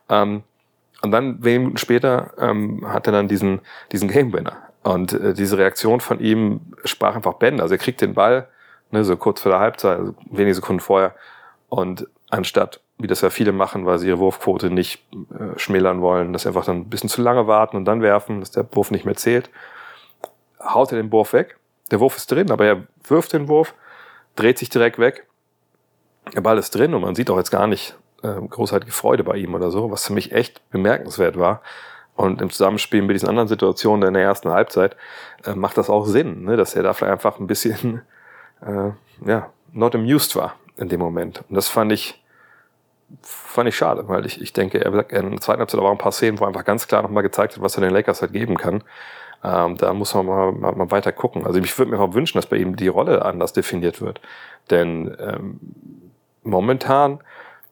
Ähm, 0.09 0.43
und 1.01 1.11
dann, 1.11 1.43
wenige 1.43 1.59
Minuten 1.59 1.77
später, 1.77 2.31
ähm, 2.37 2.85
hat 2.87 3.07
er 3.07 3.13
dann 3.13 3.27
diesen, 3.27 3.61
diesen 3.91 4.09
Game 4.09 4.33
Winner. 4.33 4.57
Und 4.83 5.13
äh, 5.13 5.33
diese 5.33 5.57
Reaktion 5.57 5.99
von 5.99 6.19
ihm 6.19 6.61
sprach 6.85 7.15
einfach 7.15 7.33
Bände. 7.33 7.63
Also 7.63 7.75
er 7.75 7.79
kriegt 7.79 8.01
den 8.01 8.13
Ball, 8.13 8.47
ne, 8.91 9.03
so 9.03 9.15
kurz 9.17 9.41
vor 9.41 9.51
der 9.51 9.59
Halbzeit, 9.59 9.99
also 9.99 10.15
wenige 10.29 10.55
Sekunden 10.55 10.79
vorher. 10.79 11.15
Und 11.69 12.07
anstatt, 12.29 12.81
wie 12.97 13.07
das 13.07 13.21
ja 13.21 13.29
viele 13.29 13.51
machen, 13.51 13.85
weil 13.85 13.99
sie 13.99 14.07
ihre 14.07 14.19
Wurfquote 14.19 14.69
nicht 14.69 15.03
äh, 15.31 15.57
schmälern 15.57 16.01
wollen, 16.01 16.33
dass 16.33 16.43
sie 16.43 16.49
einfach 16.49 16.65
dann 16.65 16.77
ein 16.77 16.89
bisschen 16.89 17.09
zu 17.09 17.21
lange 17.21 17.47
warten 17.47 17.77
und 17.77 17.85
dann 17.85 18.01
werfen, 18.01 18.39
dass 18.39 18.51
der 18.51 18.65
Wurf 18.73 18.91
nicht 18.91 19.05
mehr 19.05 19.15
zählt, 19.15 19.49
haut 20.59 20.91
er 20.91 21.01
den 21.01 21.11
Wurf 21.11 21.33
weg. 21.33 21.57
Der 21.91 21.99
Wurf 21.99 22.17
ist 22.17 22.31
drin, 22.31 22.51
aber 22.51 22.65
er 22.65 22.83
wirft 23.07 23.33
den 23.33 23.47
Wurf, 23.47 23.73
dreht 24.35 24.57
sich 24.57 24.69
direkt 24.69 24.97
weg. 24.97 25.27
Der 26.33 26.41
Ball 26.41 26.57
ist 26.57 26.71
drin 26.71 26.93
und 26.93 27.01
man 27.01 27.15
sieht 27.15 27.29
auch 27.29 27.37
jetzt 27.37 27.51
gar 27.51 27.67
nicht 27.67 27.95
äh, 28.23 28.33
großartige 28.33 28.91
Freude 28.91 29.23
bei 29.23 29.35
ihm 29.37 29.53
oder 29.53 29.71
so, 29.71 29.91
was 29.91 30.07
für 30.07 30.13
mich 30.13 30.31
echt 30.31 30.67
bemerkenswert 30.69 31.37
war. 31.37 31.61
Und 32.15 32.41
im 32.41 32.49
Zusammenspiel 32.49 33.01
mit 33.01 33.15
diesen 33.15 33.29
anderen 33.29 33.47
Situationen 33.47 34.07
in 34.07 34.13
der 34.13 34.23
ersten 34.23 34.49
Halbzeit 34.49 34.95
äh, 35.45 35.55
macht 35.55 35.77
das 35.77 35.89
auch 35.89 36.05
Sinn, 36.05 36.43
ne? 36.43 36.55
dass 36.55 36.75
er 36.75 36.83
da 36.83 36.93
vielleicht 36.93 37.13
einfach 37.13 37.39
ein 37.39 37.47
bisschen 37.47 38.01
äh, 38.61 38.91
ja, 39.25 39.49
not 39.71 39.95
amused 39.95 40.35
war 40.35 40.55
in 40.77 40.89
dem 40.89 40.99
Moment. 40.99 41.43
Und 41.49 41.55
das 41.55 41.67
fand 41.67 41.91
ich, 41.91 42.23
fand 43.21 43.67
ich 43.67 43.75
schade, 43.75 44.07
weil 44.07 44.25
ich, 44.25 44.41
ich 44.41 44.53
denke, 44.53 44.83
er, 44.83 44.93
in 45.11 45.31
der 45.31 45.41
zweiten 45.41 45.59
Halbzeit 45.59 45.81
war 45.81 45.91
ein 45.91 45.97
paar 45.97 46.11
Szenen, 46.11 46.39
wo 46.39 46.45
er 46.45 46.49
einfach 46.49 46.65
ganz 46.65 46.87
klar 46.87 47.01
nochmal 47.01 47.23
gezeigt 47.23 47.55
hat, 47.55 47.61
was 47.61 47.75
er 47.75 47.81
den 47.81 47.91
Lakers 47.91 48.21
halt 48.21 48.33
geben 48.33 48.57
kann. 48.57 48.83
Ähm, 49.43 49.77
da 49.77 49.93
muss 49.93 50.13
man 50.13 50.25
mal, 50.25 50.51
mal, 50.51 50.75
mal 50.75 50.91
weiter 50.91 51.11
gucken. 51.11 51.45
Also 51.45 51.59
ich 51.59 51.77
würde 51.77 51.91
mir 51.91 51.99
auch 51.99 52.13
wünschen, 52.13 52.37
dass 52.37 52.45
bei 52.45 52.57
ihm 52.57 52.75
die 52.75 52.87
Rolle 52.87 53.25
anders 53.25 53.53
definiert 53.53 54.01
wird. 54.01 54.21
Denn 54.69 55.15
ähm, 55.19 55.59
momentan, 56.43 57.19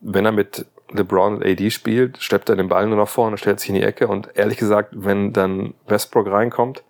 wenn 0.02 0.26
er 0.26 0.32
mit 0.32 0.66
LeBron 0.92 1.36
und 1.36 1.46
AD 1.46 1.70
spielt, 1.70 2.22
schleppt 2.22 2.50
er 2.50 2.56
den 2.56 2.68
Ball 2.68 2.88
nur 2.88 2.98
nach 2.98 3.08
vorne, 3.08 3.38
stellt 3.38 3.60
sich 3.60 3.70
in 3.70 3.76
die 3.76 3.84
Ecke 3.84 4.08
und 4.08 4.30
ehrlich 4.36 4.58
gesagt, 4.58 4.90
wenn 4.94 5.34
dann 5.34 5.76
Westbrook 5.88 6.28
reinkommt 6.28 6.84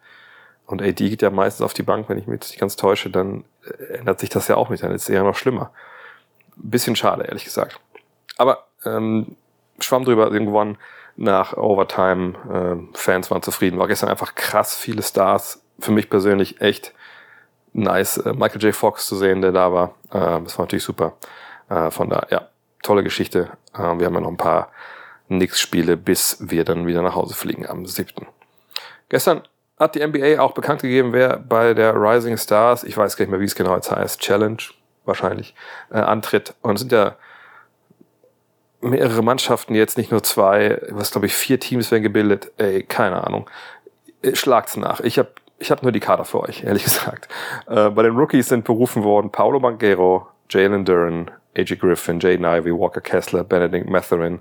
und 0.65 0.81
AD 0.81 1.09
geht 1.09 1.21
ja 1.21 1.29
meistens 1.29 1.65
auf 1.65 1.73
die 1.73 1.83
Bank, 1.83 2.07
wenn 2.07 2.17
ich 2.17 2.27
mich 2.27 2.39
nicht 2.39 2.59
ganz 2.59 2.77
täusche, 2.77 3.09
dann 3.09 3.43
ändert 3.91 4.19
sich 4.19 4.29
das 4.29 4.47
ja 4.47 4.55
auch 4.55 4.69
nicht, 4.69 4.83
dann 4.83 4.91
ist 4.91 5.03
es 5.03 5.09
eher 5.09 5.23
noch 5.23 5.35
schlimmer. 5.35 5.71
Bisschen 6.55 6.95
schade, 6.95 7.25
ehrlich 7.25 7.43
gesagt. 7.43 7.79
Aber 8.37 8.67
ähm, 8.85 9.35
schwamm 9.79 10.05
drüber, 10.05 10.31
irgendwann 10.31 10.77
nach 11.19 11.57
Overtime, 11.57 12.33
äh, 12.93 12.97
Fans 12.97 13.29
waren 13.29 13.41
zufrieden. 13.41 13.77
War 13.77 13.87
gestern 13.87 14.09
einfach 14.09 14.35
krass 14.35 14.75
viele 14.75 15.03
Stars. 15.03 15.61
Für 15.77 15.91
mich 15.91 16.09
persönlich 16.09 16.61
echt 16.61 16.93
nice, 17.73 18.17
äh, 18.17 18.33
Michael 18.33 18.61
J. 18.63 18.73
Fox 18.73 19.05
zu 19.05 19.17
sehen, 19.17 19.41
der 19.41 19.51
da 19.51 19.73
war. 19.73 19.95
Äh, 20.11 20.41
das 20.43 20.57
war 20.57 20.65
natürlich 20.65 20.85
super. 20.85 21.13
Äh, 21.69 21.91
von 21.91 22.09
da, 22.09 22.25
ja, 22.29 22.47
tolle 22.83 23.03
Geschichte. 23.03 23.49
Äh, 23.73 23.79
wir 23.79 24.05
haben 24.05 24.13
ja 24.13 24.21
noch 24.21 24.29
ein 24.29 24.37
paar 24.37 24.71
Nix-Spiele, 25.27 25.97
bis 25.97 26.37
wir 26.39 26.63
dann 26.63 26.87
wieder 26.87 27.01
nach 27.01 27.15
Hause 27.15 27.35
fliegen 27.35 27.67
am 27.67 27.85
7. 27.85 28.25
Gestern 29.09 29.41
hat 29.77 29.95
die 29.95 30.05
NBA 30.05 30.41
auch 30.41 30.53
bekannt 30.53 30.81
gegeben, 30.81 31.11
wer 31.11 31.37
bei 31.37 31.73
der 31.73 31.95
Rising 31.95 32.37
Stars, 32.37 32.83
ich 32.85 32.97
weiß 32.97 33.17
gar 33.17 33.25
nicht 33.25 33.31
mehr, 33.31 33.39
wie 33.41 33.45
es 33.45 33.55
genau 33.55 33.75
jetzt 33.75 33.91
heißt, 33.91 34.21
Challenge 34.21 34.63
wahrscheinlich, 35.03 35.53
äh, 35.91 35.97
antritt. 35.97 36.53
Und 36.61 36.75
es 36.75 36.81
sind 36.81 36.93
ja 36.93 37.17
mehrere 38.81 39.21
Mannschaften, 39.21 39.75
jetzt 39.75 39.97
nicht 39.97 40.11
nur 40.11 40.23
zwei, 40.23 40.81
was 40.89 41.11
glaube 41.11 41.27
ich, 41.27 41.33
vier 41.33 41.59
Teams 41.59 41.91
werden 41.91 42.03
gebildet. 42.03 42.51
Ey, 42.57 42.83
keine 42.83 43.25
Ahnung. 43.25 43.49
Schlagt's 44.33 44.77
nach. 44.77 44.99
Ich 45.01 45.17
habe 45.17 45.29
ich 45.59 45.71
hab 45.71 45.83
nur 45.83 45.91
die 45.91 45.99
Kader 45.99 46.25
für 46.25 46.41
euch, 46.41 46.63
ehrlich 46.65 46.83
gesagt. 46.83 47.27
Äh, 47.67 47.89
bei 47.89 48.03
den 48.03 48.15
Rookies 48.15 48.47
sind 48.47 48.63
berufen 48.63 49.03
worden 49.03 49.31
Paulo 49.31 49.59
Banquero, 49.59 50.27
Jalen 50.49 50.85
Duran, 50.85 51.31
AJ 51.57 51.75
Griffin, 51.75 52.19
Jaden 52.19 52.45
Ivey, 52.45 52.71
Walker 52.71 53.01
Kessler, 53.01 53.43
Benedict 53.43 53.89
Matherin, 53.89 54.39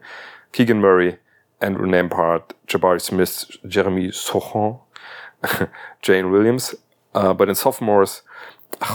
Keegan 0.53 0.81
Murray, 0.81 1.19
Andrew 1.61 1.87
Nampart, 1.87 2.55
Jabari 2.69 3.01
Smith, 3.01 3.59
Jeremy 3.65 4.11
Sochon, 4.13 4.79
Jane 6.03 6.31
Williams. 6.31 6.81
Äh, 7.15 7.35
bei 7.35 7.47
den 7.47 7.55
Sophomores 7.55 8.25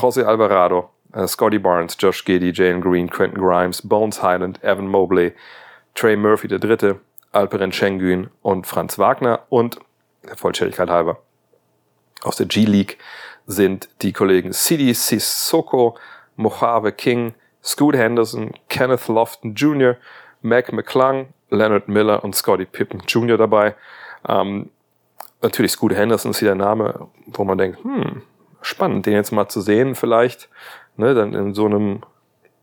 Jose 0.02 0.26
Alvarado, 0.26 0.90
äh, 1.14 1.28
Scotty 1.28 1.60
Barnes, 1.60 1.98
Josh 2.00 2.26
Giddy, 2.26 2.52
Jalen 2.54 2.82
Green, 2.82 3.10
Quentin 3.10 3.42
Grimes, 3.42 3.82
Bones 3.88 4.22
Highland, 4.22 4.64
Evan 4.64 4.88
Mobley, 4.88 5.34
Trey 5.96 6.16
Murphy 6.16 6.48
der 6.48 6.60
Dritte, 6.60 7.00
Alperen 7.32 7.72
Schengen 7.72 8.30
und 8.42 8.68
Franz 8.68 9.00
Wagner 9.00 9.42
und 9.50 9.80
der 10.24 10.38
Vollständigkeit 10.38 10.90
halber 10.90 11.20
aus 12.26 12.38
der 12.38 12.46
G-League 12.46 12.98
sind 13.46 13.90
die 14.02 14.14
Kollegen 14.14 14.54
Sidi 14.54 14.94
Sissoko, 14.94 15.98
Mojave 16.36 16.92
King, 16.92 17.36
Scoot 17.64 17.96
Henderson, 17.96 18.52
Kenneth 18.70 19.08
Lofton 19.08 19.56
Jr., 19.56 19.98
Mac 20.42 20.72
McClung, 20.74 21.28
Leonard 21.50 21.88
Miller 21.88 22.24
und 22.24 22.36
Scotty 22.36 22.66
Pippen 22.66 23.02
Jr. 23.08 23.38
dabei. 23.38 23.76
Ähm, 24.28 24.70
natürlich 25.42 25.72
Scoot 25.72 25.94
Henderson 25.94 26.32
ist 26.32 26.40
hier 26.40 26.50
der 26.50 26.56
Name, 26.56 27.08
wo 27.28 27.44
man 27.44 27.58
denkt, 27.58 27.84
hm, 27.84 28.24
spannend, 28.62 29.06
den 29.06 29.14
jetzt 29.14 29.32
mal 29.32 29.48
zu 29.48 29.62
sehen 29.62 29.96
vielleicht, 29.96 30.50
ne, 30.98 31.14
dann 31.14 31.34
in 31.34 31.54
so 31.54 31.66
einem 31.66 32.02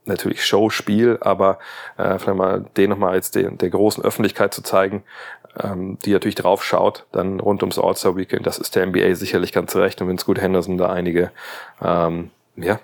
natürlich 0.05 0.43
Showspiel, 0.43 1.19
aber 1.21 1.59
äh, 1.97 2.17
vielleicht 2.17 2.37
mal 2.37 2.65
den 2.75 2.89
nochmal 2.89 3.11
als 3.11 3.31
den, 3.31 3.57
der 3.57 3.69
großen 3.69 4.03
Öffentlichkeit 4.03 4.53
zu 4.53 4.63
zeigen, 4.63 5.03
ähm, 5.61 5.99
die 6.05 6.11
natürlich 6.11 6.35
drauf 6.35 6.63
schaut, 6.63 7.05
dann 7.11 7.39
rund 7.39 7.61
ums 7.61 7.77
All-Star 7.77 8.15
Weekend, 8.15 8.47
das 8.47 8.57
ist 8.57 8.75
der 8.75 8.85
NBA 8.87 9.13
sicherlich 9.15 9.51
ganz 9.51 9.75
recht 9.75 10.01
und 10.01 10.07
wenn 10.07 10.17
Scoot 10.17 10.41
Henderson 10.41 10.77
da 10.77 10.89
einige 10.89 11.31
ähm, 11.81 12.31
ja, 12.55 12.79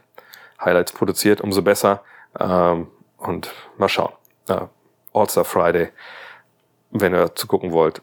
Highlights 0.64 0.92
produziert, 0.92 1.42
umso 1.42 1.62
besser. 1.62 2.02
Ähm, 2.40 2.88
und 3.18 3.52
mal 3.78 3.90
schauen. 3.90 4.14
Äh, 4.48 4.62
All-Star 5.14 5.46
Friday, 5.46 5.90
wenn 6.92 7.14
ihr 7.14 7.36
zu 7.36 7.48
gucken 7.48 7.72
wollt, 7.72 8.02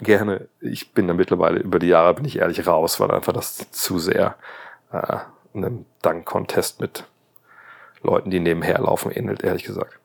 gerne. 0.00 0.48
Ich 0.60 0.92
bin 0.92 1.06
da 1.06 1.14
mittlerweile 1.14 1.58
über 1.58 1.78
die 1.78 1.88
Jahre, 1.88 2.14
bin 2.14 2.24
ich 2.24 2.38
ehrlich, 2.38 2.66
raus, 2.66 2.98
weil 3.00 3.10
einfach 3.10 3.32
das 3.32 3.70
zu 3.70 3.98
sehr 3.98 4.36
äh, 4.92 5.18
einem 5.56 5.86
Dank-Contest 6.02 6.80
mit 6.80 7.04
Leuten, 8.02 8.30
die 8.30 8.40
nebenher 8.40 8.78
laufen, 8.78 9.10
ähnelt, 9.10 9.42
ehrlich 9.42 9.64
gesagt. 9.64 9.98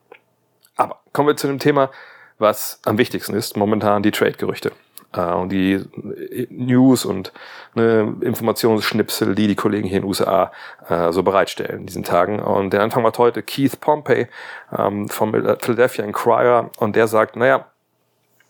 Aber 0.75 0.99
kommen 1.13 1.27
wir 1.27 1.37
zu 1.37 1.47
dem 1.47 1.59
Thema, 1.59 1.91
was 2.39 2.79
am 2.85 2.97
wichtigsten 2.97 3.35
ist, 3.35 3.55
momentan 3.55 4.01
die 4.01 4.11
Trade-Gerüchte 4.11 4.71
äh, 5.13 5.21
und 5.21 5.49
die 5.49 5.73
äh, 5.73 6.47
News 6.49 7.05
und 7.05 7.31
ne, 7.75 8.15
Informationsschnipsel, 8.21 9.35
die 9.35 9.47
die 9.47 9.55
Kollegen 9.55 9.87
hier 9.87 9.97
in 9.97 10.03
den 10.03 10.07
USA 10.09 10.51
äh, 10.89 11.11
so 11.11 11.23
bereitstellen 11.23 11.81
in 11.81 11.85
diesen 11.85 12.03
Tagen. 12.03 12.39
Und 12.39 12.73
der 12.73 12.81
Anfang 12.81 13.03
war 13.03 13.13
heute 13.17 13.43
Keith 13.43 13.79
Pompey 13.79 14.27
ähm, 14.75 15.07
vom 15.07 15.31
Philadelphia 15.31 16.05
Inquirer 16.05 16.71
und 16.77 16.95
der 16.95 17.07
sagt, 17.07 17.35
naja, 17.35 17.67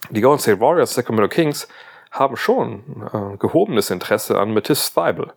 die 0.10 0.22
Golden 0.22 0.40
State 0.40 0.60
Warriors, 0.60 0.94
Sacramento 0.94 1.30
Kings 1.30 1.68
haben 2.12 2.36
schon 2.36 2.84
äh, 3.14 3.38
gehobenes 3.38 3.90
Interesse 3.90 4.40
an 4.40 4.54
Matisse 4.54 4.92
Thibel. 4.94 5.32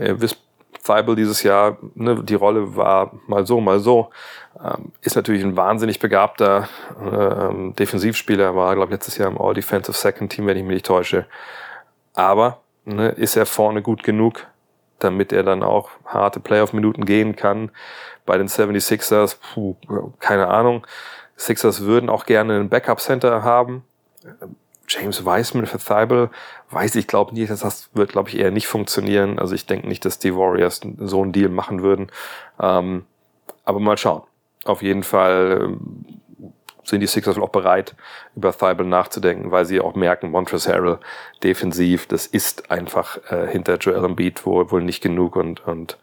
Ihr 0.00 0.20
wisst, 0.20 0.38
Thibel 0.82 1.16
dieses 1.16 1.42
Jahr, 1.42 1.78
ne, 1.94 2.22
die 2.22 2.34
Rolle 2.34 2.76
war 2.76 3.12
mal 3.26 3.46
so, 3.46 3.60
mal 3.60 3.80
so. 3.80 4.10
Ähm, 4.62 4.92
ist 5.02 5.16
natürlich 5.16 5.44
ein 5.44 5.56
wahnsinnig 5.56 5.98
begabter 5.98 6.68
ähm, 7.00 7.74
Defensivspieler, 7.76 8.56
war, 8.56 8.74
glaube 8.74 8.90
ich, 8.90 8.92
letztes 8.92 9.18
Jahr 9.18 9.28
im 9.30 9.40
All-Defensive 9.40 9.96
Second 9.96 10.32
Team, 10.32 10.46
wenn 10.46 10.56
ich 10.56 10.62
mich 10.64 10.74
nicht 10.74 10.86
täusche. 10.86 11.26
Aber 12.14 12.60
ne, 12.84 13.10
ist 13.10 13.36
er 13.36 13.46
vorne 13.46 13.82
gut 13.82 14.02
genug, 14.02 14.46
damit 14.98 15.32
er 15.32 15.42
dann 15.42 15.62
auch 15.62 15.90
harte 16.04 16.40
Playoff-Minuten 16.40 17.04
gehen 17.04 17.36
kann. 17.36 17.70
Bei 18.26 18.36
den 18.36 18.48
76ers, 18.48 19.36
puh, 19.54 19.76
keine 20.18 20.48
Ahnung. 20.48 20.86
Sixers 21.36 21.82
würden 21.82 22.10
auch 22.10 22.26
gerne 22.26 22.56
einen 22.56 22.68
Backup-Center 22.68 23.44
haben. 23.44 23.84
James 24.88 25.24
Wiseman 25.24 25.66
für 25.66 25.78
Thibel, 25.78 26.30
weiß 26.70 26.94
ich, 26.96 27.06
glaube 27.06 27.34
nicht, 27.34 27.50
das 27.50 27.90
wird, 27.94 28.12
glaube 28.12 28.30
ich, 28.30 28.38
eher 28.38 28.50
nicht 28.50 28.66
funktionieren. 28.66 29.38
Also 29.38 29.54
ich 29.54 29.66
denke 29.66 29.86
nicht, 29.86 30.04
dass 30.04 30.18
die 30.18 30.34
Warriors 30.34 30.80
so 30.98 31.22
einen 31.22 31.32
Deal 31.32 31.50
machen 31.50 31.82
würden. 31.82 32.10
Ähm, 32.60 33.04
aber 33.64 33.80
mal 33.80 33.98
schauen. 33.98 34.22
Auf 34.64 34.82
jeden 34.82 35.02
Fall 35.02 35.60
ähm, 35.62 36.04
sind 36.84 37.00
die 37.00 37.06
Sixers 37.06 37.38
auch 37.38 37.50
bereit, 37.50 37.94
über 38.34 38.52
Thibault 38.52 38.88
nachzudenken, 38.88 39.50
weil 39.50 39.66
sie 39.66 39.80
auch 39.80 39.94
merken, 39.94 40.30
Montrezl 40.30 40.72
Harrell 40.72 40.98
defensiv, 41.42 42.06
das 42.06 42.26
ist 42.26 42.70
einfach 42.70 43.18
äh, 43.30 43.46
hinter 43.46 43.76
Joel 43.76 44.04
Embiid 44.04 44.44
wohl, 44.46 44.70
wohl 44.70 44.82
nicht 44.82 45.02
genug 45.02 45.36
und, 45.36 45.66
und 45.66 45.98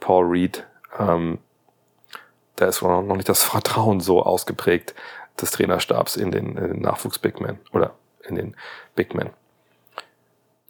Paul 0.00 0.26
Reed, 0.26 0.66
ähm, 0.98 1.38
da 2.56 2.66
ist 2.66 2.82
noch 2.82 3.02
nicht 3.16 3.28
das 3.28 3.42
Vertrauen 3.42 4.00
so 4.00 4.22
ausgeprägt 4.22 4.94
des 5.40 5.50
Trainerstabs 5.50 6.16
in 6.16 6.30
den, 6.30 6.56
in 6.56 6.68
den 6.72 6.80
Nachwuchs-Big 6.82 7.40
Men 7.40 7.58
oder 7.72 7.94
in 8.30 8.36
den 8.36 8.56
Big 8.94 9.14
Men. 9.14 9.30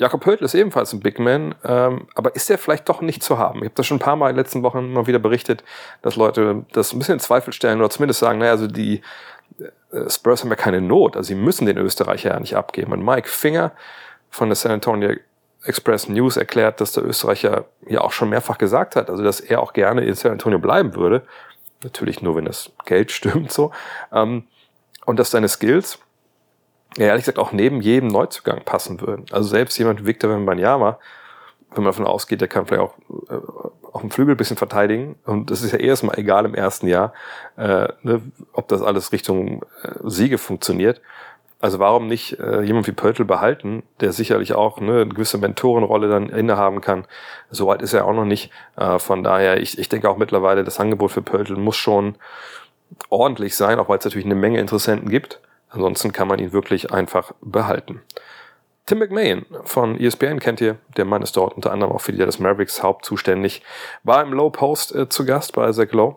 Jakob 0.01 0.23
Pöltl 0.23 0.45
ist 0.45 0.55
ebenfalls 0.55 0.95
ein 0.95 1.01
Big 1.01 1.19
Man, 1.19 1.55
ähm, 1.63 2.09
aber 2.15 2.35
ist 2.35 2.49
er 2.49 2.57
vielleicht 2.57 2.89
doch 2.89 3.03
nicht 3.03 3.23
zu 3.23 3.37
haben? 3.37 3.59
Ich 3.59 3.67
habe 3.67 3.75
das 3.75 3.87
schon 3.87 3.99
ein 3.99 4.01
paar 4.01 4.17
Mal 4.17 4.31
in 4.31 4.37
den 4.37 4.43
letzten 4.43 4.63
Wochen 4.63 4.93
mal 4.93 5.07
wieder 5.07 5.19
berichtet, 5.19 5.63
dass 6.01 6.17
Leute 6.17 6.65
das 6.73 6.93
ein 6.93 6.99
bisschen 6.99 7.15
in 7.15 7.21
Zweifel 7.21 7.53
stellen 7.53 7.81
oder 7.81 7.91
zumindest 7.91 8.21
sagen, 8.21 8.39
naja, 8.39 8.53
also 8.53 8.67
die 8.67 9.03
äh, 9.93 10.09
Spurs 10.09 10.43
haben 10.43 10.49
ja 10.49 10.57
keine 10.57 10.81
Not, 10.81 11.17
also 11.17 11.29
sie 11.29 11.35
müssen 11.35 11.67
den 11.67 11.77
Österreicher 11.77 12.31
ja 12.31 12.41
nicht 12.41 12.57
abgeben. 12.57 12.93
Und 12.93 13.05
Mike 13.05 13.29
Finger 13.29 13.73
von 14.31 14.49
der 14.49 14.57
San 14.57 14.73
Antonio 14.73 15.17
Express 15.65 16.09
News 16.09 16.39
erklärt, 16.39 16.81
dass 16.81 16.93
der 16.93 17.05
Österreicher 17.05 17.67
ja 17.87 18.01
auch 18.01 18.13
schon 18.13 18.31
mehrfach 18.31 18.57
gesagt 18.57 18.97
hat, 18.97 19.11
also 19.11 19.23
dass 19.23 19.41
er 19.41 19.61
auch 19.61 19.75
gerne 19.75 20.03
in 20.05 20.15
San 20.15 20.33
Antonio 20.33 20.59
bleiben 20.59 20.95
würde. 20.95 21.23
Natürlich 21.85 22.23
nur, 22.23 22.37
wenn 22.37 22.47
das 22.47 22.71
Geld 22.87 23.13
stimmt 23.13 23.53
so. 23.53 23.73
Ähm, 24.13 24.45
und 25.05 25.19
dass 25.19 25.31
seine 25.31 25.49
Skills 25.49 25.99
ja, 26.97 27.07
ehrlich 27.07 27.25
gesagt 27.25 27.39
auch 27.39 27.53
neben 27.53 27.81
jedem 27.81 28.09
Neuzugang 28.09 28.63
passen 28.65 29.01
würden. 29.01 29.27
Also 29.31 29.49
selbst 29.49 29.79
jemand 29.79 30.01
wie 30.01 30.07
Victor 30.07 30.31
Wembanyama, 30.31 30.99
wenn 31.75 31.85
man 31.85 31.93
davon 31.93 32.07
ausgeht, 32.07 32.41
der 32.41 32.49
kann 32.49 32.67
vielleicht 32.67 32.83
auch 32.83 32.95
äh, 33.29 33.37
auf 33.93 34.01
dem 34.01 34.11
Flügel 34.11 34.35
ein 34.35 34.37
bisschen 34.37 34.57
verteidigen. 34.57 35.17
Und 35.25 35.51
das 35.51 35.63
ist 35.63 35.73
ja 35.73 35.79
erstmal 35.79 36.19
egal 36.19 36.45
im 36.45 36.55
ersten 36.55 36.89
Jahr, 36.89 37.13
äh, 37.57 37.89
ne, 38.03 38.23
ob 38.53 38.69
das 38.69 38.83
alles 38.83 39.13
Richtung 39.13 39.63
äh, 39.83 39.91
Siege 40.05 40.39
funktioniert. 40.39 41.01
Also 41.61 41.79
warum 41.79 42.07
nicht 42.07 42.41
äh, 42.41 42.63
jemand 42.63 42.87
wie 42.87 42.93
Pöltl 42.93 43.25
behalten, 43.25 43.83
der 44.01 44.13
sicherlich 44.13 44.55
auch 44.55 44.81
ne, 44.81 45.03
eine 45.03 45.09
gewisse 45.09 45.37
Mentorenrolle 45.37 46.09
dann 46.09 46.31
innehaben 46.31 46.81
kann. 46.81 47.05
So 47.51 47.67
weit 47.67 47.83
ist 47.83 47.93
er 47.93 48.07
auch 48.07 48.15
noch 48.15 48.25
nicht. 48.25 48.51
Äh, 48.77 48.99
von 48.99 49.23
daher, 49.23 49.61
ich, 49.61 49.79
ich 49.79 49.89
denke 49.89 50.09
auch 50.09 50.17
mittlerweile, 50.17 50.65
das 50.65 50.81
Angebot 50.81 51.13
für 51.13 51.23
Pöltl 51.23 51.57
muss 51.57 51.77
schon 51.77 52.17
ordentlich 53.11 53.55
sein, 53.57 53.79
auch 53.79 53.89
weil 53.89 53.99
es 53.99 54.05
natürlich 54.05 54.25
eine 54.25 54.35
Menge 54.35 54.59
Interessenten 54.59 55.11
gibt. 55.11 55.41
Ansonsten 55.71 56.13
kann 56.13 56.29
man 56.29 56.39
ihn 56.39 56.53
wirklich 56.53 56.93
einfach 56.93 57.33
behalten. 57.41 58.03
Tim 58.87 58.99
McMahon 58.99 59.47
von 59.65 59.99
ESPN 60.01 60.41
kennt 60.41 60.61
ihr, 60.61 60.77
der 60.97 61.05
Mann 61.05 61.23
ist 61.23 61.37
dort 61.37 61.55
unter 61.55 61.71
anderem 61.71 61.93
auch 61.93 62.01
für 62.01 62.13
die 62.13 62.19
Dallas 62.19 62.41
Mavericks 62.41 62.83
hauptzuständig, 62.83 63.63
war 64.03 64.23
im 64.23 64.33
Low 64.33 64.51
Post 64.51 64.95
äh, 64.95 65.09
zu 65.09 65.25
Gast 65.25 65.53
bei 65.53 65.71
Zach 65.71 65.93
Lowe 65.93 66.17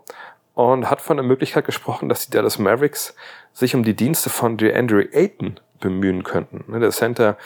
und 0.56 0.90
hat 0.90 1.02
von 1.02 1.18
der 1.18 1.26
Möglichkeit 1.26 1.66
gesprochen, 1.66 2.10
dass 2.10 2.26
die 2.26 2.32
Dallas 2.32 2.58
Mavericks 2.58 3.16
sich 3.52 3.76
um 3.76 3.84
die 3.84 3.96
Dienste 3.96 4.32
von 4.32 4.58
DeAndre 4.58 5.14
Ayton 5.14 5.60
bemühen 5.80 6.24
könnten. 6.24 6.64
Ne, 6.68 6.80
der 6.80 6.90
Center 6.90 7.38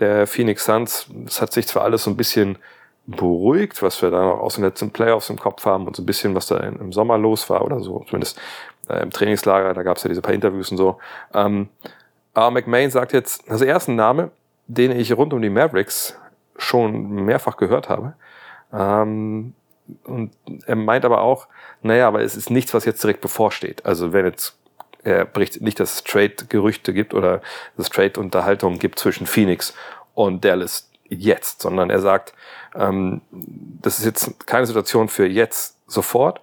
der 0.00 0.26
Phoenix 0.26 0.64
Suns, 0.64 1.06
das 1.10 1.40
hat 1.40 1.52
sich 1.52 1.66
zwar 1.66 1.84
alles 1.84 2.04
so 2.04 2.10
ein 2.10 2.16
bisschen 2.16 2.58
beruhigt, 3.06 3.82
was 3.82 4.02
wir 4.02 4.10
da 4.10 4.22
noch 4.22 4.40
aus 4.40 4.56
den 4.56 4.64
letzten 4.64 4.90
Playoffs 4.90 5.30
im 5.30 5.38
Kopf 5.38 5.64
haben 5.66 5.86
und 5.86 5.94
so 5.94 6.02
ein 6.02 6.06
bisschen, 6.06 6.34
was 6.34 6.46
da 6.46 6.58
im 6.58 6.92
Sommer 6.92 7.18
los 7.18 7.48
war 7.50 7.62
oder 7.62 7.80
so, 7.80 8.04
zumindest 8.08 8.40
äh, 8.88 9.02
im 9.02 9.10
Trainingslager, 9.10 9.74
da 9.74 9.82
gab 9.82 9.96
es 9.96 10.02
ja 10.02 10.08
diese 10.08 10.22
paar 10.22 10.34
Interviews 10.34 10.70
und 10.70 10.76
so. 10.76 10.98
Ähm, 11.32 11.68
aber 12.32 12.50
McMahon 12.50 12.90
sagt 12.90 13.12
jetzt, 13.12 13.46
ist 13.46 13.88
ein 13.88 13.96
Name, 13.96 14.30
den 14.66 14.90
ich 14.92 15.12
rund 15.16 15.32
um 15.32 15.42
die 15.42 15.50
Mavericks 15.50 16.18
schon 16.56 17.24
mehrfach 17.24 17.56
gehört 17.56 17.88
habe. 17.88 18.14
Ähm, 18.72 19.54
und 20.04 20.32
er 20.66 20.76
meint 20.76 21.04
aber 21.04 21.20
auch, 21.20 21.46
naja, 21.82 22.08
aber 22.08 22.22
es 22.22 22.36
ist 22.36 22.50
nichts, 22.50 22.72
was 22.74 22.84
jetzt 22.84 23.02
direkt 23.02 23.20
bevorsteht. 23.20 23.84
Also 23.84 24.12
wenn 24.12 24.24
jetzt, 24.24 24.56
er 25.02 25.26
berichtet 25.26 25.62
nicht, 25.62 25.78
dass 25.78 25.94
es 25.96 26.04
Trade-Gerüchte 26.04 26.94
gibt 26.94 27.12
oder 27.12 27.38
dass 27.76 27.86
es 27.86 27.90
Trade-Unterhaltungen 27.90 28.78
gibt 28.78 28.98
zwischen 28.98 29.26
Phoenix 29.26 29.74
und 30.14 30.44
Dallas 30.44 30.90
jetzt, 31.08 31.60
sondern 31.62 31.90
er 31.90 32.00
sagt, 32.00 32.32
ähm, 32.74 33.20
das 33.30 33.98
ist 33.98 34.06
jetzt 34.06 34.46
keine 34.46 34.66
Situation 34.66 35.08
für 35.08 35.26
jetzt 35.26 35.76
sofort, 35.86 36.40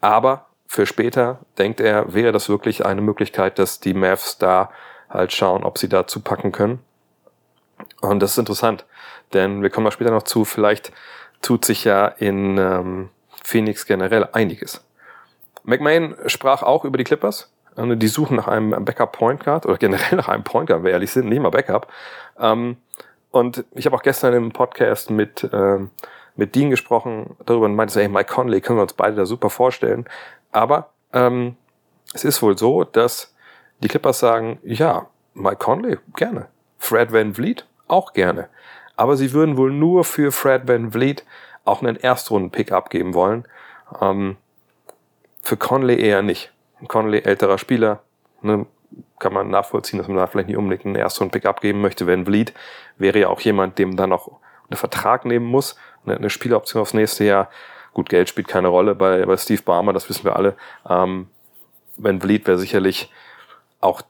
aber 0.00 0.46
für 0.74 0.86
später, 0.86 1.38
denkt 1.56 1.78
er, 1.78 2.14
wäre 2.14 2.32
das 2.32 2.48
wirklich 2.48 2.84
eine 2.84 3.00
Möglichkeit, 3.00 3.60
dass 3.60 3.78
die 3.78 3.94
Mavs 3.94 4.38
da 4.38 4.70
halt 5.08 5.32
schauen, 5.32 5.62
ob 5.62 5.78
sie 5.78 5.88
da 5.88 6.08
zupacken 6.08 6.50
können. 6.50 6.80
Und 8.00 8.18
das 8.18 8.32
ist 8.32 8.38
interessant, 8.38 8.84
denn 9.34 9.62
wir 9.62 9.70
kommen 9.70 9.84
da 9.84 9.92
später 9.92 10.10
noch 10.10 10.24
zu, 10.24 10.44
vielleicht 10.44 10.90
tut 11.42 11.64
sich 11.64 11.84
ja 11.84 12.08
in 12.08 12.58
ähm, 12.58 13.10
Phoenix 13.44 13.86
generell 13.86 14.28
einiges. 14.32 14.84
McMahon 15.62 16.16
sprach 16.26 16.64
auch 16.64 16.84
über 16.84 16.98
die 16.98 17.04
Clippers. 17.04 17.52
Die 17.76 18.08
suchen 18.08 18.36
nach 18.36 18.48
einem 18.48 18.84
Backup 18.84 19.12
Point 19.12 19.44
Guard 19.44 19.66
oder 19.66 19.76
generell 19.76 20.16
nach 20.16 20.28
einem 20.28 20.42
Point 20.42 20.66
Guard, 20.66 20.80
wenn 20.80 20.86
wir 20.86 20.92
ehrlich 20.92 21.12
sind, 21.12 21.28
nicht 21.28 21.40
mal 21.40 21.50
Backup. 21.50 21.86
Ähm, 22.36 22.78
und 23.30 23.64
ich 23.76 23.86
habe 23.86 23.94
auch 23.94 24.02
gestern 24.02 24.34
im 24.34 24.50
Podcast 24.50 25.10
mit, 25.10 25.48
ähm, 25.52 25.90
mit 26.34 26.56
Dean 26.56 26.70
gesprochen 26.70 27.36
darüber 27.46 27.66
und 27.66 27.76
meinte 27.76 27.94
so, 27.94 28.00
hey, 28.00 28.08
Mike 28.08 28.32
Conley 28.32 28.60
können 28.60 28.78
wir 28.78 28.82
uns 28.82 28.94
beide 28.94 29.14
da 29.14 29.24
super 29.24 29.50
vorstellen. 29.50 30.06
Aber 30.54 30.90
ähm, 31.12 31.56
es 32.14 32.24
ist 32.24 32.40
wohl 32.40 32.56
so, 32.56 32.84
dass 32.84 33.34
die 33.80 33.88
Clippers 33.88 34.20
sagen, 34.20 34.60
ja, 34.62 35.08
Mike 35.34 35.56
Conley, 35.56 35.98
gerne. 36.14 36.46
Fred 36.78 37.12
Van 37.12 37.34
Vliet, 37.34 37.66
auch 37.88 38.12
gerne. 38.12 38.48
Aber 38.94 39.16
sie 39.16 39.32
würden 39.32 39.56
wohl 39.56 39.72
nur 39.72 40.04
für 40.04 40.30
Fred 40.30 40.68
Van 40.68 40.92
Vliet 40.92 41.24
auch 41.64 41.82
einen 41.82 41.96
Erstrunden-Pick 41.96 42.70
abgeben 42.70 43.14
wollen. 43.14 43.48
Ähm, 44.00 44.36
für 45.42 45.56
Conley 45.56 46.00
eher 46.00 46.22
nicht. 46.22 46.52
Conley, 46.86 47.22
älterer 47.24 47.58
Spieler, 47.58 48.00
ne, 48.40 48.66
kann 49.18 49.32
man 49.32 49.50
nachvollziehen, 49.50 49.98
dass 49.98 50.06
man 50.06 50.18
da 50.18 50.28
vielleicht 50.28 50.48
nicht 50.48 50.56
unbedingt 50.56 50.86
einen 50.86 50.94
Erstrunden-Pick 50.94 51.46
abgeben 51.46 51.80
möchte. 51.80 52.06
Van 52.06 52.26
Vliet 52.26 52.54
wäre 52.96 53.18
ja 53.18 53.28
auch 53.28 53.40
jemand, 53.40 53.78
dem 53.80 53.96
dann 53.96 54.10
noch 54.10 54.30
einen 54.70 54.76
Vertrag 54.76 55.24
nehmen 55.24 55.46
muss, 55.46 55.74
eine 56.06 56.30
Spieleroption 56.30 56.80
aufs 56.80 56.94
nächste 56.94 57.24
Jahr. 57.24 57.50
Gut, 57.94 58.08
Geld 58.08 58.28
spielt 58.28 58.48
keine 58.48 58.68
Rolle 58.68 58.94
bei, 58.94 59.24
bei 59.24 59.36
Steve 59.36 59.62
Barmer, 59.62 59.92
das 59.92 60.08
wissen 60.08 60.24
wir 60.24 60.36
alle. 60.36 60.56
Ähm, 60.88 61.28
Van 61.96 62.20
Vliet 62.20 62.46
wäre 62.46 62.58
sicherlich 62.58 63.10
auch 63.80 64.02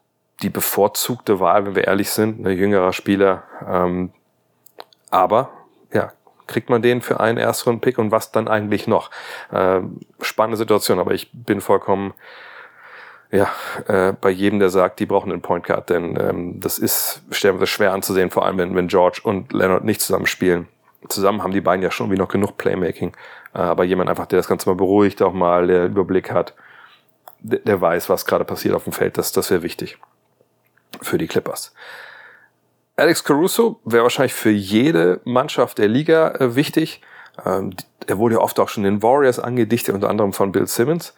die 0.42 0.50
bevorzugte 0.50 1.38
Wahl, 1.38 1.66
wenn 1.66 1.76
wir 1.76 1.84
ehrlich 1.84 2.10
sind, 2.10 2.44
ein 2.44 2.56
jüngerer 2.56 2.92
Spieler. 2.92 3.44
Ähm, 3.68 4.12
aber 5.10 5.50
ja, 5.92 6.12
kriegt 6.46 6.70
man 6.70 6.82
den 6.82 7.02
für 7.02 7.20
einen 7.20 7.38
ersten 7.38 7.80
Pick 7.80 7.98
und 7.98 8.10
was 8.10 8.32
dann 8.32 8.48
eigentlich 8.48 8.86
noch? 8.86 9.10
Ähm, 9.52 10.00
spannende 10.20 10.56
Situation, 10.56 10.98
aber 10.98 11.12
ich 11.12 11.30
bin 11.32 11.60
vollkommen 11.60 12.14
ja, 13.30 13.50
äh, 13.88 14.12
bei 14.12 14.30
jedem, 14.30 14.60
der 14.60 14.70
sagt, 14.70 15.00
die 15.00 15.06
brauchen 15.06 15.32
einen 15.32 15.42
Point 15.42 15.66
Guard, 15.66 15.90
denn 15.90 16.16
ähm, 16.20 16.60
das 16.60 16.78
ist 16.78 17.22
stellenweise 17.30 17.66
schwer 17.66 17.92
anzusehen, 17.92 18.30
vor 18.30 18.46
allem 18.46 18.58
wenn, 18.58 18.76
wenn 18.76 18.88
George 18.88 19.20
und 19.24 19.52
Leonard 19.52 19.84
nicht 19.84 20.00
zusammen 20.00 20.26
spielen. 20.26 20.68
Zusammen 21.08 21.42
haben 21.42 21.52
die 21.52 21.60
beiden 21.60 21.82
ja 21.82 21.90
schon 21.90 22.10
wie 22.10 22.16
noch 22.16 22.28
genug 22.28 22.56
Playmaking. 22.56 23.14
Äh, 23.54 23.58
aber 23.58 23.84
jemand 23.84 24.10
einfach, 24.10 24.26
der 24.26 24.38
das 24.38 24.48
Ganze 24.48 24.68
mal 24.68 24.76
beruhigt, 24.76 25.22
auch 25.22 25.32
mal 25.32 25.66
der 25.66 25.86
Überblick 25.86 26.30
hat, 26.30 26.54
der, 27.40 27.60
der 27.60 27.80
weiß, 27.80 28.08
was 28.08 28.26
gerade 28.26 28.44
passiert 28.44 28.74
auf 28.74 28.84
dem 28.84 28.92
Feld, 28.92 29.18
das, 29.18 29.32
das 29.32 29.50
wäre 29.50 29.62
wichtig 29.62 29.98
für 31.02 31.18
die 31.18 31.26
Clippers. 31.26 31.74
Alex 32.96 33.24
Caruso 33.24 33.80
wäre 33.84 34.04
wahrscheinlich 34.04 34.34
für 34.34 34.50
jede 34.50 35.20
Mannschaft 35.24 35.78
der 35.78 35.88
Liga 35.88 36.28
äh, 36.38 36.54
wichtig. 36.54 37.02
Ähm, 37.44 37.74
er 38.06 38.18
wurde 38.18 38.36
ja 38.36 38.40
oft 38.40 38.60
auch 38.60 38.68
schon 38.68 38.84
den 38.84 39.02
Warriors 39.02 39.40
angedichtet, 39.40 39.94
unter 39.94 40.08
anderem 40.08 40.32
von 40.32 40.52
Bill 40.52 40.66
Simmons. 40.66 41.14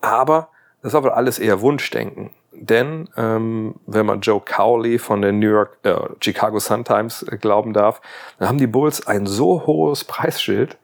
Aber 0.00 0.48
das 0.82 0.92
ist 0.92 0.96
aber 0.96 1.16
alles 1.16 1.38
eher 1.38 1.60
Wunschdenken. 1.60 2.30
Denn 2.52 3.08
ähm, 3.16 3.74
wenn 3.86 4.06
man 4.06 4.20
Joe 4.20 4.40
Cowley 4.40 4.98
von 4.98 5.20
der 5.22 5.32
New 5.32 5.48
York, 5.48 5.78
äh, 5.82 5.94
Chicago 6.20 6.58
Sun 6.58 6.84
Times 6.84 7.22
äh, 7.24 7.36
glauben 7.36 7.72
darf, 7.72 8.00
dann 8.38 8.48
haben 8.48 8.58
die 8.58 8.66
Bulls 8.66 9.06
ein 9.06 9.26
so 9.26 9.66
hohes 9.66 10.04
Preisschild, 10.04 10.78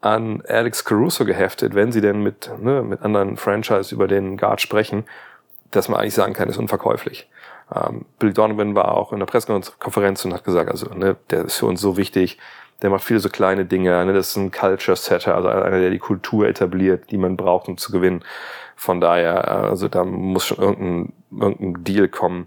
an 0.00 0.42
Alex 0.46 0.84
Caruso 0.84 1.24
geheftet, 1.24 1.74
wenn 1.74 1.92
sie 1.92 2.00
denn 2.00 2.22
mit, 2.22 2.50
ne, 2.60 2.82
mit 2.82 3.02
anderen 3.02 3.36
Franchise 3.36 3.94
über 3.94 4.06
den 4.08 4.36
Guard 4.36 4.60
sprechen, 4.60 5.04
dass 5.70 5.88
man 5.88 6.00
eigentlich 6.00 6.14
sagen 6.14 6.32
kann, 6.32 6.48
ist 6.48 6.58
unverkäuflich. 6.58 7.28
Ähm, 7.74 8.04
Bill 8.18 8.32
Donovan 8.32 8.74
war 8.74 8.94
auch 8.94 9.12
in 9.12 9.18
der 9.18 9.26
Pressekonferenz 9.26 10.24
und 10.24 10.34
hat 10.34 10.44
gesagt, 10.44 10.70
also 10.70 10.92
ne, 10.94 11.16
der 11.30 11.46
ist 11.46 11.58
für 11.58 11.66
uns 11.66 11.80
so 11.80 11.96
wichtig, 11.96 12.38
der 12.82 12.90
macht 12.90 13.04
viele 13.04 13.20
so 13.20 13.28
kleine 13.28 13.64
Dinge, 13.64 14.04
ne, 14.04 14.12
das 14.12 14.30
ist 14.30 14.36
ein 14.36 14.50
Culture 14.50 14.96
Setter, 14.96 15.34
also 15.34 15.48
einer, 15.48 15.80
der 15.80 15.90
die 15.90 15.98
Kultur 15.98 16.46
etabliert, 16.46 17.10
die 17.10 17.18
man 17.18 17.36
braucht, 17.36 17.68
um 17.68 17.78
zu 17.78 17.90
gewinnen. 17.90 18.22
Von 18.76 19.00
daher, 19.00 19.48
also 19.48 19.88
da 19.88 20.04
muss 20.04 20.46
schon 20.46 20.58
irgendein, 20.58 21.12
irgendein 21.32 21.84
Deal 21.84 22.08
kommen, 22.08 22.46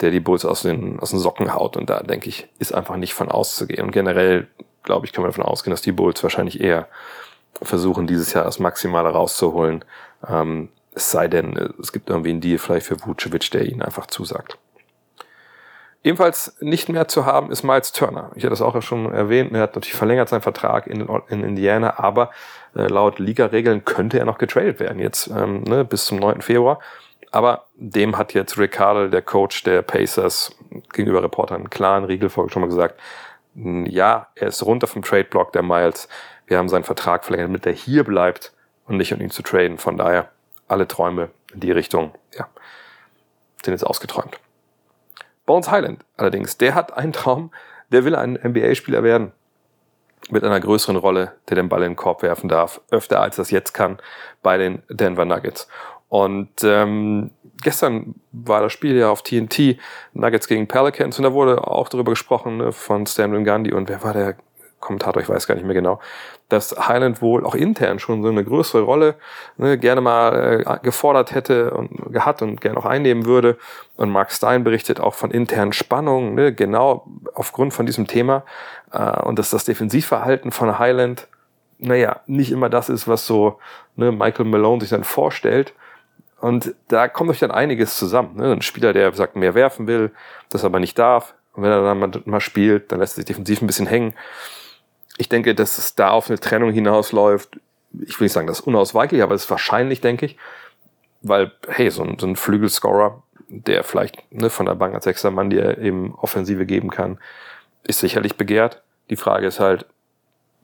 der 0.00 0.10
die 0.10 0.20
Bulls 0.20 0.44
aus 0.44 0.62
den, 0.62 1.00
aus 1.00 1.10
den 1.10 1.18
Socken 1.18 1.54
haut. 1.54 1.76
Und 1.76 1.88
da 1.88 2.00
denke 2.00 2.28
ich, 2.28 2.48
ist 2.58 2.74
einfach 2.74 2.96
nicht 2.96 3.14
von 3.14 3.30
auszugehen. 3.30 3.86
Und 3.86 3.92
generell 3.92 4.48
glaube 4.84 5.06
ich, 5.06 5.12
kann 5.12 5.22
man 5.22 5.30
davon 5.30 5.44
ausgehen, 5.44 5.72
dass 5.72 5.82
die 5.82 5.92
Bulls 5.92 6.22
wahrscheinlich 6.22 6.60
eher 6.60 6.88
versuchen, 7.60 8.06
dieses 8.06 8.32
Jahr 8.32 8.44
das 8.44 8.58
Maximale 8.58 9.08
rauszuholen. 9.08 9.84
Ähm, 10.28 10.68
es 10.94 11.10
sei 11.10 11.26
denn, 11.26 11.74
es 11.80 11.92
gibt 11.92 12.08
irgendwie 12.08 12.30
einen 12.30 12.40
Deal 12.40 12.58
vielleicht 12.58 12.86
für 12.86 13.04
Vucevic, 13.04 13.50
der 13.50 13.66
ihnen 13.66 13.82
einfach 13.82 14.06
zusagt. 14.06 14.58
Ebenfalls 16.04 16.54
nicht 16.60 16.90
mehr 16.90 17.08
zu 17.08 17.24
haben 17.24 17.50
ist 17.50 17.62
Miles 17.62 17.92
Turner. 17.92 18.30
Ich 18.34 18.44
hatte 18.44 18.50
das 18.50 18.60
auch 18.60 18.80
schon 18.82 19.10
erwähnt. 19.10 19.52
Er 19.54 19.62
hat 19.62 19.74
natürlich 19.74 19.96
verlängert 19.96 20.28
seinen 20.28 20.42
Vertrag 20.42 20.86
in, 20.86 21.08
in 21.28 21.42
Indiana, 21.42 21.98
aber 21.98 22.30
äh, 22.76 22.88
laut 22.88 23.18
Liga-Regeln 23.18 23.86
könnte 23.86 24.18
er 24.18 24.26
noch 24.26 24.36
getradet 24.36 24.80
werden 24.80 24.98
jetzt 24.98 25.28
ähm, 25.28 25.62
ne, 25.62 25.82
bis 25.82 26.04
zum 26.04 26.18
9. 26.18 26.42
Februar. 26.42 26.78
Aber 27.30 27.64
dem 27.74 28.18
hat 28.18 28.34
jetzt 28.34 28.58
Ricardo, 28.58 29.08
der 29.08 29.22
Coach 29.22 29.62
der 29.64 29.80
Pacers, 29.80 30.54
gegenüber 30.92 31.22
Reportern 31.22 31.56
einen 31.56 31.70
klaren 31.70 32.04
Riegel 32.04 32.28
schon 32.28 32.48
mal 32.60 32.68
gesagt, 32.68 33.00
ja, 33.54 34.28
er 34.34 34.48
ist 34.48 34.64
runter 34.64 34.86
vom 34.86 35.02
Trade-Block 35.02 35.52
der 35.52 35.62
Miles. 35.62 36.08
Wir 36.46 36.58
haben 36.58 36.68
seinen 36.68 36.84
Vertrag 36.84 37.24
verlängert, 37.24 37.48
damit 37.48 37.66
er 37.66 37.72
hier 37.72 38.04
bleibt 38.04 38.52
und 38.86 38.96
nicht 38.96 39.12
um 39.12 39.20
ihn 39.20 39.30
zu 39.30 39.42
traden. 39.42 39.78
Von 39.78 39.96
daher, 39.96 40.28
alle 40.68 40.88
Träume 40.88 41.30
in 41.52 41.60
die 41.60 41.70
Richtung, 41.70 42.12
ja, 42.36 42.48
sind 43.62 43.72
jetzt 43.72 43.86
ausgeträumt. 43.86 44.38
Bones 45.46 45.70
Highland 45.70 46.04
allerdings, 46.16 46.58
der 46.58 46.74
hat 46.74 46.96
einen 46.96 47.12
Traum, 47.12 47.52
der 47.90 48.04
will 48.04 48.16
ein 48.16 48.38
NBA-Spieler 48.42 49.02
werden. 49.02 49.32
Mit 50.30 50.42
einer 50.42 50.58
größeren 50.58 50.96
Rolle, 50.96 51.34
der 51.48 51.56
den 51.56 51.68
Ball 51.68 51.82
in 51.82 51.90
den 51.90 51.96
Korb 51.96 52.22
werfen 52.22 52.48
darf. 52.48 52.80
Öfter 52.90 53.20
als 53.20 53.36
das 53.36 53.50
jetzt 53.50 53.74
kann 53.74 53.98
bei 54.42 54.56
den 54.56 54.82
Denver 54.88 55.26
Nuggets. 55.26 55.68
Und 56.14 56.62
ähm, 56.62 57.32
gestern 57.60 58.14
war 58.30 58.60
das 58.60 58.72
Spiel 58.72 58.96
ja 58.96 59.10
auf 59.10 59.22
TNT, 59.22 59.78
Nuggets 60.12 60.46
gegen 60.46 60.68
Pelicans, 60.68 61.18
und 61.18 61.24
da 61.24 61.32
wurde 61.32 61.66
auch 61.66 61.88
darüber 61.88 62.12
gesprochen 62.12 62.58
ne, 62.58 62.70
von 62.70 63.04
Stan 63.04 63.42
Gandhi 63.42 63.72
und 63.72 63.88
wer 63.88 64.04
war 64.04 64.12
der 64.12 64.36
Kommentator, 64.78 65.20
ich 65.20 65.28
weiß 65.28 65.48
gar 65.48 65.56
nicht 65.56 65.64
mehr 65.64 65.74
genau, 65.74 65.98
dass 66.48 66.76
Highland 66.86 67.20
wohl 67.20 67.44
auch 67.44 67.56
intern 67.56 67.98
schon 67.98 68.22
so 68.22 68.28
eine 68.28 68.44
größere 68.44 68.82
Rolle 68.82 69.16
ne, 69.56 69.76
gerne 69.76 70.00
mal 70.00 70.62
äh, 70.64 70.78
gefordert 70.84 71.34
hätte 71.34 71.72
und 71.72 72.12
gehabt 72.12 72.42
und 72.42 72.60
gerne 72.60 72.78
auch 72.78 72.86
einnehmen 72.86 73.24
würde. 73.24 73.58
Und 73.96 74.10
Mark 74.10 74.30
Stein 74.30 74.62
berichtet 74.62 75.00
auch 75.00 75.14
von 75.14 75.32
internen 75.32 75.72
Spannungen, 75.72 76.36
ne, 76.36 76.54
genau 76.54 77.08
aufgrund 77.34 77.74
von 77.74 77.86
diesem 77.86 78.06
Thema. 78.06 78.44
Äh, 78.92 79.20
und 79.22 79.40
dass 79.40 79.50
das 79.50 79.64
Defensivverhalten 79.64 80.52
von 80.52 80.78
Highland, 80.78 81.26
naja, 81.78 82.20
nicht 82.28 82.52
immer 82.52 82.68
das 82.68 82.88
ist, 82.88 83.08
was 83.08 83.26
so 83.26 83.58
ne, 83.96 84.12
Michael 84.12 84.46
Malone 84.46 84.80
sich 84.80 84.90
dann 84.90 85.02
vorstellt. 85.02 85.74
Und 86.44 86.74
da 86.88 87.08
kommt 87.08 87.30
euch 87.30 87.38
dann 87.38 87.50
einiges 87.50 87.96
zusammen. 87.96 88.36
Ne? 88.36 88.52
Ein 88.52 88.60
Spieler, 88.60 88.92
der 88.92 89.10
sagt, 89.14 89.34
mehr 89.34 89.54
werfen 89.54 89.86
will, 89.86 90.10
das 90.50 90.62
aber 90.62 90.78
nicht 90.78 90.98
darf. 90.98 91.34
Und 91.54 91.62
wenn 91.62 91.70
er 91.70 91.82
dann 91.82 92.22
mal, 92.26 92.40
spielt, 92.40 92.92
dann 92.92 92.98
lässt 92.98 93.14
er 93.14 93.22
sich 93.22 93.24
defensiv 93.24 93.62
ein 93.62 93.66
bisschen 93.66 93.86
hängen. 93.86 94.12
Ich 95.16 95.30
denke, 95.30 95.54
dass 95.54 95.78
es 95.78 95.94
da 95.94 96.10
auf 96.10 96.28
eine 96.28 96.38
Trennung 96.38 96.70
hinausläuft. 96.70 97.58
Ich 97.98 98.20
will 98.20 98.26
nicht 98.26 98.34
sagen, 98.34 98.46
das 98.46 98.58
ist 98.58 98.66
unausweichlich, 98.66 99.22
aber 99.22 99.34
es 99.34 99.44
ist 99.44 99.50
wahrscheinlich, 99.50 100.02
denke 100.02 100.26
ich. 100.26 100.36
Weil, 101.22 101.50
hey, 101.66 101.90
so 101.90 102.02
ein, 102.02 102.18
so 102.18 102.26
ein 102.26 102.36
Flügelscorer, 102.36 103.22
der 103.48 103.82
vielleicht 103.82 104.30
ne, 104.30 104.50
von 104.50 104.66
der 104.66 104.74
Bank 104.74 104.94
als 104.94 105.04
sechster 105.04 105.30
Mann 105.30 105.48
dir 105.48 105.78
eben 105.78 106.14
Offensive 106.14 106.66
geben 106.66 106.90
kann, 106.90 107.16
ist 107.84 108.00
sicherlich 108.00 108.36
begehrt. 108.36 108.82
Die 109.08 109.16
Frage 109.16 109.46
ist 109.46 109.60
halt, 109.60 109.86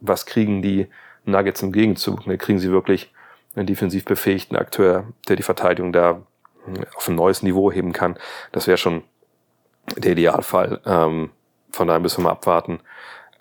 was 0.02 0.26
kriegen 0.26 0.60
die 0.60 0.88
Nuggets 1.24 1.62
im 1.62 1.72
Gegenzug? 1.72 2.26
Ne? 2.26 2.36
Kriegen 2.36 2.58
sie 2.58 2.70
wirklich 2.70 3.14
einen 3.60 3.66
defensiv 3.66 4.04
befähigten 4.04 4.56
Akteur, 4.56 5.04
der 5.28 5.36
die 5.36 5.42
Verteidigung 5.42 5.92
da 5.92 6.22
hm, 6.64 6.84
auf 6.96 7.08
ein 7.08 7.14
neues 7.14 7.42
Niveau 7.42 7.70
heben 7.70 7.92
kann. 7.92 8.16
Das 8.52 8.66
wäre 8.66 8.78
schon 8.78 9.02
der 9.96 10.12
Idealfall. 10.12 10.80
Ähm, 10.84 11.30
von 11.70 11.86
daher 11.86 12.00
müssen 12.00 12.18
wir 12.18 12.24
mal 12.24 12.32
abwarten. 12.32 12.80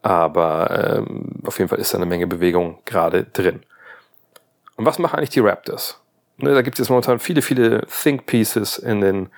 Aber 0.02 0.98
ähm, 1.00 1.42
auf 1.46 1.58
jeden 1.58 1.70
Fall 1.70 1.80
ist 1.80 1.94
da 1.94 1.98
eine 1.98 2.06
Menge 2.06 2.28
Bewegung 2.28 2.80
gerade 2.86 3.26
drin. 3.26 3.62
Und 4.78 4.86
was 4.86 5.00
machen 5.00 5.18
eigentlich 5.18 5.32
die 5.32 5.42
Raptors? 5.42 6.00
Ne, 6.38 6.54
da 6.54 6.62
gibt 6.62 6.80
es 6.80 6.90
momentan 6.90 7.20
viele, 7.20 7.42
viele 7.42 7.86
Think 7.88 8.26
Pieces 8.26 8.78
in 8.78 9.02
den 9.02 9.30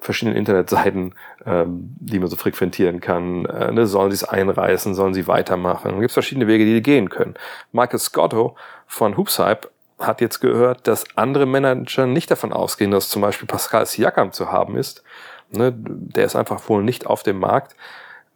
verschiedenen 0.00 0.36
Internetseiten, 0.36 1.14
ähm, 1.46 1.94
die 2.00 2.18
man 2.18 2.28
so 2.28 2.34
frequentieren 2.34 3.00
kann. 3.00 3.44
Äh, 3.44 3.70
ne, 3.70 3.86
sollen 3.86 4.10
sie 4.10 4.16
es 4.16 4.24
einreißen? 4.24 4.94
Sollen 4.94 5.14
sie 5.14 5.28
weitermachen? 5.28 5.92
Da 5.92 5.98
gibt 5.98 6.10
es 6.10 6.14
verschiedene 6.14 6.48
Wege, 6.48 6.64
die, 6.64 6.74
die 6.74 6.82
gehen 6.82 7.08
können. 7.08 7.34
Michael 7.70 8.00
Scotto 8.00 8.56
von 8.88 9.16
Hoopshype 9.16 9.70
hat 10.06 10.20
jetzt 10.20 10.40
gehört, 10.40 10.86
dass 10.86 11.04
andere 11.16 11.46
Manager 11.46 12.06
nicht 12.06 12.30
davon 12.30 12.52
ausgehen, 12.52 12.90
dass 12.90 13.08
zum 13.08 13.22
Beispiel 13.22 13.46
Pascal 13.46 13.86
Siakam 13.86 14.32
zu 14.32 14.50
haben 14.50 14.76
ist. 14.76 15.02
Ne, 15.50 15.72
der 15.76 16.24
ist 16.24 16.36
einfach 16.36 16.68
wohl 16.68 16.82
nicht 16.82 17.06
auf 17.06 17.22
dem 17.22 17.38
Markt. 17.38 17.76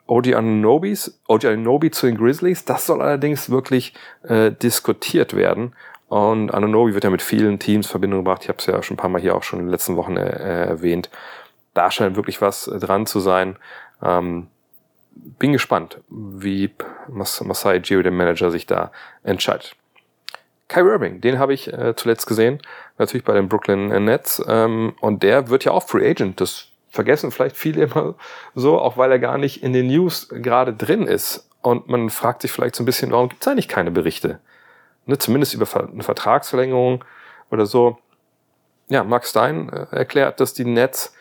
OG 0.07 0.35
Ananobis, 0.35 1.21
OG 1.27 1.47
Ananobi 1.47 1.91
zu 1.91 2.07
den 2.07 2.17
Grizzlies, 2.17 2.65
das 2.65 2.87
soll 2.87 3.03
allerdings 3.03 3.51
wirklich 3.51 3.95
äh, 4.23 4.53
diskutiert 4.53 5.35
werden. 5.35 5.75
Und 6.09 6.53
Ananobi 6.55 6.95
wird 6.95 7.05
ja 7.05 7.11
mit 7.11 7.23
vielen 7.23 7.59
Teams 7.59 7.87
in 7.87 7.91
Verbindung 7.91 8.21
gebracht. 8.21 8.43
Ich 8.43 8.49
habe 8.49 8.59
es 8.59 8.67
ja 8.67 8.81
schon 8.83 8.95
ein 8.95 8.99
paar 8.99 9.11
Mal 9.11 9.21
hier 9.21 9.35
auch 9.35 9.43
schon 9.43 9.59
in 9.59 9.67
den 9.67 9.73
letzten 9.73 9.97
Wochen 9.97 10.17
äh, 10.17 10.67
erwähnt. 10.67 11.11
Da 11.75 11.91
scheint 11.91 12.17
wirklich 12.17 12.41
was 12.41 12.69
äh, 12.69 12.79
dran 12.79 13.07
zu 13.07 13.19
sein. 13.19 13.57
Ähm, 14.03 14.47
bin 15.39 15.53
gespannt, 15.53 16.01
wie 16.09 16.71
Mas 17.09 17.41
Masai 17.43 17.81
Gio, 17.81 18.03
der 18.03 18.13
Manager, 18.13 18.51
sich 18.51 18.67
da 18.67 18.93
entscheidet. 19.25 19.75
Kyrie 20.69 20.91
Irving, 20.91 21.21
den 21.21 21.39
habe 21.39 21.55
ich 21.55 21.73
äh, 21.73 21.95
zuletzt 21.95 22.27
gesehen, 22.27 22.61
natürlich 22.99 23.25
bei 23.25 23.35
den 23.35 23.49
Brooklyn 23.49 24.05
Nets. 24.05 24.43
Ähm, 24.49 24.95
und 25.01 25.23
der 25.23 25.49
wird 25.49 25.65
ja 25.65 25.73
auch 25.73 25.87
Free 25.87 26.09
Agent. 26.09 26.41
Das 26.41 26.69
vergessen 26.89 27.31
vielleicht 27.31 27.57
viele 27.57 27.85
immer 27.85 28.15
so, 28.55 28.79
auch 28.79 28.97
weil 28.97 29.13
er 29.13 29.19
gar 29.19 29.39
nicht 29.39 29.63
in 29.63 29.73
den 29.73 29.87
News 29.87 30.29
gerade 30.29 30.73
drin 30.73 31.07
ist. 31.07 31.49
Und 31.63 31.89
man 31.89 32.11
fragt 32.11 32.43
sich 32.43 32.51
vielleicht 32.51 32.75
so 32.75 32.83
ein 32.83 32.87
bisschen, 32.87 33.13
warum 33.13 33.29
gibt 33.29 33.43
es 33.43 33.49
eigentlich 33.49 33.69
keine 33.69 33.91
Berichte? 33.91 34.41
Ne, 35.07 35.19
zumindest 35.19 35.55
über 35.55 35.67
eine 35.75 36.03
Vertragsverlängerung 36.03 37.05
oder 37.51 37.67
so. 37.67 37.99
Ja, 38.89 39.05
Max 39.05 39.31
Stein 39.31 39.69
äh, 39.69 39.87
erklärt, 39.91 40.41
dass 40.41 40.53
die 40.53 40.65
Nets 40.65 41.15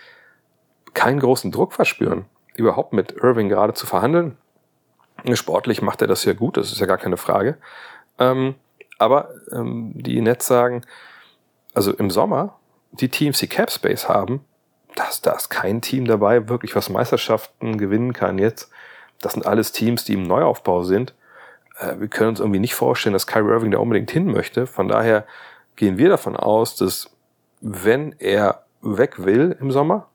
keinen 0.93 1.19
großen 1.19 1.51
Druck 1.51 1.73
verspüren, 1.73 2.25
überhaupt 2.55 2.93
mit 2.93 3.11
Irving 3.11 3.49
gerade 3.49 3.73
zu 3.73 3.85
verhandeln. 3.85 4.37
Sportlich 5.33 5.81
macht 5.81 6.01
er 6.01 6.07
das 6.07 6.25
ja 6.25 6.33
gut, 6.33 6.57
das 6.57 6.71
ist 6.71 6.79
ja 6.79 6.85
gar 6.85 6.97
keine 6.97 7.17
Frage. 7.17 7.57
Ähm, 8.17 8.55
aber 8.97 9.29
ähm, 9.51 9.91
die 9.95 10.19
Nets 10.21 10.47
sagen, 10.47 10.83
also 11.73 11.93
im 11.93 12.09
Sommer, 12.09 12.59
die 12.91 13.09
Teams, 13.09 13.39
die 13.39 13.47
Cap 13.47 13.71
Space 13.71 14.07
haben, 14.07 14.45
dass 14.95 15.21
da 15.21 15.33
ist 15.33 15.49
kein 15.49 15.81
Team 15.81 16.05
dabei, 16.05 16.47
wirklich 16.47 16.75
was 16.75 16.89
Meisterschaften 16.89 17.77
gewinnen 17.77 18.13
kann 18.13 18.37
jetzt. 18.37 18.69
Das 19.19 19.33
sind 19.33 19.45
alles 19.45 19.71
Teams, 19.71 20.05
die 20.05 20.13
im 20.13 20.23
Neuaufbau 20.23 20.83
sind. 20.83 21.13
Äh, 21.79 21.99
wir 21.99 22.07
können 22.07 22.29
uns 22.29 22.39
irgendwie 22.39 22.59
nicht 22.59 22.75
vorstellen, 22.75 23.13
dass 23.13 23.27
Kyrie 23.27 23.51
Irving 23.51 23.71
da 23.71 23.79
unbedingt 23.79 24.11
hin 24.11 24.31
möchte. 24.31 24.67
Von 24.67 24.87
daher 24.87 25.25
gehen 25.75 25.97
wir 25.97 26.09
davon 26.09 26.35
aus, 26.35 26.75
dass 26.75 27.09
wenn 27.61 28.15
er 28.19 28.63
weg 28.81 29.25
will 29.25 29.57
im 29.59 29.71
Sommer, 29.71 30.07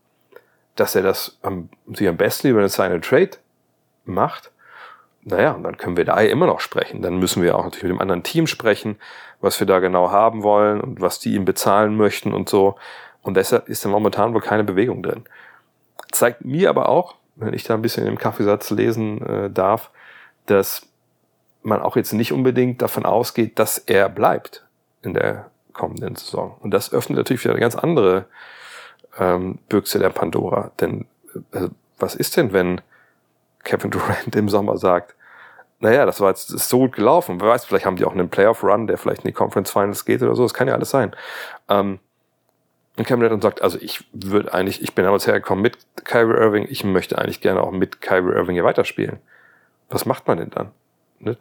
dass 0.76 0.94
er 0.94 1.02
das 1.02 1.38
am, 1.42 1.68
sich 1.92 2.08
am 2.08 2.16
besten 2.16 2.48
über 2.48 2.60
eine 2.60 2.68
Sign 2.68 3.02
Trade 3.02 3.32
macht. 4.04 4.50
Naja, 5.22 5.52
und 5.52 5.62
dann 5.64 5.76
können 5.76 5.96
wir 5.96 6.04
da 6.04 6.18
immer 6.20 6.46
noch 6.46 6.60
sprechen. 6.60 7.02
Dann 7.02 7.18
müssen 7.18 7.42
wir 7.42 7.56
auch 7.56 7.64
natürlich 7.64 7.84
mit 7.84 7.92
dem 7.92 8.00
anderen 8.00 8.22
Team 8.22 8.46
sprechen, 8.46 8.96
was 9.40 9.60
wir 9.60 9.66
da 9.66 9.78
genau 9.78 10.10
haben 10.10 10.42
wollen 10.42 10.80
und 10.80 11.00
was 11.00 11.18
die 11.18 11.34
ihm 11.34 11.44
bezahlen 11.44 11.96
möchten 11.96 12.32
und 12.32 12.48
so. 12.48 12.76
Und 13.22 13.36
deshalb 13.36 13.68
ist 13.68 13.84
da 13.84 13.88
momentan 13.90 14.32
wohl 14.32 14.40
keine 14.40 14.64
Bewegung 14.64 15.02
drin. 15.02 15.24
Zeigt 16.10 16.44
mir 16.44 16.70
aber 16.70 16.88
auch, 16.88 17.16
wenn 17.36 17.52
ich 17.52 17.64
da 17.64 17.74
ein 17.74 17.82
bisschen 17.82 18.06
im 18.06 18.18
Kaffeesatz 18.18 18.70
lesen 18.70 19.24
äh, 19.26 19.50
darf, 19.50 19.90
dass 20.46 20.86
man 21.62 21.80
auch 21.80 21.96
jetzt 21.96 22.12
nicht 22.12 22.32
unbedingt 22.32 22.80
davon 22.80 23.04
ausgeht, 23.04 23.58
dass 23.58 23.78
er 23.78 24.08
bleibt 24.08 24.64
in 25.02 25.14
der 25.14 25.50
kommenden 25.72 26.16
Saison. 26.16 26.56
Und 26.60 26.72
das 26.72 26.92
öffnet 26.92 27.18
natürlich 27.18 27.44
wieder 27.44 27.52
eine 27.52 27.60
ganz 27.60 27.76
andere 27.76 28.26
ähm, 29.18 29.58
Büchse 29.68 29.98
der 29.98 30.10
Pandora. 30.10 30.72
Denn 30.80 31.06
äh, 31.52 31.68
was 31.98 32.14
ist 32.14 32.36
denn, 32.36 32.52
wenn 32.52 32.80
Kevin 33.64 33.90
Durant 33.90 34.34
im 34.34 34.48
Sommer 34.48 34.76
sagt, 34.76 35.14
naja, 35.80 36.04
das 36.04 36.20
war 36.20 36.28
jetzt 36.28 36.50
ist 36.50 36.68
so 36.68 36.78
gut 36.78 36.92
gelaufen. 36.92 37.40
Wer 37.40 37.48
weiß, 37.48 37.64
vielleicht 37.64 37.86
haben 37.86 37.96
die 37.96 38.04
auch 38.04 38.12
einen 38.12 38.28
Playoff-Run, 38.28 38.86
der 38.86 38.98
vielleicht 38.98 39.24
in 39.24 39.28
die 39.28 39.34
Conference 39.34 39.70
Finals 39.70 40.04
geht 40.04 40.22
oder 40.22 40.36
so. 40.36 40.42
Das 40.42 40.54
kann 40.54 40.68
ja 40.68 40.74
alles 40.74 40.90
sein. 40.90 41.16
Ähm, 41.68 42.00
und 42.98 43.06
Kevin 43.06 43.20
Durant 43.20 43.42
sagt, 43.42 43.62
also 43.62 43.78
ich 43.80 44.04
würde 44.12 44.52
eigentlich, 44.52 44.82
ich 44.82 44.94
bin 44.94 45.06
damals 45.06 45.26
hergekommen 45.26 45.62
mit 45.62 45.78
Kyrie 46.04 46.36
Irving, 46.36 46.66
ich 46.68 46.84
möchte 46.84 47.16
eigentlich 47.16 47.40
gerne 47.40 47.62
auch 47.62 47.70
mit 47.70 48.02
Kyrie 48.02 48.34
Irving 48.34 48.54
hier 48.54 48.64
weiterspielen. 48.64 49.20
Was 49.88 50.04
macht 50.04 50.28
man 50.28 50.38
denn 50.38 50.50
dann? 50.50 50.72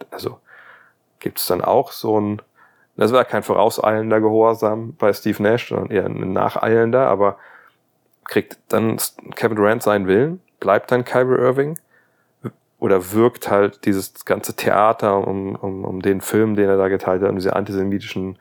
Also 0.09 0.39
gibt 1.19 1.39
es 1.39 1.47
dann 1.47 1.61
auch 1.61 1.91
so 1.91 2.19
ein, 2.19 2.41
das 2.95 3.11
war 3.11 3.25
kein 3.25 3.43
vorauseilender 3.43 4.21
Gehorsam 4.21 4.95
bei 4.95 5.11
Steve 5.11 5.43
Nash, 5.43 5.67
sondern 5.67 5.91
eher 5.91 6.05
ein 6.05 6.31
nacheilender, 6.31 7.07
aber 7.07 7.37
kriegt 8.23 8.57
dann 8.69 8.97
Kevin 9.35 9.57
Durant 9.57 9.83
seinen 9.83 10.07
Willen, 10.07 10.41
bleibt 10.59 10.91
dann 10.91 11.03
Kyrie 11.03 11.39
Irving 11.39 11.77
oder 12.79 13.11
wirkt 13.11 13.49
halt 13.49 13.85
dieses 13.85 14.25
ganze 14.25 14.55
Theater 14.55 15.27
um, 15.27 15.55
um, 15.55 15.83
um 15.83 16.01
den 16.01 16.21
Film, 16.21 16.55
den 16.55 16.69
er 16.69 16.77
da 16.77 16.87
geteilt 16.87 17.21
hat, 17.21 17.29
um 17.29 17.35
diese 17.35 17.55
antisemitischen 17.55 18.37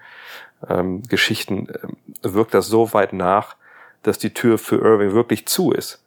ähm, 0.68 1.02
Geschichten, 1.02 1.68
äh, 1.68 1.88
wirkt 2.22 2.54
das 2.54 2.68
so 2.68 2.92
weit 2.92 3.12
nach, 3.12 3.56
dass 4.02 4.18
die 4.18 4.32
Tür 4.32 4.58
für 4.58 4.76
Irving 4.76 5.12
wirklich 5.12 5.46
zu 5.46 5.72
ist. 5.72 6.04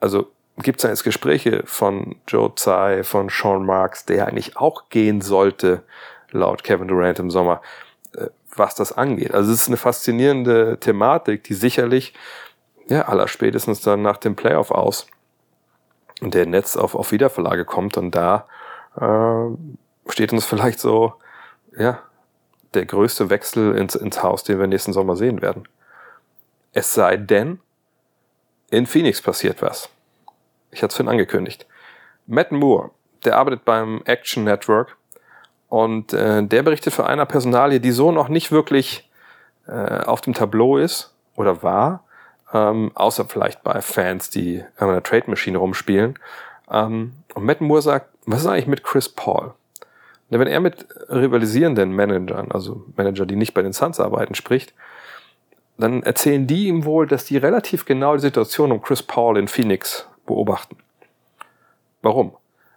Also 0.00 0.30
gibt 0.58 0.82
es 0.82 0.88
jetzt 0.88 1.04
Gespräche 1.04 1.62
von 1.64 2.16
Joe 2.26 2.52
Tsai, 2.54 3.04
von 3.04 3.28
Sean 3.28 3.64
Marks, 3.64 4.04
der 4.04 4.26
eigentlich 4.26 4.56
auch 4.56 4.88
gehen 4.90 5.20
sollte, 5.20 5.82
laut 6.32 6.64
Kevin 6.64 6.88
Durant 6.88 7.20
im 7.20 7.30
Sommer, 7.30 7.62
äh, 8.16 8.26
was 8.56 8.74
das 8.74 8.92
angeht. 8.92 9.32
Also 9.32 9.52
es 9.52 9.62
ist 9.62 9.68
eine 9.68 9.76
faszinierende 9.76 10.78
Thematik, 10.80 11.44
die 11.44 11.54
sicherlich, 11.54 12.14
ja, 12.88 13.02
aller 13.02 13.28
spätestens 13.28 13.80
dann 13.80 14.02
nach 14.02 14.16
dem 14.16 14.34
Playoff 14.34 14.72
aus 14.72 15.06
der 16.30 16.46
Netz 16.46 16.76
auf, 16.76 16.94
auf 16.94 17.12
Wiederverlage 17.12 17.64
kommt 17.64 17.96
und 17.96 18.12
da 18.12 18.46
äh, 18.96 20.10
steht 20.10 20.32
uns 20.32 20.44
vielleicht 20.44 20.78
so, 20.78 21.14
ja, 21.76 22.00
der 22.74 22.86
größte 22.86 23.30
Wechsel 23.30 23.76
ins, 23.76 23.94
ins 23.94 24.22
Haus, 24.22 24.44
den 24.44 24.58
wir 24.58 24.66
nächsten 24.66 24.92
Sommer 24.92 25.16
sehen 25.16 25.42
werden. 25.42 25.68
Es 26.72 26.94
sei 26.94 27.16
denn, 27.16 27.60
in 28.70 28.86
Phoenix 28.86 29.20
passiert 29.20 29.60
was. 29.60 29.90
Ich 30.70 30.82
hatte 30.82 30.92
es 30.92 30.96
vorhin 30.96 31.10
angekündigt. 31.10 31.66
Matt 32.26 32.50
Moore, 32.50 32.90
der 33.24 33.36
arbeitet 33.36 33.64
beim 33.64 34.00
Action 34.06 34.44
Network 34.44 34.96
und 35.68 36.12
äh, 36.12 36.42
der 36.42 36.62
berichtet 36.62 36.94
für 36.94 37.06
einer 37.06 37.26
Personalie, 37.26 37.80
die 37.80 37.92
so 37.92 38.12
noch 38.12 38.28
nicht 38.28 38.50
wirklich 38.50 39.10
äh, 39.66 40.04
auf 40.04 40.22
dem 40.22 40.32
Tableau 40.32 40.78
ist 40.78 41.14
oder 41.36 41.62
war, 41.62 42.04
ähm, 42.52 42.92
außer 42.94 43.24
vielleicht 43.26 43.62
bei 43.62 43.80
Fans, 43.80 44.30
die 44.30 44.62
an 44.76 44.90
einer 44.90 45.02
Trade-Maschine 45.02 45.58
rumspielen. 45.58 46.18
Ähm, 46.70 47.12
und 47.34 47.44
Matt 47.44 47.60
Moore 47.60 47.82
sagt, 47.82 48.08
was 48.26 48.40
ist 48.40 48.46
eigentlich 48.46 48.66
mit 48.66 48.84
Chris 48.84 49.08
Paul? 49.08 49.54
Und 50.30 50.38
wenn 50.38 50.48
er 50.48 50.60
mit 50.60 50.86
rivalisierenden 51.10 51.92
Managern, 51.92 52.50
also 52.52 52.84
Manager, 52.96 53.26
die 53.26 53.36
nicht 53.36 53.54
bei 53.54 53.62
den 53.62 53.72
Suns 53.72 54.00
arbeiten, 54.00 54.34
spricht, 54.34 54.72
dann 55.76 56.02
erzählen 56.02 56.46
die 56.46 56.68
ihm 56.68 56.84
wohl, 56.84 57.06
dass 57.06 57.24
die 57.24 57.36
relativ 57.36 57.84
genau 57.84 58.14
die 58.14 58.22
Situation 58.22 58.72
um 58.72 58.80
Chris 58.80 59.02
Paul 59.02 59.36
in 59.36 59.48
Phoenix 59.48 60.06
beobachten. 60.26 60.76
Warum? 62.02 62.36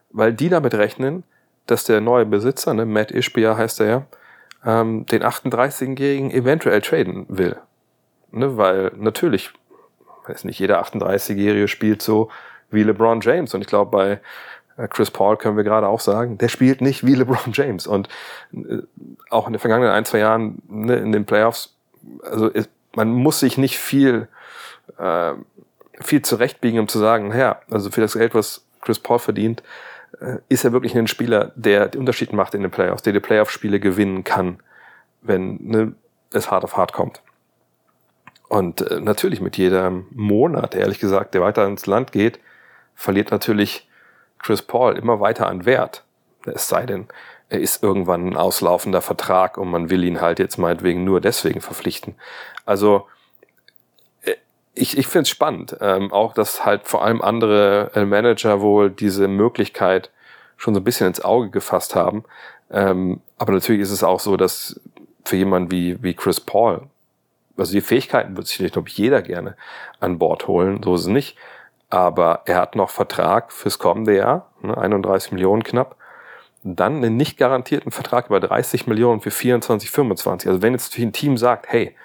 Weil 0.09 0.33
die 0.33 0.49
damit 0.49 0.73
rechnen, 0.73 1.23
dass 1.65 1.83
der 1.83 2.01
neue 2.01 2.25
Besitzer, 2.25 2.73
ne, 2.73 2.85
Matt 2.85 3.11
Ishbia 3.11 3.57
heißt 3.57 3.79
er 3.81 3.87
ja, 3.87 4.05
ähm, 4.65 5.05
den 5.05 5.23
38-Jährigen 5.23 6.31
eventuell 6.31 6.81
traden 6.81 7.25
will. 7.27 7.57
Ne, 8.31 8.57
weil 8.57 8.91
natürlich, 8.97 9.51
weiß 10.27 10.43
nicht, 10.43 10.59
jeder 10.59 10.81
38-Jährige 10.81 11.67
spielt 11.67 12.01
so 12.01 12.29
wie 12.71 12.83
LeBron 12.83 13.21
James. 13.21 13.53
Und 13.53 13.61
ich 13.61 13.67
glaube, 13.67 13.91
bei 13.91 14.21
äh, 14.77 14.87
Chris 14.87 15.11
Paul 15.11 15.37
können 15.37 15.57
wir 15.57 15.63
gerade 15.63 15.87
auch 15.87 15.99
sagen, 15.99 16.37
der 16.37 16.49
spielt 16.49 16.81
nicht 16.81 17.05
wie 17.05 17.15
LeBron 17.15 17.53
James. 17.53 17.87
Und 17.87 18.09
äh, 18.53 18.79
auch 19.29 19.47
in 19.47 19.53
den 19.53 19.59
vergangenen 19.59 19.91
ein, 19.91 20.05
zwei 20.05 20.19
Jahren 20.19 20.61
ne, 20.67 20.95
in 20.97 21.11
den 21.11 21.25
Playoffs, 21.25 21.75
also 22.23 22.47
ist, 22.47 22.69
man 22.95 23.11
muss 23.11 23.39
sich 23.39 23.57
nicht 23.57 23.77
viel, 23.77 24.27
äh, 24.97 25.33
viel 26.01 26.21
zurechtbiegen, 26.21 26.79
um 26.79 26.87
zu 26.87 26.99
sagen, 26.99 27.29
naja, 27.29 27.59
also 27.69 27.89
für 27.89 28.01
das 28.01 28.13
Geld, 28.13 28.33
was 28.35 28.65
Chris 28.81 28.99
Paul 28.99 29.19
verdient, 29.19 29.63
äh, 30.19 30.37
ist 30.49 30.63
er 30.63 30.71
wirklich 30.71 30.95
ein 30.97 31.07
Spieler, 31.07 31.51
der 31.55 31.87
den 31.87 31.99
Unterschied 31.99 32.33
macht 32.33 32.53
in 32.53 32.61
den 32.61 32.71
Playoffs, 32.71 33.03
der 33.03 33.13
die 33.13 33.19
Playoff-Spiele 33.19 33.79
gewinnen 33.79 34.23
kann, 34.23 34.59
wenn 35.21 35.57
ne, 35.61 35.93
es 36.31 36.51
hart 36.51 36.63
auf 36.63 36.77
hart 36.77 36.93
kommt. 36.93 37.21
Und 38.47 38.81
äh, 38.81 38.99
natürlich 38.99 39.41
mit 39.41 39.57
jedem 39.57 40.07
Monat, 40.11 40.75
ehrlich 40.75 40.99
gesagt, 40.99 41.33
der 41.33 41.41
weiter 41.41 41.65
ins 41.65 41.85
Land 41.85 42.11
geht, 42.11 42.39
verliert 42.95 43.31
natürlich 43.31 43.89
Chris 44.39 44.61
Paul 44.61 44.97
immer 44.97 45.19
weiter 45.19 45.47
an 45.47 45.65
Wert. 45.65 46.03
Es 46.45 46.67
sei 46.67 46.85
denn, 46.85 47.07
er 47.49 47.59
ist 47.59 47.83
irgendwann 47.83 48.27
ein 48.27 48.37
auslaufender 48.37 49.01
Vertrag 49.01 49.57
und 49.57 49.69
man 49.69 49.89
will 49.89 50.03
ihn 50.03 50.21
halt 50.21 50.39
jetzt 50.39 50.57
meinetwegen 50.57 51.03
nur 51.03 51.21
deswegen 51.21 51.61
verpflichten. 51.61 52.15
Also 52.65 53.07
äh, 54.23 54.35
ich, 54.73 54.97
ich 54.97 55.07
finde 55.07 55.23
es 55.23 55.29
spannend, 55.29 55.77
ähm, 55.81 56.11
auch 56.11 56.33
dass 56.33 56.65
halt 56.65 56.87
vor 56.87 57.03
allem 57.03 57.21
andere 57.21 57.91
äh, 57.95 58.05
Manager 58.05 58.61
wohl 58.61 58.89
diese 58.89 59.27
Möglichkeit 59.27 60.11
schon 60.57 60.73
so 60.73 60.79
ein 60.79 60.83
bisschen 60.83 61.07
ins 61.07 61.23
Auge 61.23 61.49
gefasst 61.49 61.95
haben. 61.95 62.23
Ähm, 62.71 63.21
aber 63.37 63.53
natürlich 63.53 63.81
ist 63.81 63.91
es 63.91 64.03
auch 64.03 64.19
so, 64.19 64.37
dass 64.37 64.79
für 65.23 65.35
jemanden 65.35 65.71
wie, 65.71 66.01
wie 66.01 66.13
Chris 66.13 66.39
Paul, 66.39 66.87
also 67.57 67.71
die 67.71 67.81
Fähigkeiten 67.81 68.35
wird 68.37 68.47
sich, 68.47 68.71
glaube 68.71 68.89
ich, 68.89 68.97
jeder 68.97 69.21
gerne 69.21 69.55
an 69.99 70.19
Bord 70.19 70.47
holen, 70.47 70.81
so 70.83 70.95
ist 70.95 71.01
es 71.01 71.07
nicht. 71.07 71.37
Aber 71.89 72.41
er 72.45 72.57
hat 72.57 72.75
noch 72.75 72.89
Vertrag 72.89 73.51
fürs 73.51 73.79
kommende 73.79 74.15
Jahr, 74.15 74.51
ne, 74.61 74.77
31 74.77 75.31
Millionen 75.31 75.63
knapp 75.63 75.95
dann 76.65 76.95
einen 76.97 77.15
nicht 77.15 77.37
garantierten 77.37 77.91
Vertrag 77.91 78.25
über 78.27 78.39
30 78.39 78.87
Millionen 78.87 79.21
für 79.21 79.29
24, 79.29 79.91
25. 79.91 80.49
Also 80.49 80.61
wenn 80.63 80.73
jetzt 80.73 80.97
ein 80.97 81.13
Team 81.13 81.37
sagt, 81.37 81.67
hey, 81.69 81.95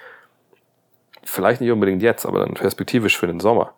vielleicht 1.24 1.62
nicht 1.62 1.70
unbedingt 1.70 2.02
jetzt, 2.02 2.26
aber 2.26 2.40
dann 2.40 2.52
perspektivisch 2.52 3.16
für 3.16 3.26
den 3.26 3.40
Sommer. 3.40 3.72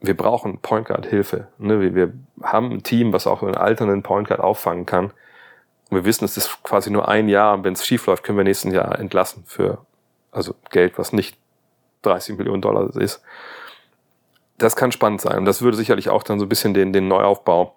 Wir 0.00 0.16
brauchen 0.16 0.58
Point 0.58 0.88
Guard 0.88 1.06
Hilfe. 1.06 1.46
Ne? 1.58 1.94
Wir 1.94 2.12
haben 2.42 2.72
ein 2.72 2.82
Team, 2.82 3.12
was 3.12 3.28
auch 3.28 3.42
einen 3.42 3.54
alternden 3.54 4.02
Point 4.02 4.26
Guard 4.26 4.40
auffangen 4.40 4.86
kann. 4.86 5.12
Und 5.88 5.98
wir 5.98 6.04
wissen, 6.04 6.24
es 6.24 6.36
ist 6.36 6.62
quasi 6.64 6.90
nur 6.90 7.06
ein 7.08 7.28
Jahr. 7.28 7.54
Und 7.54 7.62
wenn 7.62 7.74
es 7.74 7.86
schief 7.86 8.06
läuft, 8.06 8.24
können 8.24 8.38
wir 8.38 8.44
nächsten 8.44 8.72
Jahr 8.72 8.98
entlassen 8.98 9.44
für 9.46 9.78
also 10.34 10.54
Geld, 10.70 10.98
was 10.98 11.12
nicht 11.12 11.36
30 12.02 12.36
Millionen 12.36 12.62
Dollar 12.62 12.94
ist. 12.96 13.22
Das 14.58 14.76
kann 14.76 14.92
spannend 14.92 15.20
sein. 15.20 15.38
Und 15.38 15.44
das 15.46 15.62
würde 15.62 15.76
sicherlich 15.76 16.10
auch 16.10 16.22
dann 16.22 16.38
so 16.38 16.46
ein 16.46 16.48
bisschen 16.48 16.74
den, 16.74 16.92
den 16.92 17.08
Neuaufbau 17.08 17.74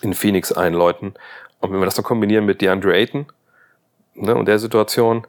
in 0.00 0.14
Phoenix 0.14 0.52
einläuten. 0.52 1.14
Und 1.60 1.72
wenn 1.72 1.80
wir 1.80 1.84
das 1.84 1.94
dann 1.94 2.04
kombinieren 2.04 2.44
mit 2.44 2.60
DeAndre 2.60 2.94
Ayton 2.94 3.26
ne, 4.14 4.34
und 4.34 4.46
der 4.46 4.58
Situation, 4.58 5.26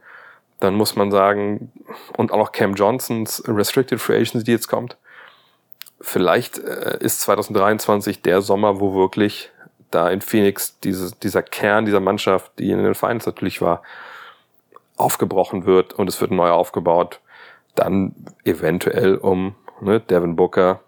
dann 0.60 0.76
muss 0.76 0.96
man 0.96 1.12
sagen, 1.12 1.72
und 2.18 2.32
auch 2.32 2.38
noch 2.38 2.52
Cam 2.52 2.74
Johnsons 2.74 3.44
Restricted 3.48 4.02
Free 4.02 4.16
Agency, 4.16 4.44
die 4.44 4.52
jetzt 4.52 4.68
kommt, 4.68 4.98
vielleicht 6.02 6.58
äh, 6.58 6.98
ist 7.00 7.22
2023 7.22 8.22
der 8.22 8.42
Sommer, 8.42 8.80
wo 8.80 8.96
wirklich 8.96 9.52
da 9.92 10.10
in 10.10 10.22
Phoenix 10.22 10.80
dieses, 10.80 11.18
dieser 11.20 11.44
Kern 11.44 11.86
dieser 11.86 12.00
Mannschaft, 12.00 12.52
die 12.60 12.72
in 12.72 12.84
den 12.84 12.96
Finals 12.96 13.26
natürlich 13.26 13.62
war, 13.62 13.84
aufgebrochen 14.98 15.66
wird 15.66 15.94
und 15.94 16.10
es 16.10 16.20
wird 16.20 16.32
neu 16.32 16.50
aufgebaut. 16.50 17.22
Dann 17.76 18.16
eventuell 18.44 19.16
um 19.16 19.56
ne, 19.80 20.00
Devin 20.00 20.36
Booker, 20.36 20.82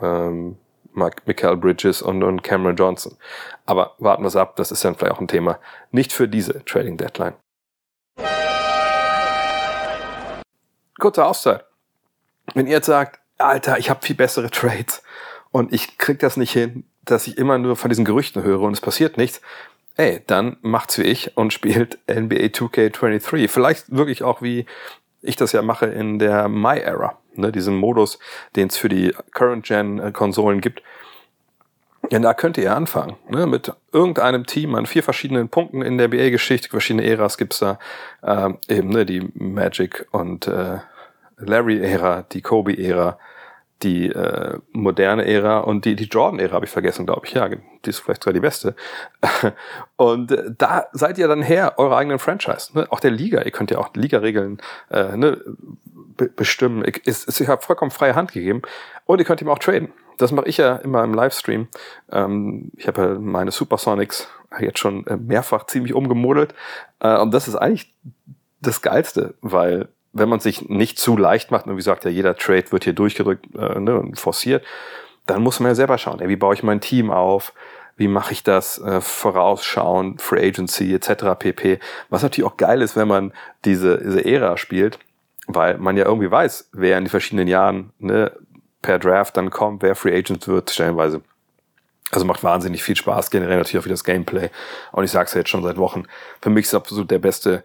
ähm, 0.00 0.56
Michael 0.94 1.56
Bridges 1.56 2.02
und, 2.02 2.22
und 2.22 2.42
Cameron 2.42 2.76
Johnson. 2.76 3.16
Aber 3.66 3.94
warten 3.98 4.22
wir 4.22 4.28
es 4.28 4.36
ab, 4.36 4.56
das 4.56 4.70
ist 4.70 4.84
dann 4.84 4.94
vielleicht 4.94 5.14
auch 5.14 5.20
ein 5.20 5.28
Thema. 5.28 5.58
Nicht 5.90 6.12
für 6.12 6.28
diese 6.28 6.64
Trading 6.64 6.96
Deadline. 6.96 7.34
Kurze 10.98 11.24
Auszeit. 11.24 11.64
Wenn 12.54 12.66
ihr 12.66 12.74
jetzt 12.74 12.86
sagt, 12.86 13.20
Alter, 13.38 13.78
ich 13.78 13.90
habe 13.90 14.04
viel 14.06 14.14
bessere 14.14 14.50
Trades 14.50 15.02
und 15.50 15.72
ich 15.72 15.98
krieg 15.98 16.20
das 16.20 16.36
nicht 16.36 16.52
hin, 16.52 16.84
dass 17.04 17.26
ich 17.26 17.36
immer 17.36 17.58
nur 17.58 17.76
von 17.76 17.88
diesen 17.88 18.04
Gerüchten 18.04 18.42
höre 18.42 18.60
und 18.60 18.72
es 18.72 18.80
passiert 18.80 19.16
nichts, 19.16 19.40
ey, 19.96 20.22
dann 20.26 20.56
macht's 20.62 20.98
wie 20.98 21.02
ich 21.02 21.36
und 21.36 21.52
spielt 21.52 21.98
NBA 22.08 22.46
2K23. 22.46 23.48
Vielleicht 23.48 23.94
wirklich 23.94 24.22
auch 24.22 24.42
wie 24.42 24.66
ich 25.22 25.36
das 25.36 25.52
ja 25.52 25.62
mache 25.62 25.86
in 25.86 26.18
der 26.18 26.48
My 26.48 26.78
Era 26.78 27.18
ne, 27.36 27.52
diesen 27.52 27.76
Modus, 27.76 28.18
den 28.56 28.68
es 28.68 28.76
für 28.76 28.88
die 28.88 29.14
Current-Gen-Konsolen 29.32 30.60
gibt. 30.60 30.82
Ja, 32.10 32.18
da 32.18 32.34
könnt 32.34 32.58
ihr 32.58 32.74
anfangen. 32.76 33.16
Ne? 33.28 33.46
Mit 33.46 33.72
irgendeinem 33.92 34.44
Team 34.46 34.74
an 34.74 34.86
vier 34.86 35.02
verschiedenen 35.02 35.48
Punkten 35.48 35.80
in 35.80 35.96
der 35.96 36.08
BA-Geschichte, 36.08 36.68
verschiedene 36.68 37.04
Äras 37.04 37.38
gibt's 37.38 37.60
da. 37.60 37.78
Ähm, 38.22 38.58
eben 38.68 38.90
ne, 38.90 39.06
die 39.06 39.30
Magic 39.34 40.06
und 40.10 40.46
äh, 40.46 40.78
Larry-Ära, 41.38 42.26
die 42.30 42.42
Kobe-Ära, 42.42 43.18
die 43.82 44.08
äh, 44.08 44.58
moderne 44.72 45.26
Ära 45.26 45.58
und 45.58 45.84
die, 45.84 45.96
die 45.96 46.04
Jordan-Ära 46.04 46.52
habe 46.52 46.64
ich 46.64 46.70
vergessen, 46.70 47.06
glaube 47.06 47.26
ich. 47.26 47.34
Ja, 47.34 47.48
die 47.48 47.58
ist 47.90 48.00
vielleicht 48.00 48.22
sogar 48.22 48.32
die 48.32 48.40
beste. 48.40 48.74
und 49.96 50.32
äh, 50.32 50.50
da 50.56 50.86
seid 50.92 51.18
ihr 51.18 51.28
dann 51.28 51.42
her, 51.42 51.74
eure 51.76 51.96
eigenen 51.96 52.18
Franchise. 52.18 52.70
Ne? 52.72 52.86
Auch 52.90 53.00
der 53.00 53.10
Liga, 53.10 53.42
ihr 53.42 53.50
könnt 53.50 53.70
ja 53.70 53.78
auch 53.78 53.90
Liga-Regeln 53.94 54.58
äh, 54.90 55.16
ne, 55.16 55.40
bestimmen. 56.36 56.84
Es 57.04 57.24
ist 57.24 57.38
ja 57.40 57.56
vollkommen 57.58 57.90
freie 57.90 58.14
Hand 58.14 58.32
gegeben. 58.32 58.62
Und 59.06 59.18
ihr 59.18 59.24
könnt 59.24 59.42
ihm 59.42 59.50
auch 59.50 59.58
traden. 59.58 59.92
Das 60.16 60.32
mache 60.32 60.48
ich 60.48 60.58
ja 60.58 60.76
immer 60.76 61.02
im 61.04 61.12
Livestream. 61.12 61.68
Ähm, 62.10 62.70
ich 62.76 62.86
habe 62.86 63.02
ja 63.02 63.18
meine 63.18 63.50
Supersonics 63.50 64.28
jetzt 64.60 64.78
schon 64.78 65.06
äh, 65.06 65.16
mehrfach 65.16 65.66
ziemlich 65.66 65.94
umgemodelt. 65.94 66.54
Äh, 67.00 67.18
und 67.18 67.34
das 67.34 67.48
ist 67.48 67.56
eigentlich 67.56 67.92
das 68.60 68.80
Geilste, 68.80 69.34
weil 69.42 69.88
wenn 70.14 70.28
man 70.28 70.40
sich 70.40 70.68
nicht 70.68 70.98
zu 70.98 71.16
leicht 71.16 71.50
macht, 71.50 71.66
und 71.66 71.72
wie 71.72 71.76
gesagt, 71.76 72.04
ja, 72.04 72.10
jeder 72.10 72.36
Trade 72.36 72.70
wird 72.70 72.84
hier 72.84 72.92
durchgedrückt 72.92 73.46
äh, 73.56 73.80
ne, 73.80 73.98
und 73.98 74.18
forciert, 74.18 74.64
dann 75.26 75.42
muss 75.42 75.60
man 75.60 75.70
ja 75.70 75.74
selber 75.74 75.98
schauen, 75.98 76.20
ey, 76.20 76.28
wie 76.28 76.36
baue 76.36 76.54
ich 76.54 76.62
mein 76.62 76.80
Team 76.80 77.10
auf, 77.10 77.52
wie 77.96 78.08
mache 78.08 78.32
ich 78.32 78.42
das 78.42 78.78
äh, 78.78 79.00
vorausschauen, 79.00 80.18
Free 80.18 80.48
Agency 80.48 80.94
etc. 80.94 81.38
pp. 81.38 81.78
Was 82.10 82.22
natürlich 82.22 82.48
auch 82.50 82.56
geil 82.56 82.80
ist, 82.82 82.96
wenn 82.96 83.08
man 83.08 83.32
diese, 83.64 83.98
diese 83.98 84.24
Ära 84.24 84.56
spielt, 84.56 84.98
weil 85.46 85.78
man 85.78 85.96
ja 85.96 86.04
irgendwie 86.04 86.30
weiß, 86.30 86.70
wer 86.72 86.98
in 86.98 87.04
den 87.04 87.10
verschiedenen 87.10 87.48
Jahren 87.48 87.92
ne, 87.98 88.32
per 88.82 88.98
Draft 88.98 89.36
dann 89.36 89.50
kommt, 89.50 89.82
wer 89.82 89.94
Free 89.94 90.16
Agent 90.16 90.46
wird, 90.46 90.70
stellenweise. 90.70 91.22
Also 92.10 92.26
macht 92.26 92.44
wahnsinnig 92.44 92.84
viel 92.84 92.96
Spaß, 92.96 93.30
generell 93.30 93.58
natürlich 93.58 93.82
auch 93.82 93.86
wie 93.86 93.90
das 93.90 94.04
Gameplay. 94.04 94.50
Und 94.92 95.04
ich 95.04 95.10
sage 95.10 95.26
es 95.26 95.34
ja 95.34 95.40
jetzt 95.40 95.50
schon 95.50 95.64
seit 95.64 95.76
Wochen. 95.78 96.04
Für 96.40 96.50
mich 96.50 96.66
ist 96.66 96.74
absolut 96.74 97.10
der 97.10 97.18
beste 97.18 97.64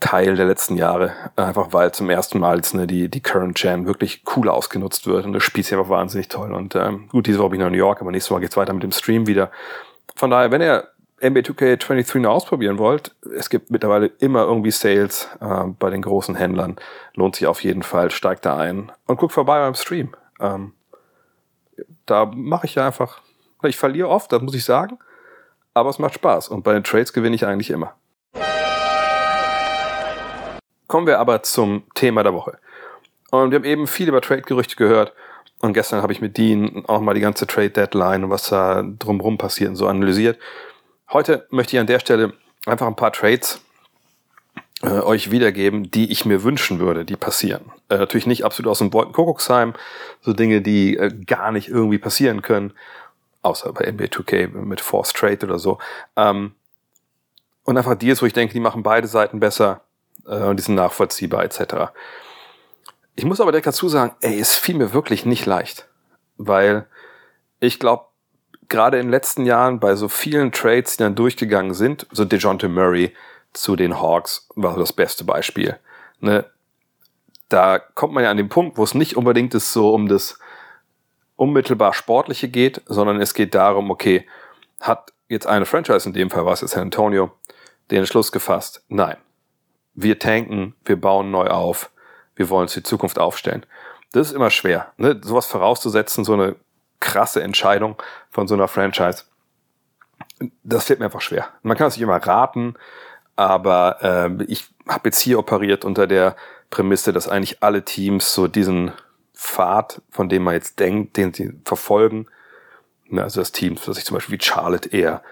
Teil 0.00 0.36
der 0.36 0.46
letzten 0.46 0.76
Jahre, 0.76 1.12
einfach 1.36 1.72
weil 1.72 1.92
zum 1.92 2.10
ersten 2.10 2.38
Mal 2.38 2.56
jetzt 2.56 2.74
ne, 2.74 2.86
die, 2.86 3.08
die 3.08 3.20
Current 3.20 3.56
Gen 3.56 3.86
wirklich 3.86 4.22
cool 4.36 4.48
ausgenutzt 4.48 5.06
wird 5.06 5.24
und 5.24 5.32
das 5.32 5.42
Spiel 5.42 5.62
ist 5.62 5.72
einfach 5.72 5.88
wahnsinnig 5.88 6.28
toll. 6.28 6.52
Und 6.52 6.74
ähm, 6.74 7.08
gut, 7.08 7.26
diese 7.26 7.38
Woche 7.38 7.50
bin 7.50 7.60
ich 7.60 7.66
in 7.66 7.72
New 7.72 7.78
York, 7.78 8.00
aber 8.00 8.10
nächstes 8.10 8.30
Mal 8.30 8.40
geht's 8.40 8.56
weiter 8.56 8.72
mit 8.72 8.82
dem 8.82 8.92
Stream 8.92 9.26
wieder. 9.26 9.50
Von 10.16 10.30
daher, 10.30 10.50
wenn 10.50 10.60
ihr 10.60 10.88
NBA 11.22 11.40
2K23 11.40 12.18
noch 12.18 12.32
ausprobieren 12.32 12.78
wollt, 12.78 13.14
es 13.36 13.48
gibt 13.48 13.70
mittlerweile 13.70 14.06
immer 14.18 14.42
irgendwie 14.42 14.72
Sales 14.72 15.28
äh, 15.40 15.64
bei 15.78 15.90
den 15.90 16.02
großen 16.02 16.34
Händlern. 16.34 16.76
Lohnt 17.14 17.36
sich 17.36 17.46
auf 17.46 17.62
jeden 17.62 17.82
Fall, 17.82 18.10
steigt 18.10 18.44
da 18.44 18.56
ein 18.56 18.92
und 19.06 19.16
guckt 19.16 19.32
vorbei 19.32 19.58
beim 19.60 19.74
Stream. 19.74 20.14
Ähm, 20.40 20.72
da 22.04 22.26
mache 22.26 22.66
ich 22.66 22.74
ja 22.74 22.86
einfach, 22.86 23.20
ich 23.62 23.76
verliere 23.76 24.08
oft, 24.08 24.32
das 24.32 24.42
muss 24.42 24.54
ich 24.54 24.64
sagen, 24.64 24.98
aber 25.72 25.90
es 25.90 25.98
macht 25.98 26.14
Spaß 26.14 26.48
und 26.48 26.62
bei 26.62 26.72
den 26.72 26.84
Trades 26.84 27.12
gewinne 27.12 27.36
ich 27.36 27.46
eigentlich 27.46 27.70
immer. 27.70 27.94
Kommen 30.94 31.08
wir 31.08 31.18
aber 31.18 31.42
zum 31.42 31.82
Thema 31.96 32.22
der 32.22 32.34
Woche. 32.34 32.56
Und 33.32 33.50
wir 33.50 33.56
haben 33.56 33.64
eben 33.64 33.88
viel 33.88 34.06
über 34.06 34.20
Trade-Gerüchte 34.20 34.76
gehört. 34.76 35.12
Und 35.58 35.72
gestern 35.72 36.02
habe 36.02 36.12
ich 36.12 36.20
mit 36.20 36.36
Dean 36.36 36.84
auch 36.86 37.00
mal 37.00 37.14
die 37.14 37.20
ganze 37.20 37.48
Trade-Deadline 37.48 38.22
und 38.22 38.30
was 38.30 38.48
da 38.48 38.84
drumherum 38.84 39.36
passiert 39.36 39.70
und 39.70 39.74
so 39.74 39.88
analysiert. 39.88 40.38
Heute 41.12 41.48
möchte 41.50 41.74
ich 41.74 41.80
an 41.80 41.88
der 41.88 41.98
Stelle 41.98 42.34
einfach 42.64 42.86
ein 42.86 42.94
paar 42.94 43.12
Trades 43.12 43.60
äh, 44.84 45.00
euch 45.00 45.32
wiedergeben, 45.32 45.90
die 45.90 46.12
ich 46.12 46.26
mir 46.26 46.44
wünschen 46.44 46.78
würde, 46.78 47.04
die 47.04 47.16
passieren. 47.16 47.72
Äh, 47.88 47.98
natürlich 47.98 48.28
nicht 48.28 48.44
absolut 48.44 48.70
aus 48.70 48.78
dem 48.78 48.92
Wolkenkuckucksheim, 48.92 49.74
so 50.20 50.32
Dinge, 50.32 50.62
die 50.62 50.96
äh, 50.96 51.10
gar 51.26 51.50
nicht 51.50 51.66
irgendwie 51.66 51.98
passieren 51.98 52.40
können, 52.40 52.72
außer 53.42 53.72
bei 53.72 53.90
NBA 53.90 54.04
2K 54.04 54.46
mit 54.46 54.80
Force 54.80 55.12
Trade 55.12 55.44
oder 55.44 55.58
so. 55.58 55.78
Ähm, 56.14 56.52
und 57.64 57.76
einfach 57.76 57.96
Deals, 57.96 58.22
wo 58.22 58.26
ich 58.26 58.32
denke, 58.32 58.54
die 58.54 58.60
machen 58.60 58.84
beide 58.84 59.08
Seiten 59.08 59.40
besser 59.40 59.80
und 60.24 60.56
die 60.56 60.62
sind 60.62 60.74
nachvollziehbar 60.74 61.44
etc. 61.44 61.92
Ich 63.16 63.24
muss 63.24 63.40
aber 63.40 63.52
direkt 63.52 63.66
dazu 63.66 63.88
sagen, 63.88 64.14
ey, 64.20 64.38
es 64.38 64.54
fiel 64.56 64.76
mir 64.76 64.92
wirklich 64.92 65.24
nicht 65.24 65.46
leicht, 65.46 65.88
weil 66.36 66.86
ich 67.60 67.78
glaube, 67.78 68.06
gerade 68.68 68.98
in 68.98 69.06
den 69.06 69.10
letzten 69.10 69.46
Jahren 69.46 69.80
bei 69.80 69.94
so 69.94 70.08
vielen 70.08 70.52
Trades, 70.52 70.96
die 70.96 71.02
dann 71.02 71.14
durchgegangen 71.14 71.74
sind, 71.74 72.06
so 72.10 72.24
DeJounte 72.24 72.68
Murray 72.68 73.14
zu 73.52 73.76
den 73.76 74.00
Hawks 74.00 74.48
war 74.54 74.76
das 74.76 74.92
beste 74.92 75.24
Beispiel. 75.24 75.78
Ne? 76.20 76.44
Da 77.48 77.78
kommt 77.78 78.14
man 78.14 78.24
ja 78.24 78.30
an 78.30 78.36
den 78.36 78.48
Punkt, 78.48 78.78
wo 78.78 78.84
es 78.84 78.94
nicht 78.94 79.16
unbedingt 79.16 79.54
ist 79.54 79.72
so 79.72 79.94
um 79.94 80.08
das 80.08 80.38
unmittelbar 81.36 81.92
Sportliche 81.92 82.48
geht, 82.48 82.82
sondern 82.86 83.20
es 83.20 83.34
geht 83.34 83.54
darum, 83.54 83.90
okay, 83.90 84.26
hat 84.80 85.12
jetzt 85.28 85.46
eine 85.46 85.66
Franchise, 85.66 86.08
in 86.08 86.14
dem 86.14 86.30
Fall 86.30 86.44
war 86.44 86.52
es 86.52 86.60
jetzt 86.60 86.72
San 86.72 86.82
Antonio, 86.82 87.32
den 87.90 87.98
Entschluss 87.98 88.32
gefasst, 88.32 88.84
nein, 88.88 89.16
wir 89.94 90.18
tanken, 90.18 90.74
wir 90.84 91.00
bauen 91.00 91.30
neu 91.30 91.46
auf, 91.46 91.90
wir 92.36 92.50
wollen 92.50 92.62
uns 92.62 92.74
die 92.74 92.82
Zukunft 92.82 93.18
aufstellen. 93.18 93.64
Das 94.12 94.28
ist 94.28 94.32
immer 94.34 94.50
schwer, 94.50 94.92
ne? 94.96 95.20
sowas 95.22 95.46
vorauszusetzen, 95.46 96.24
so 96.24 96.34
eine 96.34 96.56
krasse 97.00 97.42
Entscheidung 97.42 97.96
von 98.30 98.48
so 98.48 98.54
einer 98.54 98.68
Franchise. 98.68 99.24
Das 100.62 100.86
fällt 100.86 100.98
mir 100.98 101.06
einfach 101.06 101.20
schwer. 101.20 101.48
Man 101.62 101.76
kann 101.76 101.88
es 101.88 101.96
nicht 101.96 102.02
immer 102.02 102.16
raten, 102.16 102.74
aber 103.36 103.98
äh, 104.02 104.44
ich 104.44 104.66
habe 104.88 105.08
jetzt 105.08 105.20
hier 105.20 105.38
operiert 105.38 105.84
unter 105.84 106.06
der 106.06 106.36
Prämisse, 106.70 107.12
dass 107.12 107.28
eigentlich 107.28 107.62
alle 107.62 107.84
Teams 107.84 108.34
so 108.34 108.48
diesen 108.48 108.92
Pfad, 109.34 110.00
von 110.10 110.28
dem 110.28 110.44
man 110.44 110.54
jetzt 110.54 110.78
denkt, 110.78 111.16
den 111.16 111.32
sie 111.32 111.52
verfolgen, 111.64 112.26
ne, 113.08 113.22
also 113.22 113.40
das 113.40 113.52
Team, 113.52 113.76
das 113.84 113.98
ich 113.98 114.04
zum 114.04 114.14
Beispiel 114.16 114.38
wie 114.38 114.44
Charlotte 114.44 114.88
eher 114.88 115.22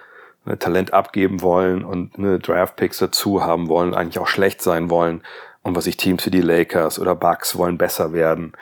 ne, 0.45 0.59
Talent 0.59 0.93
abgeben 0.93 1.43
wollen 1.43 1.85
und 1.85 2.19
eine 2.19 2.39
Draft-Picks 2.39 2.99
dazu 2.99 3.43
haben 3.43 3.69
wollen, 3.69 3.95
eigentlich 3.95 4.19
auch 4.19 4.29
schlecht 4.29 4.63
sein 4.63 4.91
wollen. 4.91 5.23
Und 5.63 5.77
was 5.77 5.87
ich 5.87 5.97
Teams 5.97 6.27
wie 6.27 6.31
die 6.31 6.41
Lakers 6.41 6.99
oder 6.99 7.15
Bucks 7.15 7.57
wollen 7.57 7.79
besser 7.79 8.13
werden, 8.13 8.53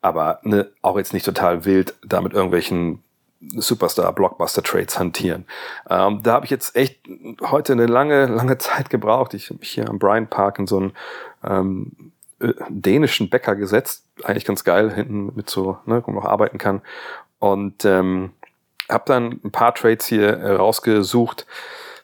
aber 0.00 0.40
ne, 0.42 0.70
auch 0.82 0.96
jetzt 0.96 1.12
nicht 1.12 1.26
total 1.26 1.64
wild 1.64 1.94
da 2.04 2.20
mit 2.20 2.32
irgendwelchen 2.32 3.02
Superstar-Blockbuster-Trades 3.40 4.98
hantieren. 4.98 5.44
Ähm, 5.90 6.20
da 6.22 6.32
habe 6.32 6.46
ich 6.46 6.50
jetzt 6.50 6.74
echt 6.74 7.00
heute 7.42 7.72
eine 7.72 7.86
lange, 7.86 8.26
lange 8.26 8.58
Zeit 8.58 8.90
gebraucht. 8.90 9.34
Ich 9.34 9.50
habe 9.50 9.60
mich 9.60 9.70
hier 9.70 9.88
am 9.88 9.98
Bryant 9.98 10.30
Park 10.30 10.58
in 10.58 10.66
so 10.66 10.78
einen 10.78 10.92
ähm, 11.44 12.12
äh, 12.40 12.52
dänischen 12.68 13.28
Bäcker 13.28 13.54
gesetzt. 13.54 14.04
Eigentlich 14.22 14.44
ganz 14.44 14.64
geil, 14.64 14.92
hinten 14.92 15.32
mit 15.34 15.50
so, 15.50 15.78
ne, 15.84 16.02
wo 16.04 16.10
man 16.10 16.22
noch 16.22 16.30
arbeiten 16.30 16.58
kann. 16.58 16.82
Und 17.38 17.84
ähm, 17.84 18.32
habe 18.90 19.04
dann 19.06 19.40
ein 19.44 19.50
paar 19.50 19.74
Trades 19.74 20.06
hier 20.06 20.28
äh, 20.28 20.52
rausgesucht, 20.52 21.46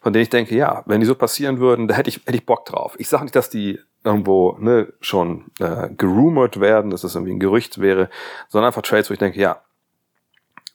von 0.01 0.12
denen 0.12 0.24
ich 0.24 0.30
denke, 0.30 0.55
ja, 0.55 0.83
wenn 0.87 1.01
die 1.01 1.07
so 1.07 1.14
passieren 1.14 1.61
würden, 1.61 1.87
da 1.89 1.95
hätte 1.95 2.11
ich, 2.11 2.16
hätte 2.24 2.35
ich 2.35 2.47
Bock 2.47 2.64
drauf. 2.66 2.95
Ich 2.99 3.09
sage 3.09 3.24
nicht, 3.24 3.37
dass 3.37 3.51
die 3.51 3.78
irgendwo 4.05 4.57
ne, 4.59 4.93
schon 5.01 5.45
äh, 5.61 5.89
gerumort 5.97 6.61
werden, 6.61 6.91
dass 6.91 7.03
das 7.03 7.14
irgendwie 7.14 7.33
ein 7.33 7.41
Gerücht 7.41 7.80
wäre, 7.80 8.11
sondern 8.49 8.68
einfach 8.68 8.83
Trades, 8.83 9.11
wo 9.11 9.12
ich 9.12 9.20
denke, 9.20 9.41
ja, 9.41 9.62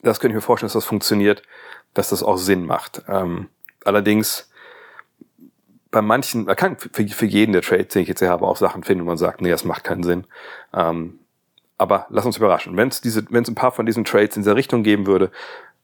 das 0.01 0.19
könnte 0.19 0.31
ich 0.31 0.35
mir 0.35 0.41
vorstellen, 0.41 0.67
dass 0.67 0.73
das 0.73 0.85
funktioniert, 0.85 1.43
dass 1.93 2.09
das 2.09 2.23
auch 2.23 2.37
Sinn 2.37 2.65
macht. 2.65 3.01
Ähm, 3.07 3.49
allerdings 3.83 4.49
bei 5.91 6.01
manchen, 6.01 6.45
man 6.45 6.55
kann 6.55 6.77
für, 6.77 7.07
für 7.07 7.25
jeden 7.25 7.53
der 7.53 7.61
Trades, 7.61 7.93
den 7.93 8.03
ich 8.03 8.07
jetzt 8.07 8.19
hier 8.19 8.29
habe, 8.29 8.45
auch 8.45 8.57
Sachen 8.57 8.83
finden, 8.83 9.03
wo 9.03 9.07
man 9.07 9.17
sagt, 9.17 9.41
nee, 9.41 9.49
das 9.49 9.65
macht 9.65 9.83
keinen 9.83 10.03
Sinn. 10.03 10.25
Ähm, 10.73 11.19
aber 11.77 12.07
lass 12.09 12.25
uns 12.25 12.37
überraschen. 12.37 12.75
Wenn 12.75 12.87
es 12.87 13.01
diese, 13.01 13.25
wenn 13.29 13.43
es 13.43 13.49
ein 13.49 13.55
paar 13.55 13.71
von 13.71 13.85
diesen 13.85 14.03
Trades 14.03 14.35
in 14.35 14.41
dieser 14.41 14.55
Richtung 14.55 14.83
geben 14.83 15.05
würde, 15.05 15.31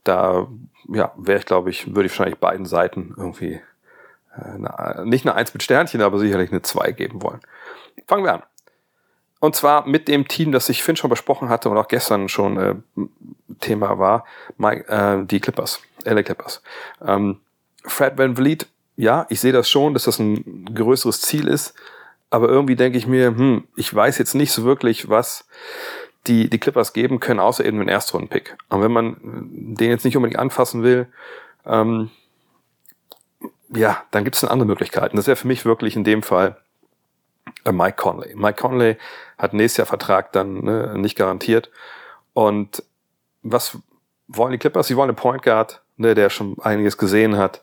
da 0.04 0.48
ja, 0.90 1.12
wäre 1.18 1.40
ich, 1.40 1.46
glaube 1.46 1.70
ich, 1.70 1.88
würde 1.88 2.06
ich 2.06 2.12
wahrscheinlich 2.12 2.40
beiden 2.40 2.66
Seiten 2.66 3.14
irgendwie 3.18 3.62
äh, 4.36 4.42
eine, 4.42 5.06
nicht 5.06 5.26
eine 5.26 5.36
Eins 5.36 5.54
mit 5.54 5.64
Sternchen, 5.64 6.02
aber 6.02 6.20
sicherlich 6.20 6.52
eine 6.52 6.62
Zwei 6.62 6.92
geben 6.92 7.22
wollen. 7.22 7.40
Fangen 8.08 8.24
wir 8.24 8.34
an. 8.34 8.44
Und 9.40 9.56
zwar 9.56 9.86
mit 9.86 10.08
dem 10.08 10.28
Team, 10.28 10.52
das 10.52 10.70
ich 10.70 10.84
Finn 10.84 10.96
schon 10.96 11.10
besprochen 11.10 11.50
hatte 11.50 11.70
und 11.70 11.78
auch 11.78 11.90
gestern 11.90 12.30
schon 12.30 12.58
äh, 12.58 12.76
Thema 13.60 14.00
war, 14.00 14.26
Mike, 14.58 14.88
äh, 14.88 15.26
die 15.26 15.40
Clippers, 15.40 15.82
LA 16.06 16.24
Clippers. 16.24 16.62
Ähm, 17.06 17.42
Fred 17.84 18.18
Van 18.18 18.38
Vliet, 18.38 18.68
ja, 18.96 19.26
ich 19.30 19.42
sehe 19.42 19.52
das 19.52 19.70
schon, 19.70 19.94
dass 19.94 20.06
das 20.06 20.20
ein 20.20 20.66
größeres 20.74 21.22
Ziel 21.22 21.48
ist, 21.48 21.74
aber 22.30 22.48
irgendwie 22.48 22.76
denke 22.76 22.98
ich 22.98 23.06
mir, 23.06 23.28
hm, 23.28 23.68
ich 23.76 23.94
weiß 23.94 24.18
jetzt 24.18 24.34
nicht 24.34 24.52
so 24.52 24.64
wirklich, 24.64 25.10
was 25.10 25.46
die, 26.28 26.50
die 26.50 26.60
Clippers 26.60 26.94
geben 26.94 27.20
können, 27.20 27.40
außer 27.40 27.66
eben 27.66 27.80
einen 27.80 27.90
Erstrunden-Pick. 27.90 28.58
Und 28.70 28.82
wenn 28.82 28.92
man 28.92 29.18
den 29.22 29.90
jetzt 29.90 30.06
nicht 30.06 30.16
unbedingt 30.16 30.40
anfassen 30.40 30.84
will, 30.84 31.08
ähm, 31.66 32.10
ja, 33.76 34.04
dann 34.12 34.24
gibt 34.24 34.36
es 34.36 34.44
andere 34.44 34.68
Möglichkeiten. 34.68 35.18
Das 35.18 35.28
wäre 35.28 35.36
für 35.36 35.48
mich 35.48 35.66
wirklich 35.66 35.96
in 35.96 36.04
dem 36.04 36.24
Fall 36.24 36.58
äh, 37.66 37.72
Mike 37.72 37.98
Conley. 37.98 38.36
Mike 38.36 38.62
Conley 38.62 38.98
hat 39.38 39.54
nächstes 39.54 39.78
Jahr 39.78 39.88
Vertrag 39.88 40.32
dann 40.32 40.64
ne, 40.64 40.94
nicht 40.98 41.18
garantiert. 41.18 41.70
Und 42.34 42.84
was 43.42 43.78
wollen 44.28 44.52
die 44.52 44.58
Clippers? 44.58 44.88
Sie 44.88 44.96
wollen 44.96 45.10
einen 45.10 45.18
Point 45.18 45.44
Guard, 45.44 45.82
ne, 45.98 46.16
der 46.16 46.30
schon 46.30 46.58
einiges 46.62 46.98
gesehen 46.98 47.38
hat, 47.38 47.62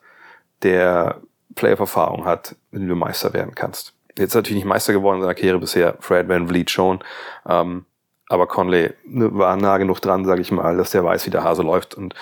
der 0.63 1.21
Playoff-Erfahrung 1.55 2.25
hat, 2.25 2.57
wenn 2.71 2.89
du 2.89 2.95
Meister 2.95 3.33
werden 3.33 3.55
kannst. 3.55 3.95
Jetzt 4.17 4.35
natürlich 4.35 4.57
nicht 4.57 4.69
Meister 4.69 4.93
geworden 4.93 5.17
in 5.17 5.23
seiner 5.23 5.35
Karriere 5.35 5.59
bisher, 5.59 5.97
Fred 6.01 6.29
Van 6.29 6.49
Vliet 6.49 6.71
schon. 6.71 7.03
Ähm, 7.47 7.87
aber 8.31 8.47
Conley 8.47 8.95
ne, 9.05 9.35
war 9.35 9.57
nah 9.57 9.76
genug 9.78 10.01
dran, 10.01 10.24
sage 10.24 10.41
ich 10.41 10.53
mal, 10.53 10.76
dass 10.76 10.93
der 10.93 11.05
weiß, 11.05 11.26
wie 11.26 11.31
der 11.31 11.43
Hase 11.43 11.62
läuft. 11.62 11.97
Und 11.97 12.14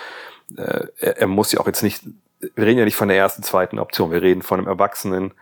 äh, 0.57 0.87
er, 0.97 1.17
er 1.17 1.27
muss 1.27 1.51
ja 1.51 1.59
auch 1.59 1.67
jetzt 1.67 1.83
nicht, 1.83 2.03
wir 2.39 2.65
reden 2.65 2.79
ja 2.79 2.85
nicht 2.85 2.95
von 2.95 3.09
der 3.09 3.17
ersten, 3.17 3.43
zweiten 3.43 3.77
Option, 3.77 4.11
wir 4.11 4.23
reden 4.23 4.41
von 4.41 4.59
einem 4.59 4.67
erwachsenen 4.67 5.33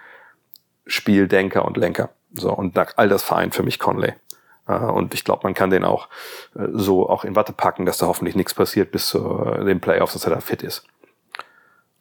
Spieldenker 0.85 1.63
und 1.63 1.77
Lenker. 1.77 2.09
So, 2.33 2.51
und 2.51 2.77
all 2.97 3.07
das 3.07 3.23
vereint 3.23 3.55
für 3.55 3.63
mich 3.63 3.79
Conley. 3.79 4.13
Äh, 4.67 4.73
und 4.73 5.13
ich 5.13 5.23
glaube, 5.23 5.41
man 5.43 5.53
kann 5.53 5.69
den 5.69 5.85
auch 5.85 6.09
äh, 6.55 6.67
so 6.73 7.09
auch 7.09 7.23
in 7.23 7.37
Watte 7.37 7.53
packen, 7.53 7.85
dass 7.85 7.97
da 7.99 8.07
hoffentlich 8.07 8.35
nichts 8.35 8.53
passiert 8.53 8.91
bis 8.91 9.07
zu 9.07 9.19
den 9.65 9.79
Playoffs, 9.79 10.13
dass 10.13 10.25
er 10.25 10.31
da 10.31 10.41
fit 10.41 10.63
ist. 10.63 10.85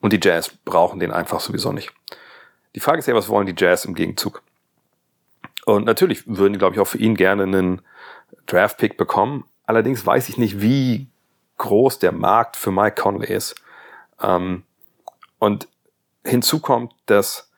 Und 0.01 0.13
die 0.13 0.21
Jazz 0.21 0.51
brauchen 0.65 0.99
den 0.99 1.13
einfach 1.13 1.39
sowieso 1.39 1.71
nicht. 1.71 1.93
Die 2.75 2.81
Frage 2.81 2.99
ist 2.99 3.07
ja, 3.07 3.15
was 3.15 3.29
wollen 3.29 3.47
die 3.47 3.55
Jazz 3.57 3.85
im 3.85 3.95
Gegenzug? 3.95 4.43
Und 5.67 5.85
natürlich 5.85 6.27
würden 6.27 6.53
die, 6.55 6.59
glaube 6.59 6.75
ich, 6.75 6.81
auch 6.81 6.87
für 6.87 6.99
ihn 6.99 7.15
gerne 7.15 7.45
einen 7.45 7.83
Draft-Pick 8.47 8.97
bekommen. 8.97 9.45
Allerdings 9.65 10.05
weiß 10.05 10.29
ich 10.29 10.39
nicht, 10.39 10.61
wie 10.61 11.09
groß 11.59 11.99
der 11.99 12.13
Markt 12.13 12.57
für 12.57 12.71
Mike 12.71 13.01
Conley 13.01 13.33
ist. 13.33 13.55
Ähm, 14.23 14.65
und 15.39 15.69
hinzu 16.25 16.61
kommt, 16.61 16.93
dass 17.07 17.51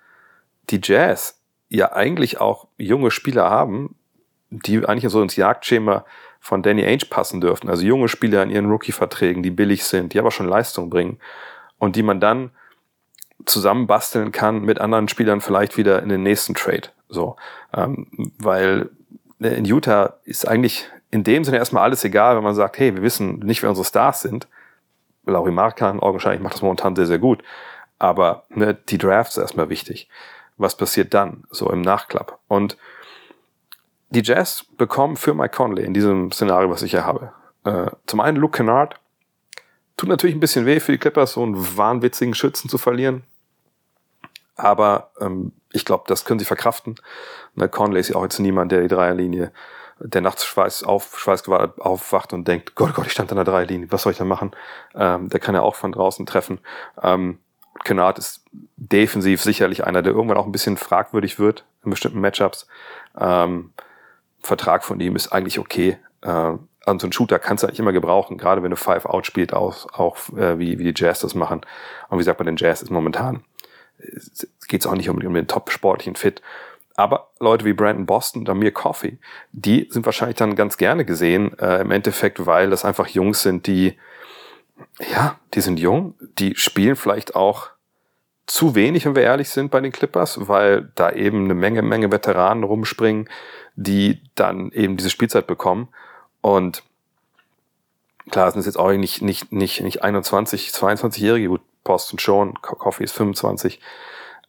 die 0.70 0.80
Jazz 0.82 1.40
ja 1.68 1.92
eigentlich 1.92 2.40
auch 2.40 2.68
junge 2.76 3.10
Spieler 3.10 3.50
haben, 3.50 3.94
die 4.50 4.84
eigentlich 4.86 5.10
so 5.12 5.22
ins 5.22 5.36
Jagdschema 5.36 6.04
von 6.40 6.62
Danny 6.62 6.84
Ainge 6.84 7.06
passen 7.08 7.40
dürften. 7.40 7.68
Also 7.68 7.84
junge 7.84 8.08
Spieler 8.08 8.42
in 8.42 8.50
ihren 8.50 8.70
Rookie-Verträgen, 8.70 9.42
die 9.42 9.50
billig 9.50 9.84
sind, 9.84 10.14
die 10.14 10.18
aber 10.18 10.30
schon 10.30 10.48
Leistung 10.48 10.88
bringen 10.88 11.18
und 11.78 11.96
die 11.96 12.02
man 12.02 12.20
dann 12.20 12.50
zusammenbasteln 13.44 14.32
kann 14.32 14.62
mit 14.62 14.80
anderen 14.80 15.08
Spielern 15.08 15.40
vielleicht 15.40 15.76
wieder 15.76 16.02
in 16.02 16.08
den 16.08 16.22
nächsten 16.22 16.54
Trade. 16.54 16.88
So, 17.08 17.36
ähm, 17.74 18.32
weil 18.38 18.90
in 19.41 19.64
Utah 19.64 20.14
ist 20.24 20.47
eigentlich 20.47 20.86
in 21.11 21.24
dem 21.24 21.45
Sinne 21.45 21.59
erstmal 21.59 21.84
alles 21.84 22.05
egal, 22.05 22.36
wenn 22.36 22.45
man 22.45 22.55
sagt, 22.55 22.78
hey, 22.78 22.95
wir 22.95 23.03
wissen 23.03 23.39
nicht, 23.41 23.62
wer 23.62 23.70
unsere 23.70 23.86
Stars 23.86 24.20
sind. 24.20 24.47
Lauri 25.24 25.53
Markan 25.53 26.01
augenscheinlich 26.01 26.43
macht 26.43 26.55
das 26.55 26.62
momentan 26.62 26.97
sehr, 26.97 27.07
sehr 27.07 27.18
gut. 27.18 27.43
Aber 27.99 28.45
ne, 28.49 28.74
die 28.74 28.99
Drafts 28.99 29.36
erstmal 29.36 29.68
wichtig. 29.68 30.09
Was 30.57 30.76
passiert 30.76 31.14
dann, 31.14 31.45
so 31.51 31.70
im 31.70 31.82
Nachklapp? 31.82 32.39
Und 32.49 32.76
die 34.11 34.22
Jazz 34.22 34.64
bekommen 34.76 35.16
für 35.16 35.34
Mike 35.34 35.55
Conley 35.57 35.84
in 35.84 35.95
diesem 35.95 36.32
Szenario, 36.32 36.70
was 36.70 36.82
ich 36.82 36.93
hier 36.93 37.05
habe, 37.05 37.32
äh, 37.64 37.91
zum 38.07 38.20
einen 38.20 38.39
Luke 38.39 38.57
Kennard. 38.57 38.95
Tut 39.97 40.09
natürlich 40.09 40.36
ein 40.36 40.41
bisschen 40.41 40.64
weh 40.64 40.80
für 40.80 40.93
die 40.93 40.99
Clippers, 40.99 41.32
so 41.32 41.43
einen 41.43 41.76
wahnwitzigen 41.76 42.34
Schützen 42.34 42.68
zu 42.68 42.78
verlieren. 42.78 43.24
Aber 44.59 45.12
ähm, 45.20 45.52
ich 45.72 45.84
glaube, 45.84 46.04
das 46.09 46.24
können 46.24 46.40
sie 46.40 46.44
verkraften. 46.44 46.96
Ne, 47.54 47.68
Conley 47.68 48.00
ist 48.00 48.09
ja 48.09 48.16
auch 48.16 48.24
jetzt 48.24 48.38
niemand, 48.40 48.72
der 48.72 48.82
die 48.82 48.88
Dreierlinie, 48.88 49.52
der 50.00 50.20
nachts 50.20 50.44
Schweiß 50.44 50.82
auf, 50.82 51.18
Schweißgewahr 51.18 51.74
aufwacht 51.78 52.32
und 52.32 52.46
denkt, 52.46 52.74
Gott, 52.74 52.94
Gott, 52.94 53.06
ich 53.06 53.12
stand 53.12 53.30
an 53.30 53.36
der 53.36 53.44
Dreierlinie, 53.44 53.90
was 53.90 54.02
soll 54.02 54.12
ich 54.12 54.18
da 54.18 54.24
machen? 54.24 54.50
Ähm, 54.94 55.28
der 55.28 55.40
kann 55.40 55.54
ja 55.54 55.62
auch 55.62 55.76
von 55.76 55.92
draußen 55.92 56.26
treffen. 56.26 56.61
Ähm, 57.02 57.38
Kennard 57.84 58.18
ist 58.18 58.44
defensiv 58.76 59.42
sicherlich 59.42 59.84
einer, 59.84 60.02
der 60.02 60.12
irgendwann 60.12 60.36
auch 60.36 60.46
ein 60.46 60.52
bisschen 60.52 60.76
fragwürdig 60.76 61.38
wird 61.38 61.64
in 61.84 61.90
bestimmten 61.90 62.20
Matchups. 62.20 62.66
Ähm, 63.16 63.72
Vertrag 64.40 64.84
von 64.84 64.98
ihm 64.98 65.14
ist 65.14 65.32
eigentlich 65.32 65.61
okay. 65.61 65.98
Äh, 66.22 66.54
also 66.84 67.06
ein 67.06 67.12
Shooter 67.12 67.38
kannst 67.38 67.62
du 67.62 67.68
eigentlich 67.68 67.78
immer 67.78 67.92
gebrauchen, 67.92 68.38
gerade 68.38 68.62
wenn 68.64 68.70
du 68.70 68.76
Five 68.76 69.06
Out 69.06 69.26
spielst, 69.26 69.54
auch, 69.54 69.92
auch 69.92 70.16
äh, 70.36 70.59
wie, 70.59 70.78
wie 70.80 70.92
die 70.92 71.00
Jazz 71.00 71.20
das 71.20 71.34
machen. 71.34 71.61
Und 72.09 72.18
wie 72.18 72.22
gesagt, 72.22 72.38
bei 72.38 72.44
den 72.44 72.56
Jazz 72.56 72.82
ist 72.82 72.90
momentan 72.90 73.44
geht 74.68 74.82
es 74.82 74.86
auch 74.86 74.94
nicht 74.94 75.09
um, 75.09 75.18
um 75.18 75.34
den 75.34 75.46
top 75.46 75.70
sportlichen 75.70 76.16
Fit. 76.16 76.42
Aber 76.96 77.30
Leute 77.38 77.64
wie 77.64 77.74
Brandon 77.74 78.07
Boston 78.07 78.42
oder 78.42 78.55
Mir 78.55 78.72
Coffee, 78.72 79.18
die 79.53 79.86
sind 79.90 80.05
wahrscheinlich 80.05 80.36
dann 80.36 80.57
ganz 80.57 80.76
gerne 80.76 81.05
gesehen, 81.05 81.57
äh, 81.59 81.80
im 81.80 81.92
Endeffekt, 81.92 82.44
weil 82.44 82.70
das 82.70 82.84
einfach 82.84 83.07
Jungs 83.07 83.42
sind, 83.42 83.68
die, 83.68 83.96
ja, 85.12 85.38
die 85.55 85.61
sind 85.61 85.78
jung, 85.78 86.14
die 86.38 86.57
spielen 86.57 86.96
vielleicht 86.96 87.36
auch 87.36 87.70
zu 88.46 88.74
wenig, 88.74 89.05
wenn 89.05 89.14
wir 89.14 89.22
ehrlich 89.22 89.51
sind, 89.51 89.70
bei 89.70 89.80
den 89.80 89.92
Clippers, 89.92 90.49
weil 90.49 90.90
da 90.94 91.12
eben 91.12 91.44
eine 91.44 91.55
Menge, 91.55 91.82
Menge 91.82 92.11
Veteranen 92.11 92.64
rumspringen, 92.64 93.28
die 93.76 94.20
dann 94.34 94.72
eben 94.72 94.96
diese 94.96 95.11
Spielzeit 95.11 95.46
bekommen. 95.46 95.88
Und 96.40 96.82
klar, 98.30 98.51
sind 98.51 98.61
es 98.61 98.66
jetzt 98.66 98.78
auch 98.78 98.90
nicht, 98.90 99.22
nicht, 99.22 99.53
nicht, 99.53 99.82
nicht 99.82 100.03
21, 100.03 100.70
22-Jährige, 100.70 101.49
gut, 101.49 101.61
Boston 101.89 102.18
schon, 102.18 102.55
Coffee 102.61 103.05
ist 103.05 103.16
25, 103.16 103.80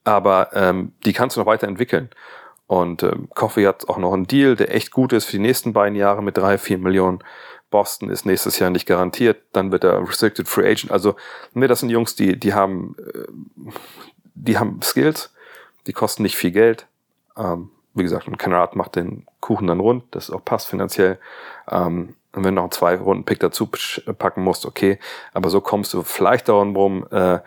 aber 0.04 0.50
ähm, 0.54 0.92
die 1.06 1.14
kannst 1.14 1.36
du 1.36 1.40
noch 1.40 1.48
weiterentwickeln. 1.48 2.10
Und 2.68 3.02
ähm, 3.02 3.30
Coffee 3.34 3.66
hat 3.66 3.88
auch 3.88 3.98
noch 3.98 4.14
einen 4.14 4.28
Deal, 4.28 4.56
der 4.56 4.76
echt 4.76 4.92
gut 4.92 5.14
ist 5.14 5.26
für 5.26 5.32
die 5.32 5.40
nächsten 5.40 5.74
beiden 5.74 5.96
Jahre 5.96 6.22
mit 6.22 6.38
drei, 6.38 6.58
vier 6.58 6.78
Millionen. 6.78 7.24
Boston 7.72 8.10
ist 8.10 8.26
nächstes 8.26 8.60
Jahr 8.60 8.70
nicht 8.70 8.86
garantiert, 8.86 9.42
dann 9.54 9.72
wird 9.72 9.84
er 9.84 10.08
Restricted 10.08 10.48
Free 10.48 10.70
Agent. 10.70 10.92
Also, 10.92 11.16
ne, 11.54 11.68
das 11.68 11.80
sind 11.80 11.90
Jungs, 11.90 12.16
die, 12.16 12.38
die 12.38 12.54
haben, 12.54 12.96
äh, 13.00 13.72
die 14.36 14.58
haben 14.58 14.82
Skills, 14.82 15.34
die 15.88 15.94
kosten 15.94 16.24
nicht 16.24 16.36
viel 16.36 16.52
Geld. 16.52 16.88
Ähm, 17.38 17.72
wie 17.94 18.04
gesagt, 18.04 18.28
ein 18.28 18.38
Kennard 18.38 18.76
macht 18.76 18.96
den 18.96 19.26
Kuchen 19.40 19.68
dann 19.68 19.80
rund, 19.80 20.04
das 20.12 20.30
auch 20.30 20.44
passt 20.44 20.68
finanziell. 20.68 21.20
Ähm, 21.72 22.16
und 22.34 22.44
wenn 22.44 22.56
du 22.56 22.62
noch 22.62 22.64
einen 22.64 22.72
zwei 22.72 22.96
Runden 22.96 23.26
Pick 23.26 23.40
dazu 23.40 23.68
packen 24.18 24.44
musst, 24.44 24.66
okay. 24.66 25.00
Aber 25.34 25.50
so 25.50 25.62
kommst 25.62 25.94
du 25.94 26.04
vielleicht 26.04 26.48
darum 26.48 26.76
rum, 26.76 27.08
äh, 27.12 27.40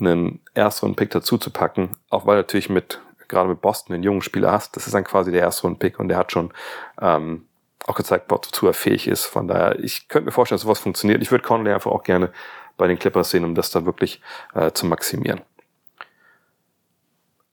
einen 0.00 0.40
ersten 0.54 0.96
Pick 0.96 1.10
dazu 1.10 1.36
zu 1.36 1.50
packen, 1.50 1.90
auch 2.08 2.26
weil 2.26 2.36
natürlich 2.36 2.70
mit, 2.70 3.00
gerade 3.28 3.50
mit 3.50 3.60
Boston 3.60 3.94
einen 3.94 4.02
jungen 4.02 4.22
Spieler 4.22 4.50
hast. 4.50 4.76
Das 4.76 4.86
ist 4.86 4.94
dann 4.94 5.04
quasi 5.04 5.30
der 5.30 5.42
erste 5.42 5.68
Pick 5.74 6.00
und 6.00 6.08
der 6.08 6.16
hat 6.16 6.32
schon 6.32 6.52
ähm, 7.00 7.46
auch 7.86 7.94
gezeigt, 7.94 8.26
wozu 8.28 8.66
er 8.66 8.72
fähig 8.72 9.08
ist. 9.08 9.24
Von 9.24 9.46
daher, 9.46 9.78
ich 9.78 10.08
könnte 10.08 10.26
mir 10.26 10.32
vorstellen, 10.32 10.56
dass 10.56 10.62
sowas 10.62 10.78
funktioniert. 10.78 11.22
Ich 11.22 11.30
würde 11.30 11.44
Conley 11.44 11.72
einfach 11.72 11.90
auch 11.90 12.02
gerne 12.02 12.32
bei 12.76 12.86
den 12.86 12.98
Clippers 12.98 13.30
sehen, 13.30 13.44
um 13.44 13.54
das 13.54 13.70
da 13.70 13.84
wirklich 13.84 14.22
äh, 14.54 14.72
zu 14.72 14.86
maximieren. 14.86 15.42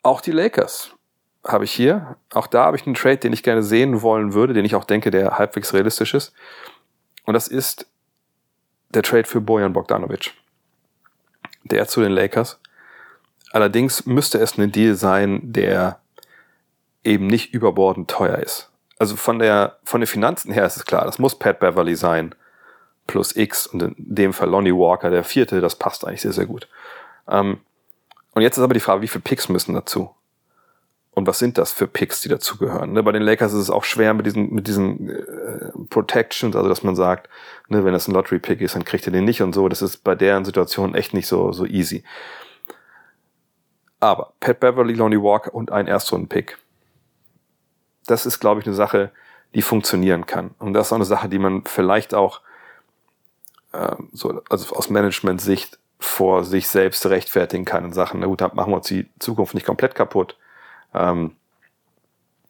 Auch 0.04 0.22
die 0.22 0.32
Lakers 0.32 0.92
habe 1.46 1.66
ich 1.66 1.72
hier. 1.72 2.16
Auch 2.34 2.48
da 2.48 2.66
habe 2.66 2.78
ich 2.78 2.86
einen 2.86 2.96
Trade, 2.96 3.18
den 3.18 3.34
ich 3.34 3.44
gerne 3.44 3.64
sehen 3.64 4.02
wollen 4.02 4.34
würde, 4.34 4.54
den 4.54 4.66
ich 4.66 4.76
auch 4.76 4.86
denke, 4.86 5.12
der 5.12 5.38
halbwegs 5.38 5.74
realistisch 5.74 6.14
ist. 6.14 6.34
Und 7.28 7.34
das 7.34 7.49
ist 7.49 7.86
der 8.89 9.03
Trade 9.03 9.25
für 9.25 9.41
Bojan 9.41 9.73
Bogdanovic. 9.73 10.34
Der 11.65 11.86
zu 11.88 12.01
den 12.01 12.13
Lakers. 12.13 12.59
Allerdings 13.51 14.05
müsste 14.05 14.39
es 14.39 14.57
ein 14.57 14.71
Deal 14.71 14.95
sein, 14.95 15.41
der 15.43 15.99
eben 17.03 17.28
nicht 17.28 17.53
überbordend 17.53 18.09
teuer 18.09 18.38
ist. 18.38 18.71
Also 18.97 19.17
von 19.17 19.39
der, 19.39 19.78
von 19.84 19.99
den 19.99 20.07
Finanzen 20.07 20.53
her 20.53 20.65
ist 20.65 20.78
es 20.78 20.86
klar, 20.86 21.03
das 21.03 21.19
muss 21.19 21.38
Pat 21.38 21.59
Beverly 21.59 21.95
sein. 21.95 22.34
Plus 23.07 23.36
X 23.36 23.67
und 23.67 23.82
in 23.82 23.95
dem 23.97 24.34
Fall 24.34 24.49
Lonnie 24.49 24.73
Walker, 24.73 25.09
der 25.09 25.23
vierte, 25.23 25.61
das 25.61 25.75
passt 25.75 26.05
eigentlich 26.05 26.21
sehr, 26.21 26.34
sehr 26.34 26.45
gut. 26.45 26.67
Ähm, 27.28 27.59
und 28.34 28.41
jetzt 28.41 28.57
ist 28.57 28.63
aber 28.63 28.73
die 28.73 28.80
Frage, 28.80 29.01
wie 29.01 29.07
viele 29.07 29.21
Picks 29.21 29.49
müssen 29.49 29.73
dazu? 29.73 30.13
Und 31.18 31.26
was 31.26 31.39
sind 31.39 31.57
das 31.57 31.72
für 31.72 31.88
Picks, 31.88 32.22
die 32.22 32.30
dazugehören. 32.30 32.93
Ne? 32.93 33.01
Bei 33.01 33.11
den 33.11 33.24
Lakers 33.24 33.51
ist 33.51 33.61
es 33.61 33.70
auch 33.72 33.86
schwer 33.86 34.13
mit 34.13 34.28
diesen, 34.28 34.53
mit 34.53 34.68
diesen 34.68 35.09
äh, 35.09 35.72
Protections, 35.89 36.55
also 36.55 36.70
dass 36.70 36.84
man 36.84 36.95
sagt, 36.95 37.28
ne, 37.70 37.84
wenn 37.84 37.93
das 37.93 38.07
ein 38.07 38.11
Lottery-Pick 38.11 38.61
ist, 38.61 38.76
dann 38.76 38.86
kriegt 38.86 39.07
ihr 39.07 39.11
den 39.11 39.26
nicht 39.26 39.41
und 39.41 39.53
so. 39.53 39.68
Das 39.68 39.82
ist 39.82 40.03
bei 40.03 40.13
deren 40.13 40.45
Situation 40.45 40.93
echt 40.93 41.15
nicht 41.15 41.26
so, 41.26 41.51
so 41.53 41.65
easy. 41.65 42.03
Aber 43.99 44.34
Pat 44.39 44.59
Beverly, 44.59 44.93
Lonnie 44.93 45.20
Walker 45.20 45.55
und 45.55 45.72
ein 45.72 45.88
Erstrunden-Pick. 45.88 46.59
Das 48.05 48.28
ist, 48.28 48.39
glaube 48.39 48.61
ich, 48.61 48.68
eine 48.68 48.76
Sache, 48.76 49.09
die 49.55 49.63
funktionieren 49.63 50.28
kann. 50.28 50.51
Und 50.59 50.74
das 50.74 50.86
ist 50.86 50.91
auch 50.91 50.97
eine 50.97 51.05
Sache, 51.05 51.30
die 51.30 51.39
man 51.39 51.63
vielleicht 51.65 52.13
auch 52.13 52.41
äh, 53.72 53.95
so, 54.13 54.39
also 54.51 54.76
aus 54.76 54.91
Management-Sicht 54.91 55.80
vor 55.97 56.43
sich 56.43 56.68
selbst 56.68 57.07
rechtfertigen 57.07 57.65
kann 57.65 57.86
und 57.86 57.93
Sachen, 57.93 58.20
na 58.20 58.28
gut, 58.28 58.41
dann 58.41 58.51
machen 58.53 58.72
wir 58.72 58.78
uns 58.78 58.86
die 58.86 59.09
Zukunft 59.18 59.55
nicht 59.55 59.65
komplett 59.65 59.95
kaputt 59.95 60.38
ähm, 60.98 61.36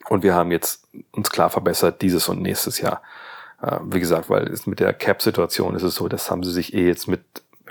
und 0.09 0.23
wir 0.23 0.33
haben 0.33 0.51
jetzt 0.51 0.87
uns 1.11 1.29
klar 1.29 1.49
verbessert 1.49 2.01
dieses 2.01 2.29
und 2.29 2.41
nächstes 2.41 2.79
Jahr. 2.79 3.01
Äh, 3.61 3.79
wie 3.83 3.99
gesagt, 3.99 4.29
weil 4.29 4.47
es 4.47 4.67
mit 4.67 4.79
der 4.79 4.93
Cap-Situation 4.93 5.75
ist 5.75 5.83
es 5.83 5.95
so, 5.95 6.07
das 6.07 6.31
haben 6.31 6.43
sie 6.43 6.51
sich 6.51 6.73
eh 6.73 6.87
jetzt 6.87 7.07
mit 7.07 7.21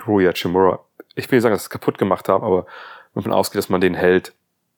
Ruya 0.06 0.32
Chimura, 0.32 0.80
ich 1.14 1.30
will 1.30 1.36
nicht 1.38 1.42
sagen, 1.42 1.54
dass 1.54 1.62
sie 1.62 1.66
es 1.66 1.70
kaputt 1.70 1.98
gemacht 1.98 2.28
haben, 2.28 2.44
aber 2.44 2.66
wenn 3.14 3.24
man 3.24 3.32
ausgeht, 3.32 3.58
dass 3.58 3.68
man 3.68 3.80
den 3.80 3.94
hält, 3.94 4.34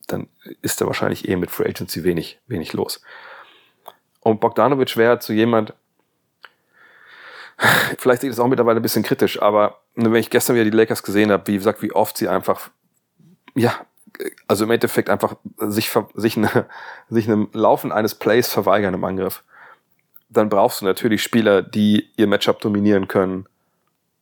dann 0.07 0.29
ist 0.63 0.81
da 0.81 0.87
wahrscheinlich 0.87 1.29
eh 1.29 1.37
mit 1.37 1.51
Free 1.51 1.69
Agency 1.69 2.05
wenig, 2.05 2.41
wenig 2.47 2.73
los. 2.73 3.03
Und 4.21 4.41
Bogdanovic 4.41 4.97
wäre 4.97 5.19
zu 5.19 5.33
jemand, 5.33 5.75
vielleicht 7.99 8.21
sehe 8.21 8.31
ich 8.31 8.37
das 8.37 8.43
auch 8.43 8.49
mittlerweile 8.49 8.81
ein 8.81 8.83
bisschen 8.83 9.03
kritisch, 9.03 9.43
aber 9.43 9.81
wenn 9.95 10.15
ich 10.15 10.31
gestern 10.31 10.55
wieder 10.55 10.65
die 10.65 10.77
Lakers 10.77 11.03
gesehen 11.03 11.33
habe, 11.33 11.47
wie 11.49 11.57
gesagt, 11.57 11.83
wie 11.83 11.93
oft 11.93 12.17
sie 12.17 12.29
einfach, 12.29 12.71
ja, 13.55 13.75
also 14.47 14.65
im 14.65 14.71
Endeffekt 14.71 15.11
einfach 15.11 15.37
sich, 15.59 15.91
sich, 16.15 16.37
eine, 16.37 16.67
sich 17.09 17.29
einem 17.29 17.49
Laufen 17.53 17.93
eines 17.93 18.15
Plays 18.15 18.49
verweigern 18.49 18.95
im 18.95 19.05
Angriff. 19.05 19.43
Dann 20.29 20.49
brauchst 20.49 20.81
du 20.81 20.85
natürlich 20.85 21.23
Spieler, 21.23 21.63
die 21.63 22.11
ihr 22.17 22.27
Matchup 22.27 22.61
dominieren 22.61 23.09
können 23.09 23.47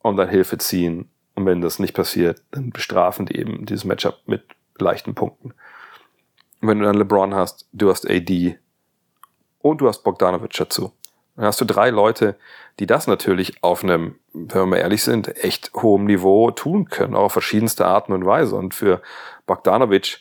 und 0.01 0.17
dann 0.17 0.29
Hilfe 0.29 0.59
ziehen. 0.59 1.11
Und 1.35 1.47
wenn 1.47 1.61
das 1.61 1.79
nicht 1.79 1.95
passiert, 1.95 2.43
dann 2.53 2.71
bestrafen 2.71 3.27
die 3.27 3.37
eben 3.37 3.67
dieses 3.67 3.85
Matchup 3.85 4.21
mit 4.27 4.45
leichten 4.79 5.15
Punkten. 5.15 5.53
Und 6.61 6.69
wenn 6.69 6.79
du 6.79 6.85
dann 6.85 6.97
LeBron 6.97 7.35
hast, 7.35 7.69
du 7.73 7.91
hast 7.91 8.09
AD 8.09 8.59
und 9.61 9.81
du 9.81 9.89
hast 9.89 10.03
Bogdanovic 10.05 10.53
dazu. 10.53 10.93
Dann 11.37 11.45
hast 11.45 11.61
du 11.61 11.65
drei 11.65 11.91
Leute, 11.91 12.37
die 12.79 12.87
das 12.87 13.07
natürlich 13.07 13.63
auf 13.63 13.85
einem, 13.85 14.19
wenn 14.33 14.63
wir 14.63 14.67
mal 14.67 14.77
ehrlich 14.77 15.03
sind, 15.03 15.37
echt 15.43 15.73
hohem 15.75 16.05
Niveau 16.05 16.51
tun 16.51 16.89
können, 16.89 17.15
auch 17.15 17.25
auf 17.25 17.33
verschiedenste 17.33 17.87
Arten 17.87 18.13
und 18.13 18.25
Weise. 18.25 18.57
Und 18.57 18.75
für 18.75 19.03
Bogdanovic, 19.47 20.21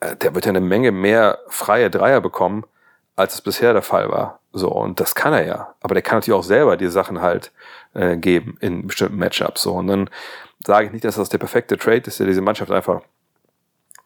äh, 0.00 0.16
der 0.16 0.34
wird 0.34 0.46
ja 0.46 0.50
eine 0.50 0.60
Menge 0.60 0.92
mehr 0.92 1.38
freie 1.48 1.90
Dreier 1.90 2.20
bekommen, 2.20 2.64
als 3.16 3.34
es 3.34 3.40
bisher 3.40 3.72
der 3.72 3.82
Fall 3.82 4.10
war. 4.10 4.40
So, 4.52 4.70
und 4.70 5.00
das 5.00 5.14
kann 5.14 5.32
er 5.32 5.46
ja. 5.46 5.74
Aber 5.80 5.94
der 5.94 6.02
kann 6.02 6.18
natürlich 6.18 6.38
auch 6.38 6.44
selber 6.44 6.76
die 6.76 6.88
Sachen 6.88 7.20
halt 7.20 7.52
äh, 7.94 8.16
geben 8.16 8.56
in 8.60 8.86
bestimmten 8.86 9.18
Matchups. 9.18 9.62
So, 9.62 9.74
und 9.74 9.88
dann 9.88 10.10
sage 10.64 10.86
ich 10.86 10.92
nicht, 10.92 11.04
dass 11.04 11.16
das 11.16 11.28
der 11.28 11.38
perfekte 11.38 11.76
Trade 11.76 12.02
ist, 12.06 12.18
der 12.18 12.26
diese 12.26 12.40
Mannschaft 12.40 12.70
einfach 12.70 13.02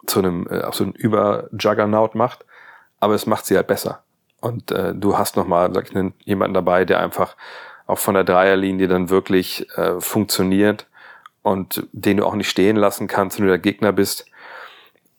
zu 0.07 0.19
einem 0.19 0.47
äh, 0.51 0.61
absoluten 0.61 0.99
Über-Juggernaut 0.99 2.15
macht, 2.15 2.45
aber 2.99 3.15
es 3.15 3.27
macht 3.27 3.47
sie 3.47 3.57
halt 3.57 3.67
besser. 3.67 4.03
Und 4.43 4.73
äh, 4.73 4.93
du 4.93 5.17
hast 5.17 5.37
nochmal, 5.37 5.73
sag 5.73 5.89
ich, 5.89 6.13
jemanden 6.25 6.53
dabei, 6.53 6.85
der 6.85 7.01
einfach 7.01 7.37
auch 7.87 7.99
von 7.99 8.15
der 8.15 8.25
Dreierlinie 8.25 8.89
dann 8.89 9.09
wirklich 9.09 9.69
äh, 9.79 10.01
funktioniert 10.01 10.87
und 11.43 11.87
den 11.93 12.17
du 12.17 12.27
auch 12.27 12.35
nicht 12.35 12.51
stehen 12.51 12.77
lassen 12.77 13.07
kannst, 13.07 13.39
wenn 13.39 13.47
du 13.47 13.53
der 13.53 13.61
Gegner 13.61 13.93
bist. 13.93 14.27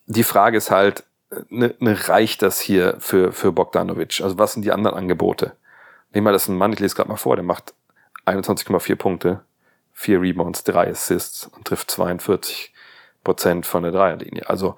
Die 0.07 0.23
Frage 0.23 0.57
ist 0.57 0.71
halt, 0.71 1.05
ne, 1.49 1.73
ne 1.79 2.09
reicht 2.09 2.41
das 2.41 2.59
hier 2.59 2.97
für, 2.99 3.31
für 3.31 3.53
Bogdanovic? 3.53 4.19
Also 4.21 4.37
was 4.37 4.53
sind 4.53 4.63
die 4.63 4.73
anderen 4.73 4.97
Angebote? 4.97 5.53
Nehmen 6.13 6.27
wir 6.27 6.33
das 6.33 6.49
ein 6.49 6.57
Mann, 6.57 6.73
ich 6.73 6.79
lese 6.79 6.95
gerade 6.95 7.09
mal 7.09 7.15
vor, 7.15 7.37
der 7.37 7.45
macht 7.45 7.73
21,4 8.25 8.95
Punkte, 8.97 9.39
4 9.93 10.19
Rebounds, 10.21 10.65
3 10.65 10.89
Assists 10.89 11.47
und 11.47 11.65
trifft 11.65 11.89
42 11.91 12.73
Prozent 13.23 13.65
von 13.65 13.83
der 13.83 13.93
Dreierlinie. 13.93 14.49
Also 14.49 14.75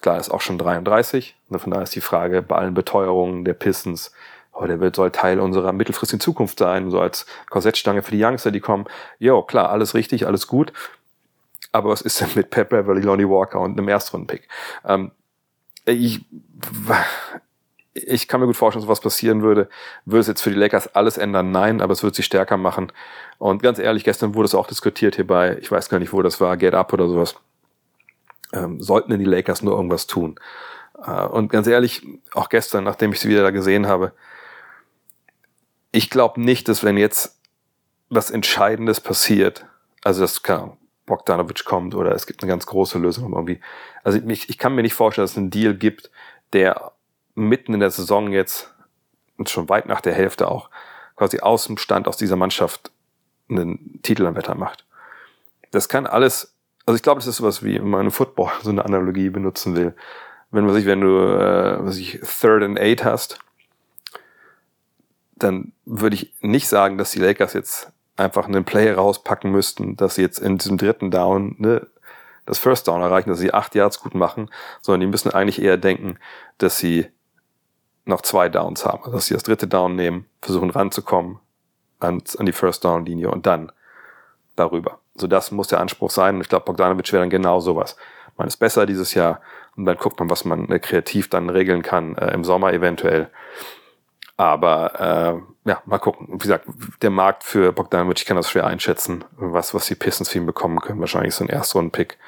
Klar, 0.00 0.18
ist 0.18 0.30
auch 0.30 0.40
schon 0.40 0.58
33. 0.58 1.36
Und 1.48 1.58
von 1.58 1.70
daher 1.70 1.84
ist 1.84 1.94
die 1.94 2.00
Frage 2.00 2.42
bei 2.42 2.56
allen 2.56 2.74
Beteuerungen 2.74 3.44
der 3.44 3.54
Pistons, 3.54 4.12
oh, 4.52 4.66
der 4.66 4.80
wird, 4.80 4.96
soll 4.96 5.10
Teil 5.10 5.40
unserer 5.40 5.72
mittelfristigen 5.72 6.20
Zukunft 6.20 6.58
sein, 6.58 6.90
so 6.90 7.00
als 7.00 7.26
Korsettstange 7.50 8.02
für 8.02 8.12
die 8.12 8.22
Youngster, 8.22 8.50
die 8.50 8.60
kommen. 8.60 8.86
Jo, 9.18 9.42
klar, 9.42 9.70
alles 9.70 9.94
richtig, 9.94 10.26
alles 10.26 10.46
gut. 10.46 10.72
Aber 11.72 11.90
was 11.90 12.00
ist 12.02 12.20
denn 12.20 12.28
mit 12.34 12.50
Pat 12.50 12.68
Beverly, 12.68 13.00
Lonnie 13.00 13.28
Walker 13.28 13.60
und 13.60 13.72
einem 13.72 13.88
Erstrundenpick? 13.88 14.48
Ähm, 14.84 15.10
ich, 15.86 16.24
ich 17.94 18.28
kann 18.28 18.40
mir 18.40 18.46
gut 18.46 18.56
vorstellen, 18.56 18.82
dass 18.82 18.90
was 18.90 19.00
passieren 19.00 19.42
würde. 19.42 19.68
Würde 20.04 20.20
es 20.20 20.28
jetzt 20.28 20.42
für 20.42 20.50
die 20.50 20.56
Lakers 20.56 20.94
alles 20.94 21.18
ändern? 21.18 21.50
Nein, 21.50 21.80
aber 21.80 21.92
es 21.92 22.02
würde 22.02 22.16
sie 22.16 22.22
stärker 22.22 22.56
machen. 22.56 22.92
Und 23.38 23.62
ganz 23.62 23.78
ehrlich, 23.78 24.04
gestern 24.04 24.34
wurde 24.34 24.46
es 24.46 24.54
auch 24.54 24.66
diskutiert 24.66 25.16
hier 25.16 25.26
bei, 25.26 25.58
ich 25.58 25.70
weiß 25.70 25.88
gar 25.88 25.98
nicht, 25.98 26.12
wo 26.12 26.22
das 26.22 26.40
war, 26.40 26.56
Get 26.56 26.74
Up 26.74 26.92
oder 26.92 27.08
sowas 27.08 27.34
ähm, 28.54 28.80
sollten 28.80 29.10
denn 29.10 29.20
die 29.20 29.26
Lakers 29.26 29.62
nur 29.62 29.74
irgendwas 29.74 30.06
tun. 30.06 30.36
Äh, 31.04 31.24
und 31.26 31.50
ganz 31.50 31.66
ehrlich, 31.66 32.06
auch 32.32 32.48
gestern, 32.48 32.84
nachdem 32.84 33.12
ich 33.12 33.20
sie 33.20 33.28
wieder 33.28 33.42
da 33.42 33.50
gesehen 33.50 33.86
habe, 33.86 34.12
ich 35.92 36.10
glaube 36.10 36.40
nicht, 36.40 36.68
dass 36.68 36.82
wenn 36.82 36.96
jetzt 36.96 37.40
was 38.08 38.30
Entscheidendes 38.30 39.00
passiert, 39.00 39.66
also 40.02 40.22
dass 40.22 40.42
kann, 40.42 40.76
Bogdanovic 41.06 41.64
kommt 41.64 41.94
oder 41.94 42.12
es 42.12 42.26
gibt 42.26 42.42
eine 42.42 42.50
ganz 42.50 42.66
große 42.66 42.98
Lösung 42.98 43.32
irgendwie. 43.32 43.60
Also 44.02 44.18
ich, 44.18 44.48
ich 44.48 44.58
kann 44.58 44.74
mir 44.74 44.82
nicht 44.82 44.94
vorstellen, 44.94 45.24
dass 45.24 45.32
es 45.32 45.38
einen 45.38 45.50
Deal 45.50 45.74
gibt, 45.74 46.10
der 46.52 46.92
mitten 47.34 47.74
in 47.74 47.80
der 47.80 47.90
Saison 47.90 48.32
jetzt 48.32 48.74
und 49.36 49.50
schon 49.50 49.68
weit 49.68 49.86
nach 49.86 50.00
der 50.00 50.14
Hälfte 50.14 50.48
auch 50.48 50.70
quasi 51.16 51.40
aus 51.40 51.66
dem 51.66 51.76
Stand 51.76 52.08
aus 52.08 52.16
dieser 52.16 52.36
Mannschaft 52.36 52.90
einen 53.48 54.00
Titel 54.02 54.26
am 54.26 54.36
Wetter 54.36 54.54
macht. 54.54 54.86
Das 55.70 55.88
kann 55.88 56.06
alles, 56.06 56.53
also 56.86 56.96
ich 56.96 57.02
glaube, 57.02 57.18
das 57.18 57.26
ist 57.26 57.36
sowas 57.36 57.62
wie, 57.62 57.76
wenn 57.76 57.88
man 57.88 58.00
einen 58.00 58.10
Football 58.10 58.50
so 58.62 58.70
eine 58.70 58.84
Analogie 58.84 59.30
benutzen 59.30 59.76
will. 59.76 59.94
Wenn 60.50 60.64
man 60.64 60.74
sich, 60.74 60.86
wenn 60.86 61.00
du, 61.00 61.18
äh, 61.18 61.84
was 61.84 61.96
ich, 61.96 62.20
Third 62.20 62.62
and 62.62 62.78
Eight 62.78 63.04
hast, 63.04 63.38
dann 65.36 65.72
würde 65.84 66.14
ich 66.14 66.32
nicht 66.40 66.68
sagen, 66.68 66.96
dass 66.96 67.10
die 67.10 67.18
Lakers 67.18 67.54
jetzt 67.54 67.90
einfach 68.16 68.46
einen 68.46 68.64
Play 68.64 68.92
rauspacken 68.92 69.50
müssten, 69.50 69.96
dass 69.96 70.14
sie 70.14 70.22
jetzt 70.22 70.38
in 70.38 70.58
diesem 70.58 70.78
dritten 70.78 71.10
Down 71.10 71.56
ne, 71.58 71.86
das 72.46 72.58
First 72.58 72.86
Down 72.86 73.00
erreichen, 73.00 73.30
dass 73.30 73.40
sie 73.40 73.52
acht 73.52 73.74
Yards 73.74 74.00
gut 74.00 74.14
machen, 74.14 74.48
sondern 74.80 75.00
die 75.00 75.06
müssen 75.08 75.32
eigentlich 75.32 75.60
eher 75.60 75.76
denken, 75.76 76.18
dass 76.58 76.78
sie 76.78 77.08
noch 78.04 78.20
zwei 78.22 78.48
Downs 78.48 78.84
haben, 78.84 79.02
also 79.02 79.12
dass 79.12 79.26
sie 79.26 79.34
das 79.34 79.42
dritte 79.42 79.66
Down 79.66 79.96
nehmen, 79.96 80.26
versuchen 80.40 80.70
ranzukommen 80.70 81.40
an, 81.98 82.22
an 82.38 82.46
die 82.46 82.52
First 82.52 82.84
Down 82.84 83.06
Linie 83.06 83.30
und 83.30 83.46
dann 83.46 83.72
darüber. 84.56 85.00
So 85.16 85.26
das 85.26 85.50
muss 85.50 85.68
der 85.68 85.80
Anspruch 85.80 86.10
sein 86.10 86.36
und 86.36 86.40
ich 86.40 86.48
glaube, 86.48 86.64
Bogdanovic 86.64 87.12
wäre 87.12 87.22
dann 87.22 87.30
genau 87.30 87.60
sowas. 87.60 87.96
Man 88.36 88.48
ist 88.48 88.56
besser 88.56 88.86
dieses 88.86 89.14
Jahr 89.14 89.40
und 89.76 89.84
dann 89.84 89.96
guckt 89.96 90.18
man, 90.18 90.30
was 90.30 90.44
man 90.44 90.68
äh, 90.70 90.78
kreativ 90.78 91.30
dann 91.30 91.50
regeln 91.50 91.82
kann 91.82 92.16
äh, 92.16 92.32
im 92.32 92.44
Sommer 92.44 92.72
eventuell. 92.72 93.30
Aber 94.36 95.44
äh, 95.64 95.70
ja, 95.70 95.82
mal 95.84 95.98
gucken. 95.98 96.28
Wie 96.32 96.38
gesagt, 96.38 96.66
der 97.02 97.10
Markt 97.10 97.44
für 97.44 97.72
Bogdanovic, 97.72 98.18
ich 98.18 98.26
kann 98.26 98.36
das 98.36 98.50
schwer 98.50 98.66
einschätzen, 98.66 99.24
was, 99.36 99.74
was 99.74 99.86
die 99.86 99.94
Pistons 99.94 100.28
für 100.28 100.38
ihn 100.38 100.46
bekommen 100.46 100.80
können. 100.80 101.00
Wahrscheinlich 101.00 101.34
so 101.34 101.44
ein 101.44 101.48
Erstrunden-Pick 101.48 102.18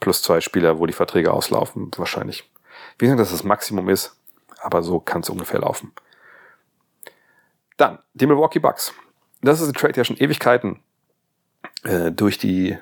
plus 0.00 0.22
zwei 0.22 0.40
Spieler, 0.40 0.78
wo 0.78 0.86
die 0.86 0.94
Verträge 0.94 1.32
auslaufen. 1.32 1.90
Wahrscheinlich. 1.96 2.50
Wie 2.98 3.04
gesagt, 3.04 3.20
dass 3.20 3.30
das 3.30 3.44
Maximum 3.44 3.90
ist, 3.90 4.16
aber 4.62 4.82
so 4.82 5.00
kann 5.00 5.20
es 5.20 5.28
ungefähr 5.28 5.60
laufen. 5.60 5.92
Dann, 7.76 7.98
die 8.14 8.26
Milwaukee 8.26 8.58
Bucks. 8.58 8.94
Das 9.42 9.60
ist 9.60 9.68
ein 9.68 9.74
Trade, 9.74 9.92
der 9.92 10.04
schon 10.04 10.16
Ewigkeiten 10.16 10.82
äh, 11.84 12.10
durch, 12.12 12.38
die, 12.38 12.76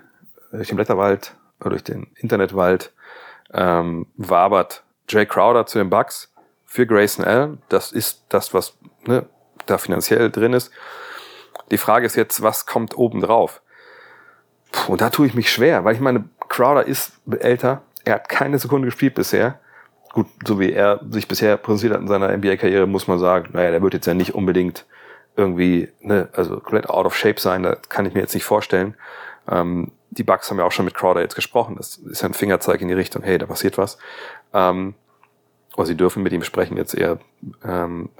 durch 0.52 0.68
den 0.68 0.76
Blätterwald 0.76 1.34
oder 1.60 1.70
durch 1.70 1.84
den 1.84 2.08
Internetwald 2.16 2.92
ähm, 3.52 4.06
wabert. 4.16 4.82
Jay 5.08 5.26
Crowder 5.26 5.66
zu 5.66 5.78
den 5.78 5.90
Bucks 5.90 6.32
für 6.64 6.86
Grayson 6.86 7.24
Allen. 7.24 7.62
Das 7.68 7.92
ist 7.92 8.24
das, 8.28 8.52
was 8.52 8.76
ne, 9.06 9.26
da 9.66 9.78
finanziell 9.78 10.30
drin 10.30 10.52
ist. 10.52 10.70
Die 11.70 11.78
Frage 11.78 12.06
ist 12.06 12.16
jetzt, 12.16 12.42
was 12.42 12.66
kommt 12.66 12.96
oben 12.96 13.20
drauf? 13.20 13.62
Puh, 14.72 14.92
und 14.92 15.00
da 15.00 15.10
tue 15.10 15.26
ich 15.26 15.34
mich 15.34 15.50
schwer, 15.50 15.84
weil 15.84 15.94
ich 15.94 16.00
meine, 16.00 16.28
Crowder 16.48 16.86
ist 16.86 17.12
älter, 17.40 17.82
er 18.04 18.14
hat 18.14 18.28
keine 18.28 18.58
Sekunde 18.58 18.86
gespielt 18.86 19.14
bisher. 19.14 19.58
Gut, 20.12 20.26
so 20.46 20.58
wie 20.58 20.72
er 20.72 21.00
sich 21.10 21.28
bisher 21.28 21.56
präsentiert 21.56 21.94
hat 21.94 22.00
in 22.00 22.08
seiner 22.08 22.34
NBA-Karriere, 22.36 22.86
muss 22.86 23.06
man 23.06 23.18
sagen, 23.18 23.50
naja, 23.52 23.70
der 23.70 23.82
wird 23.82 23.94
jetzt 23.94 24.06
ja 24.06 24.14
nicht 24.14 24.34
unbedingt 24.34 24.86
irgendwie, 25.38 25.88
ne, 26.00 26.28
also 26.32 26.58
komplett 26.60 26.90
out 26.90 27.06
of 27.06 27.16
shape 27.16 27.40
sein, 27.40 27.62
da 27.62 27.76
kann 27.76 28.04
ich 28.04 28.14
mir 28.14 28.20
jetzt 28.20 28.34
nicht 28.34 28.44
vorstellen. 28.44 28.94
Ähm, 29.48 29.92
die 30.10 30.24
Bucks 30.24 30.50
haben 30.50 30.58
ja 30.58 30.64
auch 30.64 30.72
schon 30.72 30.84
mit 30.84 30.94
Crowder 30.94 31.20
jetzt 31.20 31.36
gesprochen. 31.36 31.76
Das 31.76 31.96
ist 31.96 32.22
ja 32.22 32.28
ein 32.28 32.34
Fingerzeig 32.34 32.80
in 32.80 32.88
die 32.88 32.94
Richtung, 32.94 33.22
hey, 33.22 33.38
da 33.38 33.46
passiert 33.46 33.78
was. 33.78 33.98
Ähm, 34.52 34.94
oder 35.76 35.86
sie 35.86 35.96
dürfen 35.96 36.22
mit 36.22 36.32
ihm 36.32 36.42
sprechen 36.42 36.76
jetzt 36.76 36.94
eher. 36.94 37.18
Ähm, 37.64 38.10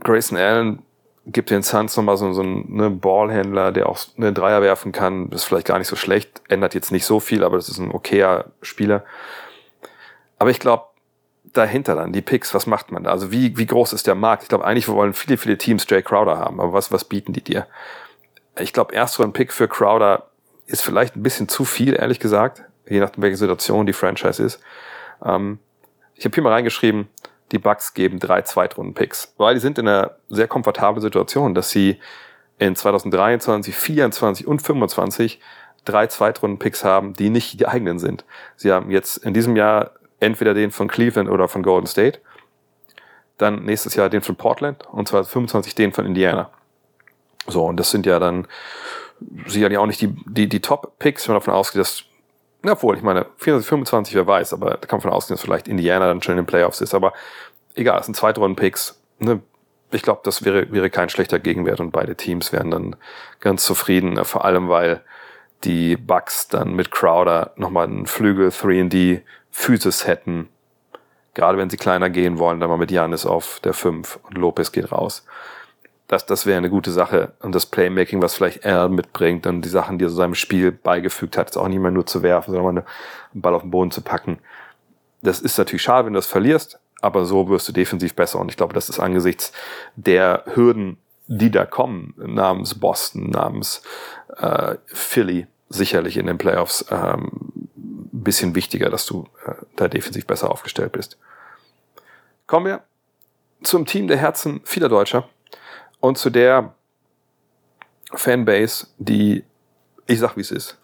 Grayson 0.00 0.36
Allen 0.36 0.82
gibt 1.26 1.50
den 1.50 1.62
Suns 1.62 1.96
nochmal 1.96 2.16
so, 2.16 2.32
so 2.32 2.42
einen 2.42 2.74
ne, 2.74 2.90
Ballhändler, 2.90 3.70
der 3.70 3.88
auch 3.88 4.00
eine 4.16 4.32
Dreier 4.32 4.62
werfen 4.62 4.90
kann. 4.90 5.30
Das 5.30 5.42
ist 5.42 5.46
vielleicht 5.46 5.68
gar 5.68 5.78
nicht 5.78 5.86
so 5.86 5.94
schlecht, 5.94 6.42
ändert 6.48 6.74
jetzt 6.74 6.90
nicht 6.90 7.04
so 7.04 7.20
viel, 7.20 7.44
aber 7.44 7.56
das 7.56 7.68
ist 7.68 7.78
ein 7.78 7.92
okayer 7.92 8.46
Spieler. 8.62 9.04
Aber 10.38 10.50
ich 10.50 10.58
glaube, 10.58 10.86
dahinter 11.44 11.94
dann, 11.94 12.12
die 12.12 12.22
Picks, 12.22 12.54
was 12.54 12.66
macht 12.66 12.92
man 12.92 13.04
da? 13.04 13.10
Also 13.10 13.32
wie, 13.32 13.56
wie 13.58 13.66
groß 13.66 13.92
ist 13.92 14.06
der 14.06 14.14
Markt? 14.14 14.44
Ich 14.44 14.48
glaube, 14.48 14.64
eigentlich 14.64 14.88
wollen 14.88 15.12
viele, 15.12 15.36
viele 15.36 15.58
Teams 15.58 15.86
Jay 15.88 16.02
Crowder 16.02 16.38
haben, 16.38 16.60
aber 16.60 16.72
was, 16.72 16.92
was 16.92 17.04
bieten 17.04 17.32
die 17.32 17.42
dir? 17.42 17.66
Ich 18.58 18.72
glaube, 18.72 18.94
erst 18.94 19.14
so 19.14 19.22
ein 19.22 19.32
Pick 19.32 19.52
für 19.52 19.68
Crowder 19.68 20.28
ist 20.66 20.82
vielleicht 20.82 21.16
ein 21.16 21.22
bisschen 21.22 21.48
zu 21.48 21.64
viel, 21.64 21.94
ehrlich 21.94 22.20
gesagt, 22.20 22.64
je 22.88 23.00
nachdem, 23.00 23.22
welche 23.22 23.36
Situation 23.36 23.86
die 23.86 23.92
Franchise 23.92 24.42
ist. 24.42 24.60
Ähm, 25.24 25.58
ich 26.14 26.24
habe 26.24 26.34
hier 26.34 26.42
mal 26.42 26.52
reingeschrieben, 26.52 27.08
die 27.50 27.58
Bucks 27.58 27.94
geben 27.94 28.18
drei 28.18 28.42
Zweitrunden-Picks, 28.42 29.34
weil 29.36 29.54
die 29.54 29.60
sind 29.60 29.78
in 29.78 29.88
einer 29.88 30.16
sehr 30.28 30.48
komfortablen 30.48 31.02
Situation, 31.02 31.54
dass 31.54 31.70
sie 31.70 31.98
in 32.58 32.76
2023, 32.76 33.74
24 33.74 34.46
und 34.46 34.62
25 34.62 35.40
drei 35.84 36.06
Zweitrunden-Picks 36.06 36.84
haben, 36.84 37.12
die 37.14 37.28
nicht 37.28 37.58
die 37.58 37.66
eigenen 37.66 37.98
sind. 37.98 38.24
Sie 38.56 38.72
haben 38.72 38.90
jetzt 38.90 39.18
in 39.18 39.34
diesem 39.34 39.56
Jahr 39.56 39.92
entweder 40.22 40.54
den 40.54 40.70
von 40.70 40.88
Cleveland 40.88 41.28
oder 41.28 41.48
von 41.48 41.62
Golden 41.62 41.86
State, 41.86 42.20
dann 43.38 43.64
nächstes 43.64 43.94
Jahr 43.94 44.08
den 44.08 44.22
von 44.22 44.36
Portland 44.36 44.86
und 44.90 45.08
2025 45.08 45.74
den 45.74 45.92
von 45.92 46.06
Indiana. 46.06 46.50
So, 47.46 47.64
und 47.64 47.78
das 47.78 47.90
sind 47.90 48.06
ja 48.06 48.18
dann 48.18 48.46
sicherlich 49.46 49.78
auch 49.78 49.86
nicht 49.86 50.00
die, 50.00 50.14
die, 50.26 50.48
die 50.48 50.60
Top-Picks, 50.60 51.26
wenn 51.26 51.34
man 51.34 51.40
davon 51.40 51.54
ausgeht, 51.54 51.80
dass 51.80 52.04
na 52.64 52.80
wohl, 52.80 52.96
ich 52.96 53.02
meine, 53.02 53.26
24, 53.38 53.68
25, 53.68 54.14
wer 54.14 54.26
weiß, 54.26 54.52
aber 54.52 54.70
da 54.70 54.86
kann 54.86 54.98
man 54.98 55.00
von 55.00 55.10
ausgehen, 55.10 55.34
dass 55.34 55.42
vielleicht 55.42 55.66
Indiana 55.66 56.06
dann 56.06 56.22
schon 56.22 56.32
in 56.32 56.44
den 56.44 56.46
Playoffs 56.46 56.80
ist. 56.80 56.94
Aber 56.94 57.12
egal, 57.74 57.98
es 57.98 58.06
sind 58.06 58.14
Zweitrunden-Picks. 58.14 59.00
Ne? 59.18 59.40
Ich 59.90 60.02
glaube, 60.02 60.20
das 60.22 60.44
wäre, 60.44 60.70
wäre 60.70 60.88
kein 60.88 61.08
schlechter 61.08 61.40
Gegenwert 61.40 61.80
und 61.80 61.90
beide 61.90 62.14
Teams 62.14 62.52
wären 62.52 62.70
dann 62.70 62.96
ganz 63.40 63.64
zufrieden, 63.64 64.24
vor 64.24 64.44
allem 64.44 64.68
weil 64.68 65.02
die 65.64 65.96
Bucks 65.96 66.48
dann 66.48 66.74
mit 66.74 66.92
Crowder 66.92 67.52
nochmal 67.56 67.86
einen 67.86 68.06
Flügel 68.06 68.48
3D 68.48 69.22
Physis 69.52 70.06
hätten. 70.06 70.48
Gerade 71.34 71.56
wenn 71.56 71.70
sie 71.70 71.76
kleiner 71.76 72.10
gehen 72.10 72.38
wollen, 72.38 72.58
dann 72.58 72.68
mal 72.68 72.76
mit 72.76 72.90
Janis 72.90 73.24
auf 73.24 73.60
der 73.60 73.72
5 73.72 74.18
und 74.24 74.36
Lopez 74.36 74.72
geht 74.72 74.90
raus 74.90 75.24
das, 76.12 76.26
das 76.26 76.44
wäre 76.44 76.58
eine 76.58 76.68
gute 76.68 76.92
Sache. 76.92 77.32
Und 77.40 77.54
das 77.54 77.64
Playmaking, 77.64 78.20
was 78.20 78.34
vielleicht 78.34 78.66
er 78.66 78.90
mitbringt 78.90 79.46
und 79.46 79.62
die 79.62 79.70
Sachen, 79.70 79.98
die 79.98 80.04
er 80.04 80.10
so 80.10 80.16
seinem 80.16 80.34
Spiel 80.34 80.70
beigefügt 80.70 81.38
hat, 81.38 81.48
ist 81.48 81.56
auch 81.56 81.68
nicht 81.68 81.78
mehr 81.78 81.90
nur 81.90 82.04
zu 82.04 82.22
werfen, 82.22 82.52
sondern 82.52 82.74
mal 82.74 82.84
einen 83.32 83.40
Ball 83.40 83.54
auf 83.54 83.62
den 83.62 83.70
Boden 83.70 83.90
zu 83.90 84.02
packen. 84.02 84.38
Das 85.22 85.40
ist 85.40 85.56
natürlich 85.56 85.82
schade, 85.82 86.04
wenn 86.04 86.12
du 86.12 86.18
das 86.18 86.26
verlierst, 86.26 86.78
aber 87.00 87.24
so 87.24 87.48
wirst 87.48 87.66
du 87.68 87.72
defensiv 87.72 88.14
besser. 88.14 88.40
Und 88.40 88.50
ich 88.50 88.58
glaube, 88.58 88.74
das 88.74 88.90
ist 88.90 89.00
angesichts 89.00 89.52
der 89.96 90.44
Hürden, 90.54 90.98
die 91.28 91.50
da 91.50 91.64
kommen, 91.64 92.12
namens 92.18 92.74
Boston, 92.74 93.30
namens 93.30 93.82
äh, 94.36 94.74
Philly, 94.84 95.46
sicherlich 95.70 96.18
in 96.18 96.26
den 96.26 96.36
Playoffs 96.36 96.84
ähm, 96.90 97.61
bisschen 98.24 98.54
wichtiger, 98.54 98.90
dass 98.90 99.06
du 99.06 99.28
äh, 99.46 99.54
da 99.76 99.88
defensiv 99.88 100.26
besser 100.26 100.50
aufgestellt 100.50 100.92
bist. 100.92 101.18
Kommen 102.46 102.66
wir 102.66 102.82
zum 103.62 103.86
Team 103.86 104.08
der 104.08 104.16
Herzen 104.16 104.60
vieler 104.64 104.88
Deutscher 104.88 105.28
und 106.00 106.18
zu 106.18 106.30
der 106.30 106.74
Fanbase, 108.12 108.88
die, 108.98 109.44
ich 110.06 110.18
sag 110.18 110.36
wie 110.36 110.42
es 110.42 110.50
ist, 110.50 110.78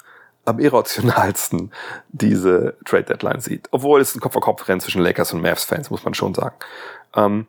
am 0.44 0.58
irrationalsten 0.58 1.72
diese 2.08 2.76
Trade 2.84 3.04
Deadline 3.04 3.40
sieht. 3.40 3.68
Obwohl 3.70 4.00
es 4.00 4.14
ein 4.14 4.20
Kopf-a-Kopf-Rennen 4.20 4.80
zwischen 4.80 5.02
Lakers 5.02 5.32
und 5.32 5.42
Mavs-Fans, 5.42 5.90
muss 5.90 6.04
man 6.04 6.14
schon 6.14 6.34
sagen. 6.34 6.56
Ähm, 7.14 7.46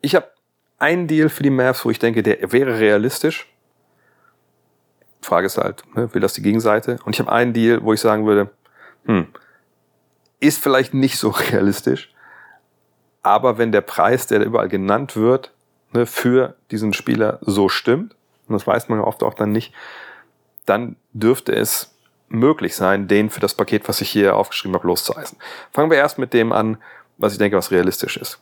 ich 0.00 0.14
habe 0.14 0.30
einen 0.78 1.08
Deal 1.08 1.28
für 1.28 1.42
die 1.42 1.50
Mavs, 1.50 1.84
wo 1.84 1.90
ich 1.90 1.98
denke, 1.98 2.22
der 2.22 2.52
wäre 2.52 2.78
realistisch. 2.78 3.52
Frage 5.20 5.46
ist 5.46 5.58
halt, 5.58 5.82
ne, 5.94 6.12
will 6.14 6.20
das 6.20 6.32
die 6.32 6.42
Gegenseite? 6.42 6.98
Und 7.04 7.14
ich 7.14 7.20
habe 7.20 7.32
einen 7.32 7.52
Deal, 7.52 7.82
wo 7.82 7.92
ich 7.92 8.00
sagen 8.00 8.24
würde, 8.24 8.50
hm, 9.04 9.28
ist 10.40 10.62
vielleicht 10.62 10.94
nicht 10.94 11.18
so 11.18 11.28
realistisch, 11.52 12.12
aber 13.22 13.58
wenn 13.58 13.72
der 13.72 13.82
Preis, 13.82 14.26
der 14.26 14.44
überall 14.44 14.68
genannt 14.68 15.16
wird, 15.16 15.52
ne, 15.92 16.06
für 16.06 16.56
diesen 16.70 16.92
Spieler 16.92 17.38
so 17.42 17.68
stimmt, 17.68 18.16
und 18.48 18.54
das 18.54 18.66
weiß 18.66 18.88
man 18.88 18.98
ja 18.98 19.04
oft 19.04 19.22
auch 19.22 19.34
dann 19.34 19.52
nicht, 19.52 19.72
dann 20.66 20.96
dürfte 21.12 21.54
es 21.54 21.94
möglich 22.28 22.76
sein, 22.76 23.08
den 23.08 23.28
für 23.28 23.40
das 23.40 23.54
Paket, 23.54 23.88
was 23.88 24.00
ich 24.00 24.10
hier 24.10 24.36
aufgeschrieben 24.36 24.74
habe, 24.74 24.86
loszueisen. 24.86 25.38
Fangen 25.72 25.90
wir 25.90 25.98
erst 25.98 26.18
mit 26.18 26.32
dem 26.32 26.52
an, 26.52 26.78
was 27.18 27.32
ich 27.32 27.38
denke, 27.38 27.56
was 27.56 27.70
realistisch 27.70 28.16
ist. 28.16 28.40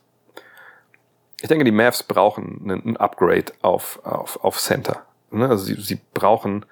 Ich 1.40 1.48
denke, 1.48 1.64
die 1.64 1.72
Mavs 1.72 2.02
brauchen 2.02 2.70
ein 2.70 2.96
Upgrade 2.96 3.52
auf, 3.62 4.00
auf, 4.04 4.42
auf 4.44 4.58
Center. 4.58 5.02
Ne, 5.30 5.48
also 5.48 5.64
sie, 5.64 5.80
sie 5.80 6.00
brauchen 6.14 6.64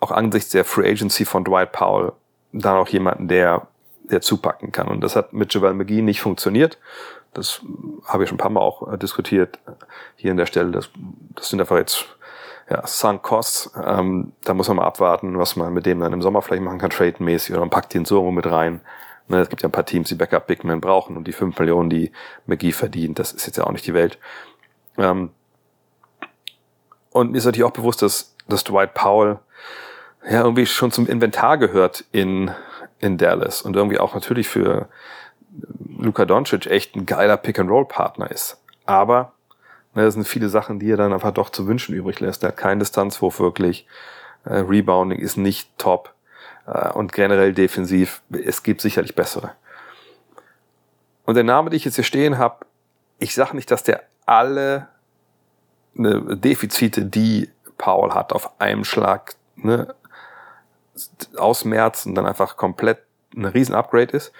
auch 0.00 0.10
angesichts 0.10 0.50
der 0.50 0.64
Free 0.64 0.90
Agency 0.90 1.24
von 1.24 1.44
Dwight 1.44 1.72
Powell 1.72 2.12
dann 2.52 2.76
auch 2.76 2.88
jemanden, 2.88 3.28
der, 3.28 3.66
der 4.04 4.20
zupacken 4.20 4.72
kann. 4.72 4.88
Und 4.88 5.02
das 5.02 5.16
hat 5.16 5.32
mit 5.32 5.52
Javel 5.54 5.74
McGee 5.74 6.02
nicht 6.02 6.20
funktioniert. 6.20 6.78
Das 7.32 7.60
habe 8.06 8.24
ich 8.24 8.28
schon 8.28 8.36
ein 8.36 8.40
paar 8.40 8.50
Mal 8.50 8.60
auch 8.60 8.92
äh, 8.92 8.98
diskutiert 8.98 9.58
hier 10.16 10.32
an 10.32 10.36
der 10.36 10.46
Stelle. 10.46 10.70
Das, 10.72 10.90
das 11.34 11.48
sind 11.48 11.60
einfach 11.60 11.76
jetzt 11.76 12.06
ja, 12.68 12.86
sunk 12.86 13.22
costs. 13.22 13.70
Ähm, 13.84 14.32
da 14.44 14.54
muss 14.54 14.68
man 14.68 14.78
mal 14.78 14.86
abwarten, 14.86 15.38
was 15.38 15.56
man 15.56 15.72
mit 15.72 15.86
dem 15.86 16.00
dann 16.00 16.12
im 16.12 16.22
Sommer 16.22 16.42
vielleicht 16.42 16.62
machen 16.62 16.78
kann, 16.78 16.90
trademäßig 16.90 17.52
oder 17.52 17.60
man 17.60 17.70
packt 17.70 17.94
den 17.94 18.04
so 18.04 18.30
mit 18.30 18.46
rein. 18.46 18.80
Ne, 19.28 19.40
es 19.40 19.48
gibt 19.48 19.62
ja 19.62 19.68
ein 19.68 19.72
paar 19.72 19.86
Teams, 19.86 20.08
die 20.08 20.16
Backup 20.16 20.48
Big 20.48 20.64
Men 20.64 20.80
brauchen 20.80 21.16
und 21.16 21.24
die 21.28 21.32
fünf 21.32 21.58
Millionen, 21.58 21.88
die 21.88 22.10
McGee 22.46 22.72
verdient, 22.72 23.20
das 23.20 23.32
ist 23.32 23.46
jetzt 23.46 23.56
ja 23.58 23.64
auch 23.64 23.70
nicht 23.70 23.86
die 23.86 23.94
Welt. 23.94 24.18
Ähm, 24.98 25.30
und 27.10 27.30
mir 27.30 27.38
ist 27.38 27.44
natürlich 27.44 27.64
auch 27.64 27.72
bewusst, 27.72 28.02
dass, 28.02 28.34
dass 28.48 28.64
Dwight 28.64 28.94
Powell 28.94 29.38
ja 30.24 30.42
irgendwie 30.42 30.66
schon 30.66 30.92
zum 30.92 31.06
Inventar 31.06 31.58
gehört 31.58 32.04
in, 32.12 32.50
in 32.98 33.18
Dallas 33.18 33.62
und 33.62 33.76
irgendwie 33.76 33.98
auch 33.98 34.14
natürlich 34.14 34.48
für 34.48 34.88
Luka 35.98 36.24
Doncic 36.24 36.66
echt 36.66 36.94
ein 36.96 37.06
geiler 37.06 37.36
Pick-and-Roll-Partner 37.36 38.30
ist. 38.30 38.62
Aber 38.86 39.32
ne, 39.94 40.04
das 40.04 40.14
sind 40.14 40.26
viele 40.26 40.48
Sachen, 40.48 40.78
die 40.78 40.90
er 40.90 40.96
dann 40.96 41.12
einfach 41.12 41.32
doch 41.32 41.50
zu 41.50 41.66
wünschen 41.66 41.94
übrig 41.94 42.20
lässt. 42.20 42.42
Er 42.42 42.48
hat 42.48 42.56
keinen 42.56 42.78
Distanzwurf 42.78 43.40
wirklich. 43.40 43.86
Äh, 44.44 44.54
Rebounding 44.58 45.18
ist 45.18 45.36
nicht 45.36 45.76
top. 45.78 46.14
Äh, 46.66 46.90
und 46.90 47.12
generell 47.12 47.52
defensiv, 47.52 48.22
es 48.30 48.62
gibt 48.62 48.80
sicherlich 48.80 49.14
bessere. 49.14 49.52
Und 51.24 51.34
der 51.34 51.44
Name, 51.44 51.70
den 51.70 51.76
ich 51.76 51.84
jetzt 51.84 51.96
hier 51.96 52.04
stehen 52.04 52.38
habe, 52.38 52.66
ich 53.18 53.34
sage 53.34 53.54
nicht, 53.54 53.70
dass 53.70 53.82
der 53.82 54.02
alle 54.26 54.88
ne, 55.94 56.36
Defizite, 56.36 57.04
die 57.04 57.50
Paul 57.78 58.14
hat, 58.14 58.32
auf 58.32 58.60
einem 58.60 58.84
Schlag 58.84 59.34
ne, 59.56 59.94
ausmerzen, 61.36 62.14
dann 62.14 62.26
einfach 62.26 62.56
komplett 62.56 62.98
ein 63.34 63.44
riesen 63.44 63.74
Upgrade 63.74 64.16
ist. 64.16 64.32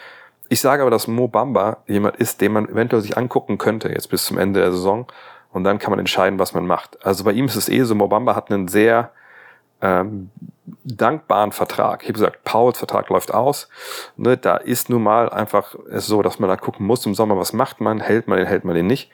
Ich 0.49 0.61
sage 0.61 0.83
aber, 0.83 0.91
dass 0.91 1.07
Mo 1.07 1.29
Bamba 1.29 1.79
jemand 1.87 2.17
ist, 2.17 2.41
den 2.41 2.53
man 2.53 2.69
eventuell 2.69 3.03
sich 3.03 3.17
angucken 3.17 3.57
könnte 3.57 3.89
jetzt 3.89 4.09
bis 4.09 4.25
zum 4.25 4.37
Ende 4.37 4.61
der 4.61 4.73
Saison 4.73 5.07
und 5.53 5.65
dann 5.65 5.79
kann 5.79 5.91
man 5.91 6.01
entscheiden, 6.01 6.39
was 6.39 6.55
man 6.55 6.67
macht. 6.67 7.05
Also 7.05 7.25
bei 7.25 7.33
ihm 7.33 7.47
ist 7.47 7.57
es 7.57 7.69
eh 7.69 7.83
so, 7.85 7.95
Mo 7.95 8.09
Bamba 8.09 8.35
hat 8.35 8.51
einen 8.51 8.67
sehr 8.67 9.13
ähm, 9.81 10.31
dankbaren 10.85 11.53
Vertrag. 11.53 12.03
Ich 12.03 12.09
habe 12.09 12.15
gesagt, 12.15 12.45
Pauls 12.45 12.79
Vertrag 12.79 13.09
läuft 13.09 13.33
aus. 13.33 13.69
Ne, 14.17 14.37
da 14.37 14.57
ist 14.57 14.91
nun 14.91 15.03
mal 15.03 15.31
einfach 15.31 15.75
es 15.91 16.07
so, 16.07 16.23
dass 16.23 16.39
man 16.39 16.51
da 16.51 16.57
gucken 16.57 16.87
muss 16.87 17.07
im 17.07 17.15
Sommer, 17.15 17.37
was 17.37 17.53
macht 17.53 17.81
man, 17.81 18.01
hält 18.01 18.29
man 18.29 18.39
den, 18.39 18.47
hält 18.47 18.65
man 18.65 18.75
den 18.75 18.87
nicht. 18.87 19.11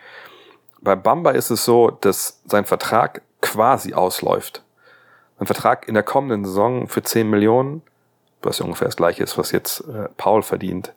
Bei 0.80 0.96
Bamba 0.96 1.30
ist 1.32 1.50
es 1.50 1.64
so, 1.64 1.90
dass 1.90 2.42
sein 2.46 2.64
Vertrag 2.64 3.22
quasi 3.40 3.94
ausläuft. 3.94 4.62
Ein 5.38 5.46
Vertrag 5.46 5.88
in 5.88 5.94
der 5.94 6.02
kommenden 6.02 6.44
Saison 6.44 6.88
für 6.88 7.02
10 7.02 7.28
Millionen, 7.28 7.82
was 8.42 8.58
ja 8.58 8.64
ungefähr 8.64 8.88
das 8.88 8.96
gleiche 8.96 9.22
ist, 9.22 9.36
was 9.36 9.52
jetzt 9.52 9.80
äh, 9.80 10.08
Paul 10.16 10.42
verdient, 10.42 10.94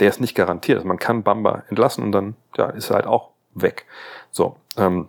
der 0.00 0.08
ist 0.08 0.20
nicht 0.20 0.34
garantiert. 0.34 0.78
Also 0.78 0.88
man 0.88 0.98
kann 0.98 1.22
Bamba 1.22 1.64
entlassen 1.68 2.02
und 2.02 2.12
dann 2.12 2.36
ja, 2.56 2.70
ist 2.70 2.90
er 2.90 2.96
halt 2.96 3.06
auch 3.06 3.30
weg. 3.54 3.86
So, 4.30 4.56
ähm, 4.76 5.08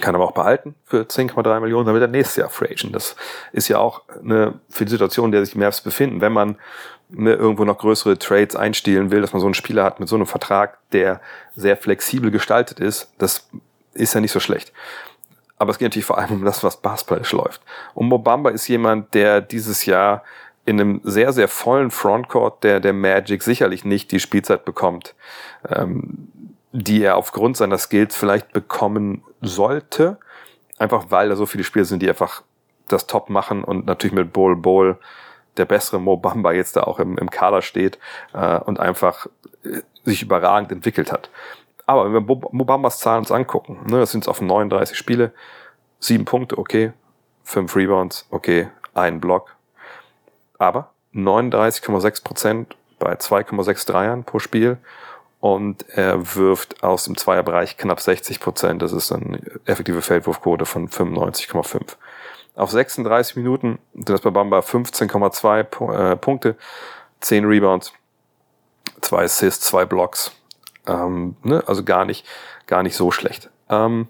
kann 0.00 0.14
aber 0.14 0.24
auch 0.24 0.32
behalten 0.32 0.74
für 0.84 1.02
10,3 1.02 1.60
Millionen, 1.60 1.86
wird 1.86 2.02
er 2.02 2.08
nächstes 2.08 2.36
Jahr 2.36 2.50
Free 2.50 2.70
Agent. 2.70 2.94
Das 2.94 3.16
ist 3.52 3.68
ja 3.68 3.78
auch 3.78 4.02
eine, 4.22 4.60
für 4.68 4.84
die 4.84 4.90
Situation, 4.90 5.26
in 5.26 5.32
der 5.32 5.44
sich 5.44 5.54
Mavs 5.54 5.80
befinden. 5.80 6.20
Wenn 6.20 6.32
man 6.32 6.56
ne, 7.08 7.32
irgendwo 7.32 7.64
noch 7.64 7.78
größere 7.78 8.18
Trades 8.18 8.56
einstielen 8.56 9.10
will, 9.10 9.20
dass 9.20 9.32
man 9.32 9.40
so 9.40 9.46
einen 9.46 9.54
Spieler 9.54 9.84
hat 9.84 10.00
mit 10.00 10.08
so 10.08 10.16
einem 10.16 10.26
Vertrag, 10.26 10.78
der 10.92 11.20
sehr 11.54 11.76
flexibel 11.76 12.30
gestaltet 12.30 12.80
ist, 12.80 13.12
das 13.18 13.48
ist 13.94 14.14
ja 14.14 14.20
nicht 14.20 14.32
so 14.32 14.40
schlecht. 14.40 14.72
Aber 15.58 15.70
es 15.70 15.78
geht 15.78 15.86
natürlich 15.86 16.04
vor 16.04 16.18
allem 16.18 16.32
um 16.32 16.44
das, 16.44 16.62
was 16.62 16.76
basketballisch 16.78 17.32
läuft. 17.32 17.62
Und 17.94 18.08
Mobamba 18.08 18.50
ist 18.50 18.68
jemand, 18.68 19.14
der 19.14 19.40
dieses 19.40 19.86
Jahr 19.86 20.22
in 20.66 20.80
einem 20.80 21.00
sehr, 21.04 21.32
sehr 21.32 21.48
vollen 21.48 21.90
Frontcourt 21.90 22.64
der, 22.64 22.80
der 22.80 22.92
Magic 22.92 23.42
sicherlich 23.42 23.84
nicht 23.84 24.10
die 24.10 24.20
Spielzeit 24.20 24.64
bekommt, 24.64 25.14
ähm, 25.68 26.28
die 26.72 27.02
er 27.02 27.16
aufgrund 27.16 27.56
seiner 27.56 27.78
Skills 27.78 28.16
vielleicht 28.16 28.52
bekommen 28.52 29.22
sollte. 29.40 30.18
Einfach 30.78 31.06
weil 31.08 31.28
da 31.28 31.36
so 31.36 31.46
viele 31.46 31.64
Spieler 31.64 31.84
sind, 31.84 32.02
die 32.02 32.08
einfach 32.08 32.42
das 32.88 33.06
Top 33.06 33.30
machen 33.30 33.64
und 33.64 33.86
natürlich 33.86 34.14
mit 34.14 34.32
Bol 34.32 34.56
Bol 34.56 34.98
der 35.56 35.64
bessere 35.64 36.00
Mo 36.00 36.16
Bamba 36.16 36.52
jetzt 36.52 36.76
da 36.76 36.82
auch 36.82 36.98
im, 36.98 37.16
im 37.16 37.30
Kader 37.30 37.62
steht 37.62 37.98
äh, 38.34 38.58
und 38.58 38.78
einfach 38.78 39.26
äh, 39.64 39.80
sich 40.04 40.22
überragend 40.22 40.70
entwickelt 40.70 41.12
hat. 41.12 41.30
Aber 41.86 42.04
wenn 42.04 42.12
wir 42.12 42.20
Mo 42.20 42.64
Bambas 42.64 42.98
Zahlen 42.98 43.20
uns 43.20 43.30
angucken, 43.30 43.78
ne, 43.86 44.00
das 44.00 44.10
sind 44.10 44.24
es 44.24 44.28
auf 44.28 44.40
39 44.40 44.98
Spiele, 44.98 45.32
sieben 46.00 46.24
Punkte, 46.24 46.58
okay, 46.58 46.92
fünf 47.44 47.76
Rebounds, 47.76 48.26
okay, 48.30 48.68
ein 48.92 49.20
Block, 49.20 49.56
aber 50.58 50.90
39,6 51.14 52.24
Prozent 52.24 52.76
bei 52.98 53.14
2,6 53.14 53.86
Dreiern 53.86 54.24
pro 54.24 54.38
Spiel 54.38 54.78
und 55.40 55.88
er 55.90 56.34
wirft 56.34 56.82
aus 56.82 57.04
dem 57.04 57.16
Zweierbereich 57.16 57.76
knapp 57.76 58.00
60 58.00 58.40
Prozent. 58.40 58.82
Das 58.82 58.92
ist 58.92 59.12
eine 59.12 59.40
effektive 59.64 60.02
Feldwurfquote 60.02 60.66
von 60.66 60.88
95,5. 60.88 61.96
Auf 62.56 62.70
36 62.70 63.36
Minuten 63.36 63.78
sind 63.94 64.08
das 64.08 64.22
bei 64.22 64.30
Bamba 64.30 64.60
15,2 64.60 66.12
äh, 66.12 66.16
Punkte, 66.16 66.56
10 67.20 67.44
Rebounds, 67.44 67.92
2 69.02 69.24
Assists, 69.24 69.66
2 69.66 69.84
Blocks. 69.84 70.32
Ähm, 70.86 71.36
ne? 71.42 71.62
Also 71.66 71.84
gar 71.84 72.04
nicht, 72.04 72.26
gar 72.66 72.82
nicht 72.82 72.96
so 72.96 73.10
schlecht. 73.10 73.50
Ähm, 73.68 74.08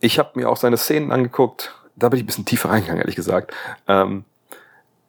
ich 0.00 0.18
habe 0.18 0.30
mir 0.34 0.48
auch 0.48 0.56
seine 0.56 0.76
Szenen 0.76 1.12
angeguckt. 1.12 1.74
Da 1.96 2.08
bin 2.08 2.18
ich 2.18 2.24
ein 2.24 2.26
bisschen 2.26 2.44
tiefer 2.44 2.70
reingegangen, 2.70 3.00
ehrlich 3.00 3.16
gesagt. 3.16 3.52
Ähm, 3.88 4.24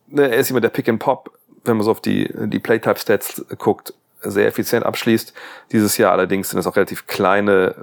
ne, 0.07 0.30
er 0.30 0.38
ist 0.38 0.49
jemand, 0.49 0.64
der 0.64 0.70
Pick 0.70 0.89
and 0.89 0.99
Pop 0.99 1.39
wenn 1.64 1.78
man 1.78 1.84
so 1.84 1.91
auf 1.91 2.01
die, 2.01 2.30
die 2.34 2.60
Playtype-Stats 2.60 3.45
guckt, 3.57 3.93
sehr 4.22 4.47
effizient 4.47 4.86
abschließt. 4.86 5.34
Dieses 5.72 5.97
Jahr 5.97 6.12
allerdings 6.12 6.49
sind 6.49 6.60
es 6.60 6.68
auch 6.68 6.76
relativ 6.76 7.07
kleine, 7.07 7.76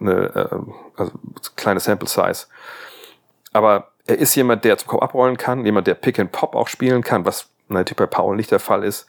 äh, 0.00 0.02
eine, 0.02 0.22
äh, 0.34 0.56
also 0.96 1.12
kleine 1.56 1.80
Sample 1.80 2.08
Size. 2.08 2.46
Aber 3.52 3.92
er 4.06 4.18
ist 4.18 4.34
jemand, 4.34 4.64
der 4.64 4.76
zum 4.76 4.88
Kopf 4.88 5.02
abrollen 5.02 5.36
kann, 5.36 5.64
jemand, 5.64 5.86
der 5.86 5.94
Pick 5.94 6.18
and 6.18 6.32
Pop 6.32 6.56
auch 6.56 6.68
spielen 6.68 7.02
kann, 7.02 7.24
was 7.24 7.48
natürlich 7.68 7.96
bei 7.96 8.06
Paul 8.06 8.36
nicht 8.36 8.50
der 8.50 8.58
Fall 8.58 8.82
ist. 8.82 9.06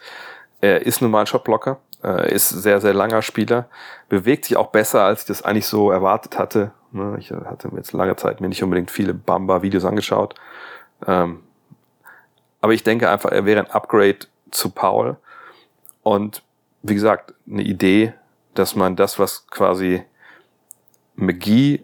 Er 0.66 0.84
ist 0.84 1.00
nun 1.00 1.12
mal 1.12 1.20
ein 1.20 1.28
Shotblocker, 1.28 1.78
er 2.02 2.30
ist 2.32 2.50
sehr, 2.50 2.82
sehr 2.82 2.96
langer 2.96 3.22
Spieler, 3.22 3.70
bewegt 4.10 4.46
sich 4.46 4.58
auch 4.58 4.72
besser, 4.72 5.04
als 5.04 5.22
ich 5.22 5.28
das 5.28 5.44
eigentlich 5.44 5.68
so 5.68 5.92
erwartet 5.92 6.40
hatte. 6.40 6.72
Ne, 6.92 7.18
ich 7.20 7.30
hatte 7.30 7.70
jetzt 7.76 7.94
lange 7.94 8.16
Zeit 8.16 8.42
mir 8.42 8.50
nicht 8.50 8.64
unbedingt 8.64 8.90
viele 8.90 9.14
Bamba-Videos 9.14 9.86
angeschaut. 9.86 10.34
Ähm, 11.06 11.44
aber 12.62 12.74
ich 12.74 12.82
denke 12.82 13.12
einfach, 13.12 13.30
er 13.30 13.46
wäre 13.46 13.60
ein 13.60 13.70
Upgrade 13.70 14.18
zu 14.50 14.72
Paul. 14.72 15.18
Und 16.02 16.42
wie 16.82 16.96
gesagt, 16.96 17.36
eine 17.48 17.62
Idee, 17.62 18.16
dass 18.56 18.76
man 18.76 18.96
das, 18.96 19.20
was 19.20 19.46
quasi 19.48 20.04
McGee 21.16 21.84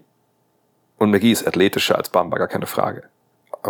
und 0.98 1.12
McGee 1.12 1.30
ist 1.30 1.46
athletischer 1.46 1.96
als 1.96 2.08
Bamba, 2.08 2.36
gar 2.36 2.48
keine 2.48 2.66
Frage. 2.66 3.04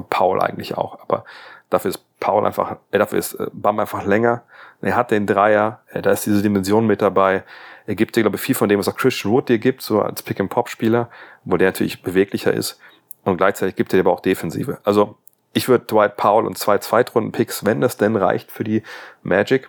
Paul 0.08 0.40
eigentlich 0.40 0.78
auch. 0.78 1.00
Aber 1.00 1.26
dafür 1.72 1.90
ist 1.90 2.04
Paul 2.20 2.46
einfach, 2.46 2.76
äh, 2.90 2.98
dafür 2.98 3.18
ist 3.18 3.34
äh, 3.34 3.46
Bamba 3.52 3.82
einfach 3.82 4.04
länger. 4.04 4.42
Er 4.80 4.96
hat 4.96 5.10
den 5.10 5.26
Dreier, 5.26 5.80
äh, 5.90 6.02
da 6.02 6.10
ist 6.12 6.26
diese 6.26 6.42
Dimension 6.42 6.86
mit 6.86 7.02
dabei. 7.02 7.44
Er 7.86 7.94
gibt 7.94 8.14
dir, 8.14 8.22
glaube 8.22 8.36
ich, 8.36 8.42
viel 8.42 8.54
von 8.54 8.68
dem, 8.68 8.78
was 8.78 8.88
auch 8.88 8.96
Christian 8.96 9.32
Wood 9.32 9.48
dir 9.48 9.58
gibt, 9.58 9.82
so 9.82 10.02
als 10.02 10.22
Pick-and-Pop-Spieler, 10.22 11.08
wo 11.44 11.56
der 11.56 11.68
natürlich 11.68 12.02
beweglicher 12.02 12.52
ist. 12.52 12.78
Und 13.24 13.36
gleichzeitig 13.36 13.76
gibt 13.76 13.92
er 13.92 14.00
aber 14.00 14.12
auch 14.12 14.20
Defensive. 14.20 14.78
Also 14.84 15.16
ich 15.52 15.68
würde 15.68 15.84
Dwight 15.86 16.16
Powell 16.16 16.46
und 16.46 16.58
zwei 16.58 16.78
Zweitrunden-Picks, 16.78 17.64
wenn 17.64 17.80
das 17.80 17.96
denn 17.96 18.16
reicht 18.16 18.52
für 18.52 18.64
die 18.64 18.82
Magic, 19.22 19.68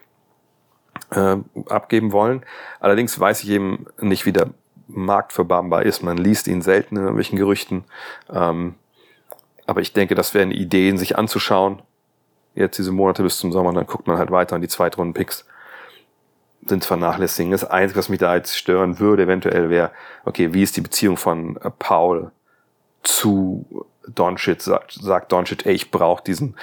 äh, 1.11 1.37
abgeben 1.67 2.11
wollen. 2.11 2.45
Allerdings 2.79 3.19
weiß 3.19 3.43
ich 3.43 3.49
eben 3.49 3.85
nicht, 3.99 4.25
wie 4.25 4.33
der 4.33 4.49
Markt 4.87 5.33
für 5.33 5.45
Bamba 5.45 5.81
ist. 5.81 6.03
Man 6.03 6.17
liest 6.17 6.47
ihn 6.47 6.61
selten 6.61 6.95
in 6.95 7.01
irgendwelchen 7.01 7.37
Gerüchten. 7.37 7.85
Ähm, 8.31 8.75
aber 9.65 9.81
ich 9.81 9.93
denke, 9.93 10.15
das 10.15 10.33
wären 10.33 10.51
Ideen, 10.51 10.97
sich 10.97 11.17
anzuschauen. 11.17 11.81
Jetzt 12.55 12.77
diese 12.77 12.91
Monate 12.91 13.23
bis 13.23 13.37
zum 13.37 13.51
Sommer, 13.51 13.73
dann 13.73 13.87
guckt 13.87 14.07
man 14.07 14.17
halt 14.17 14.31
weiter 14.31 14.55
und 14.55 14.61
die 14.61 14.67
Zweitrunden-Picks 14.67 15.45
sind 16.65 16.85
vernachlässigen. 16.85 17.51
Das 17.51 17.65
Einzige, 17.65 17.99
was 17.99 18.09
mich 18.09 18.19
da 18.19 18.35
jetzt 18.35 18.57
stören 18.57 18.99
würde, 18.99 19.23
eventuell 19.23 19.69
wäre, 19.69 19.91
okay, 20.25 20.53
wie 20.53 20.63
ist 20.63 20.77
die 20.77 20.81
Beziehung 20.81 21.17
von 21.17 21.57
äh, 21.57 21.69
Paul 21.77 22.31
zu 23.01 23.85
Doncic 24.07 24.61
sagt, 24.61 24.93
sagt 24.93 25.31
Doncic, 25.31 25.65
ey, 25.65 25.73
ich 25.73 25.91
brauche 25.91 26.23
diesen 26.23 26.55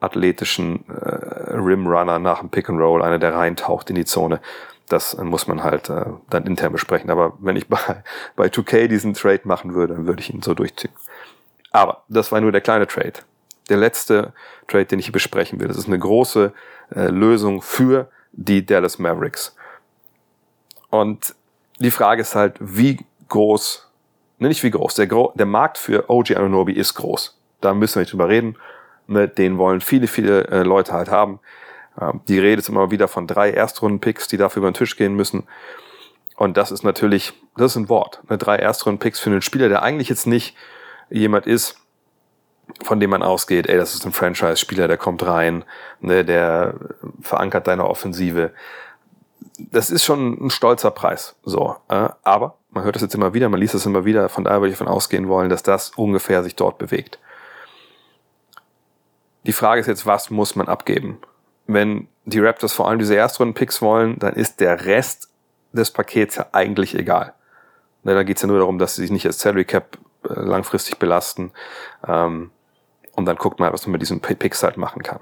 athletischen 0.00 0.84
äh, 0.88 1.54
Rimrunner 1.54 2.18
nach 2.18 2.40
dem 2.40 2.50
Pick 2.50 2.68
and 2.68 2.80
Roll, 2.80 3.02
einer, 3.02 3.18
der 3.18 3.34
reintaucht 3.34 3.88
in 3.90 3.96
die 3.96 4.04
Zone. 4.04 4.40
Das 4.88 5.14
äh, 5.14 5.24
muss 5.24 5.46
man 5.46 5.62
halt 5.62 5.90
äh, 5.90 6.06
dann 6.28 6.46
intern 6.46 6.72
besprechen. 6.72 7.10
Aber 7.10 7.34
wenn 7.40 7.56
ich 7.56 7.68
bei, 7.68 8.02
bei 8.36 8.46
2K 8.46 8.88
diesen 8.88 9.14
Trade 9.14 9.42
machen 9.44 9.74
würde, 9.74 9.94
dann 9.94 10.06
würde 10.06 10.20
ich 10.20 10.32
ihn 10.32 10.42
so 10.42 10.54
durchziehen. 10.54 10.92
Aber 11.70 12.02
das 12.08 12.32
war 12.32 12.40
nur 12.40 12.52
der 12.52 12.60
kleine 12.60 12.86
Trade. 12.86 13.20
Der 13.68 13.76
letzte 13.76 14.32
Trade, 14.68 14.86
den 14.86 14.98
ich 14.98 15.06
hier 15.06 15.12
besprechen 15.12 15.60
will, 15.60 15.68
das 15.68 15.76
ist 15.76 15.86
eine 15.86 15.98
große 15.98 16.52
äh, 16.94 17.06
Lösung 17.08 17.62
für 17.62 18.08
die 18.32 18.64
Dallas 18.66 18.98
Mavericks. 18.98 19.54
Und 20.90 21.34
die 21.78 21.90
Frage 21.90 22.22
ist 22.22 22.34
halt, 22.34 22.56
wie 22.60 22.98
groß 23.28 23.92
Ne, 24.42 24.48
nicht 24.48 24.64
wie 24.64 24.72
groß. 24.72 24.96
Der, 24.96 25.06
Gro 25.06 25.32
der 25.36 25.46
Markt 25.46 25.78
für 25.78 26.10
OG 26.10 26.32
Anunobi 26.32 26.72
ist 26.72 26.94
groß. 26.94 27.38
Da 27.60 27.74
müssen 27.74 27.94
wir 27.94 28.00
nicht 28.00 28.12
drüber 28.12 28.28
reden. 28.28 28.56
Ne, 29.06 29.28
den 29.28 29.56
wollen 29.56 29.80
viele, 29.80 30.08
viele 30.08 30.48
äh, 30.48 30.64
Leute 30.64 30.92
halt 30.92 31.12
haben. 31.12 31.38
Ähm, 32.00 32.22
die 32.26 32.40
Rede 32.40 32.58
ist 32.58 32.68
immer 32.68 32.90
wieder 32.90 33.06
von 33.06 33.28
drei 33.28 33.52
Erstrunden-Picks, 33.52 34.26
die 34.26 34.38
dafür 34.38 34.62
über 34.62 34.70
den 34.72 34.74
Tisch 34.74 34.96
gehen 34.96 35.14
müssen. 35.14 35.44
Und 36.34 36.56
das 36.56 36.72
ist 36.72 36.82
natürlich, 36.82 37.34
das 37.56 37.70
ist 37.72 37.76
ein 37.76 37.88
Wort. 37.88 38.20
Ne, 38.28 38.36
drei 38.36 38.56
Erstrunden-Picks 38.56 39.20
für 39.20 39.30
einen 39.30 39.42
Spieler, 39.42 39.68
der 39.68 39.84
eigentlich 39.84 40.08
jetzt 40.08 40.26
nicht 40.26 40.56
jemand 41.08 41.46
ist, 41.46 41.76
von 42.82 43.00
dem 43.00 43.10
man 43.10 43.22
ausgeht, 43.22 43.66
ey, 43.68 43.76
das 43.76 43.94
ist 43.94 44.06
ein 44.06 44.12
Franchise-Spieler, 44.12 44.88
der 44.88 44.96
kommt 44.96 45.24
rein, 45.24 45.64
ne, 46.00 46.24
der 46.24 46.74
verankert 47.20 47.66
deine 47.66 47.86
Offensive. 47.86 48.52
Das 49.58 49.90
ist 49.90 50.04
schon 50.04 50.46
ein 50.46 50.50
stolzer 50.50 50.90
Preis. 50.90 51.36
So, 51.44 51.76
äh, 51.88 52.08
aber 52.22 52.56
man 52.70 52.84
hört 52.84 52.96
das 52.96 53.02
jetzt 53.02 53.14
immer 53.14 53.34
wieder, 53.34 53.48
man 53.48 53.60
liest 53.60 53.74
das 53.74 53.86
immer 53.86 54.04
wieder, 54.04 54.28
von 54.28 54.44
daher 54.44 54.60
würde 54.60 54.72
ich 54.72 54.78
davon 54.78 54.92
ausgehen 54.92 55.28
wollen, 55.28 55.50
dass 55.50 55.62
das 55.62 55.90
ungefähr 55.90 56.42
sich 56.42 56.56
dort 56.56 56.78
bewegt. 56.78 57.18
Die 59.44 59.52
Frage 59.52 59.80
ist 59.80 59.88
jetzt, 59.88 60.06
was 60.06 60.30
muss 60.30 60.56
man 60.56 60.68
abgeben? 60.68 61.18
Wenn 61.66 62.08
die 62.24 62.40
Raptors 62.40 62.72
vor 62.72 62.88
allem 62.88 62.98
diese 62.98 63.16
Erstrunden-Picks 63.16 63.82
wollen, 63.82 64.18
dann 64.18 64.34
ist 64.34 64.60
der 64.60 64.86
Rest 64.86 65.28
des 65.72 65.90
Pakets 65.90 66.36
ja 66.36 66.46
eigentlich 66.52 66.94
egal. 66.94 67.34
Ne, 68.04 68.14
da 68.14 68.22
geht 68.22 68.36
es 68.36 68.42
ja 68.42 68.48
nur 68.48 68.58
darum, 68.58 68.78
dass 68.78 68.96
sie 68.96 69.02
sich 69.02 69.10
nicht 69.10 69.26
als 69.26 69.40
Salary 69.40 69.64
Cap 69.64 69.98
äh, 70.28 70.34
langfristig 70.34 70.98
belasten. 70.98 71.52
Ähm, 72.06 72.50
und 73.14 73.26
dann 73.26 73.36
guckt 73.36 73.60
man, 73.60 73.72
was 73.72 73.86
man 73.86 73.92
mit 73.92 74.02
diesen 74.02 74.20
Picks 74.20 74.62
halt 74.62 74.76
machen 74.76 75.02
kann. 75.02 75.20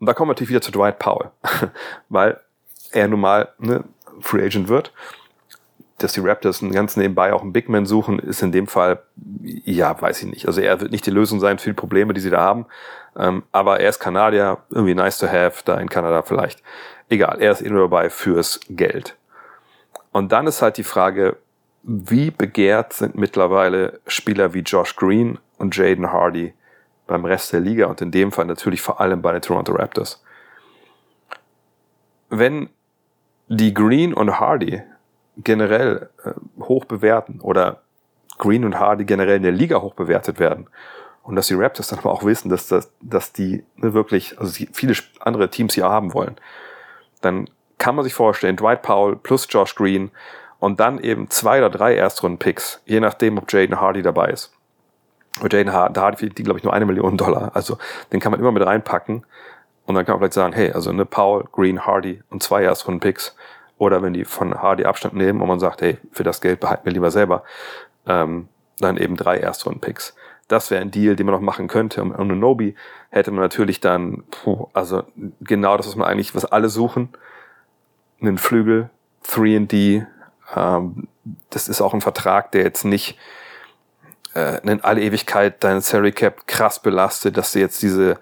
Und 0.00 0.06
da 0.06 0.14
kommen 0.14 0.28
wir 0.28 0.32
natürlich 0.32 0.50
wieder 0.50 0.60
zu 0.60 0.72
Dwight 0.72 0.98
Powell, 0.98 1.30
weil 2.08 2.40
er 2.92 3.08
nun 3.08 3.20
mal 3.20 3.48
ne, 3.58 3.84
Free 4.20 4.44
Agent 4.44 4.68
wird. 4.68 4.92
Dass 5.98 6.12
die 6.12 6.20
Raptors 6.20 6.60
ganz 6.72 6.96
nebenbei 6.96 7.32
auch 7.32 7.42
einen 7.42 7.52
Big 7.52 7.68
Man 7.68 7.86
suchen, 7.86 8.18
ist 8.18 8.42
in 8.42 8.50
dem 8.50 8.66
Fall, 8.66 9.00
ja, 9.42 10.00
weiß 10.00 10.22
ich 10.22 10.28
nicht. 10.28 10.46
Also 10.48 10.60
er 10.60 10.80
wird 10.80 10.90
nicht 10.90 11.06
die 11.06 11.12
Lösung 11.12 11.38
sein 11.38 11.58
für 11.58 11.70
die 11.70 11.74
Probleme, 11.74 12.12
die 12.14 12.20
sie 12.20 12.30
da 12.30 12.40
haben. 12.40 12.66
Ähm, 13.16 13.44
aber 13.52 13.78
er 13.78 13.90
ist 13.90 14.00
Kanadier, 14.00 14.58
irgendwie 14.70 14.94
nice 14.94 15.18
to 15.18 15.28
have, 15.28 15.62
da 15.64 15.78
in 15.78 15.88
Kanada 15.88 16.22
vielleicht. 16.22 16.62
Egal, 17.08 17.40
er 17.40 17.52
ist 17.52 17.62
eh 17.62 17.70
nur 17.70 17.82
dabei 17.82 18.10
fürs 18.10 18.58
Geld. 18.68 19.16
Und 20.10 20.32
dann 20.32 20.48
ist 20.48 20.62
halt 20.62 20.78
die 20.78 20.84
Frage, 20.84 21.36
wie 21.84 22.30
begehrt 22.30 22.92
sind 22.92 23.14
mittlerweile 23.14 24.00
Spieler 24.06 24.52
wie 24.52 24.60
Josh 24.60 24.96
Green 24.96 25.38
und 25.58 25.76
Jaden 25.76 26.10
Hardy 26.10 26.54
beim 27.06 27.24
Rest 27.24 27.52
der 27.52 27.60
Liga 27.60 27.86
und 27.86 28.00
in 28.00 28.10
dem 28.10 28.32
Fall 28.32 28.46
natürlich 28.46 28.82
vor 28.82 29.00
allem 29.00 29.22
bei 29.22 29.32
den 29.32 29.42
Toronto 29.42 29.72
Raptors. 29.72 30.22
Wenn 32.30 32.70
die 33.48 33.74
Green 33.74 34.14
und 34.14 34.40
Hardy 34.40 34.82
generell 35.36 36.10
äh, 36.24 36.32
hoch 36.62 36.84
bewerten 36.84 37.40
oder 37.40 37.82
Green 38.38 38.64
und 38.64 38.78
Hardy 38.78 39.04
generell 39.04 39.36
in 39.36 39.42
der 39.42 39.52
Liga 39.52 39.80
hoch 39.80 39.94
bewertet 39.94 40.38
werden 40.38 40.68
und 41.22 41.36
dass 41.36 41.48
die 41.48 41.54
Raptors 41.54 41.88
dann 41.88 41.98
aber 41.98 42.10
auch 42.12 42.24
wissen, 42.24 42.48
dass, 42.48 42.68
das, 42.68 42.90
dass 43.00 43.32
die 43.32 43.64
wirklich, 43.76 44.38
also 44.38 44.52
die 44.52 44.68
viele 44.72 44.94
andere 45.20 45.50
Teams 45.50 45.74
hier 45.74 45.88
haben 45.88 46.14
wollen, 46.14 46.36
dann 47.20 47.48
kann 47.78 47.94
man 47.94 48.04
sich 48.04 48.14
vorstellen, 48.14 48.56
Dwight 48.56 48.82
Powell 48.82 49.16
plus 49.16 49.46
Josh 49.50 49.74
Green 49.74 50.10
und 50.58 50.80
dann 50.80 50.98
eben 50.98 51.28
zwei 51.30 51.58
oder 51.58 51.70
drei 51.70 51.94
Erstrunden-Picks, 51.94 52.82
je 52.86 53.00
nachdem, 53.00 53.38
ob 53.38 53.52
Jaden 53.52 53.80
Hardy 53.80 54.02
dabei 54.02 54.30
ist. 54.30 54.53
Und 55.40 55.52
Jaden 55.52 55.72
Hardy 55.72 56.16
verdient, 56.16 56.44
glaube 56.44 56.58
ich, 56.58 56.64
nur 56.64 56.72
eine 56.72 56.86
Million 56.86 57.16
Dollar. 57.16 57.50
Also 57.54 57.78
den 58.12 58.20
kann 58.20 58.30
man 58.30 58.40
immer 58.40 58.52
mit 58.52 58.64
reinpacken. 58.64 59.24
Und 59.86 59.94
dann 59.94 60.06
kann 60.06 60.14
man 60.14 60.20
vielleicht 60.20 60.34
sagen, 60.34 60.52
hey, 60.52 60.72
also 60.72 60.90
eine 60.90 61.04
Paul, 61.04 61.44
Green, 61.52 61.84
Hardy 61.84 62.22
und 62.30 62.42
zwei 62.42 62.62
Erstrunden-Picks. 62.62 63.36
Oder 63.76 64.02
wenn 64.02 64.14
die 64.14 64.24
von 64.24 64.54
Hardy 64.54 64.84
Abstand 64.84 65.14
nehmen 65.14 65.40
und 65.40 65.48
man 65.48 65.60
sagt, 65.60 65.82
hey, 65.82 65.98
für 66.12 66.22
das 66.22 66.40
Geld 66.40 66.60
behalten 66.60 66.84
wir 66.84 66.92
lieber 66.92 67.10
selber, 67.10 67.42
ähm, 68.06 68.48
dann 68.78 68.96
eben 68.96 69.16
drei 69.16 69.38
Erstrunden-Picks. 69.38 70.14
Das 70.48 70.70
wäre 70.70 70.80
ein 70.80 70.90
Deal, 70.90 71.16
den 71.16 71.26
man 71.26 71.34
noch 71.34 71.40
machen 71.40 71.68
könnte. 71.68 72.02
Und 72.02 72.14
und 72.14 72.38
Nobi 72.38 72.76
hätte 73.10 73.30
man 73.30 73.40
natürlich 73.40 73.80
dann, 73.80 74.24
puh, 74.30 74.68
also 74.72 75.02
genau 75.40 75.76
das, 75.76 75.86
was 75.86 75.96
man 75.96 76.06
eigentlich, 76.08 76.34
was 76.34 76.44
alle 76.44 76.68
suchen. 76.68 77.08
Einen 78.20 78.38
Flügel, 78.38 78.90
3D. 79.26 80.06
Ähm, 80.54 81.08
das 81.50 81.68
ist 81.68 81.80
auch 81.80 81.94
ein 81.94 82.00
Vertrag, 82.00 82.52
der 82.52 82.62
jetzt 82.62 82.84
nicht 82.84 83.18
äh, 84.34 84.60
in 84.62 84.82
alle 84.82 85.00
Ewigkeit 85.02 85.62
deinen 85.62 85.80
Salary 85.80 86.12
Cap 86.12 86.46
krass 86.46 86.80
belastet, 86.80 87.36
dass 87.36 87.52
du 87.52 87.60
jetzt 87.60 87.82
diese 87.82 88.18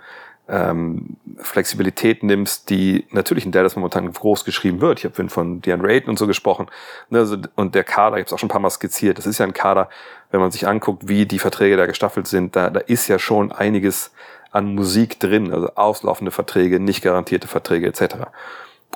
ähm, 0.49 1.17
Flexibilität 1.39 2.23
nimmst, 2.23 2.69
die 2.69 3.07
natürlich 3.11 3.47
in 3.47 3.53
Dallas 3.53 3.77
momentan 3.77 4.13
groß 4.13 4.45
geschrieben 4.45 4.81
wird. 4.81 4.99
Ich 4.99 5.05
habe 5.05 5.29
von 5.29 5.63
DeAndre 5.63 5.89
Ayton 5.89 6.11
und 6.11 6.19
so 6.19 6.27
gesprochen. 6.27 6.67
Ne, 7.11 7.21
also, 7.21 7.39
und 7.55 7.75
der 7.75 7.85
Kader, 7.85 8.17
ich 8.17 8.23
habe 8.23 8.27
es 8.27 8.33
auch 8.33 8.39
schon 8.39 8.49
ein 8.49 8.53
paar 8.53 8.61
Mal 8.61 8.71
skizziert, 8.71 9.19
das 9.19 9.27
ist 9.27 9.39
ja 9.39 9.47
ein 9.47 9.55
Kader, 9.55 9.89
wenn 10.31 10.41
man 10.41 10.51
sich 10.51 10.67
anguckt, 10.67 11.09
wie 11.09 11.27
die 11.27 11.39
Verträge 11.39 11.77
da 11.77 11.87
gestaffelt 11.87 12.27
sind, 12.27 12.57
da, 12.57 12.71
da 12.71 12.81
ist 12.81 13.09
ja 13.09 13.19
schon 13.19 13.53
einiges 13.53 14.13
an 14.51 14.75
Musik 14.75 15.19
drin, 15.19 15.53
also 15.53 15.75
auslaufende 15.75 16.31
Verträge, 16.31 16.79
nicht 16.79 17.03
garantierte 17.03 17.49
Verträge 17.49 17.87
etc. 17.87 18.17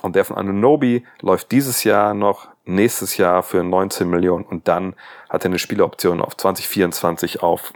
Und 0.02 0.16
der 0.16 0.24
von 0.24 0.36
Anunobi 0.36 1.06
läuft 1.22 1.52
dieses 1.52 1.84
Jahr 1.84 2.12
noch, 2.12 2.48
nächstes 2.66 3.16
Jahr 3.16 3.42
für 3.42 3.62
19 3.62 4.08
Millionen 4.08 4.44
und 4.44 4.68
dann 4.68 4.94
hat 5.28 5.44
er 5.44 5.46
eine 5.46 5.58
Spieleroption 5.58 6.20
auf 6.20 6.36
2024 6.36 7.42
auf 7.42 7.72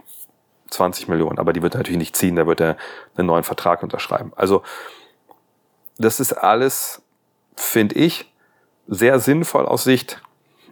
20 0.69 1.07
Millionen. 1.07 1.39
Aber 1.39 1.53
die 1.53 1.61
wird 1.61 1.75
er 1.75 1.79
natürlich 1.79 1.97
nicht 1.97 2.15
ziehen, 2.15 2.35
da 2.35 2.45
wird 2.45 2.61
er 2.61 2.77
einen 3.15 3.27
neuen 3.27 3.43
Vertrag 3.43 3.83
unterschreiben. 3.83 4.33
Also 4.35 4.63
das 5.97 6.19
ist 6.19 6.33
alles, 6.33 7.01
finde 7.55 7.95
ich, 7.95 8.31
sehr 8.87 9.19
sinnvoll 9.19 9.65
aus 9.65 9.83
Sicht 9.83 10.21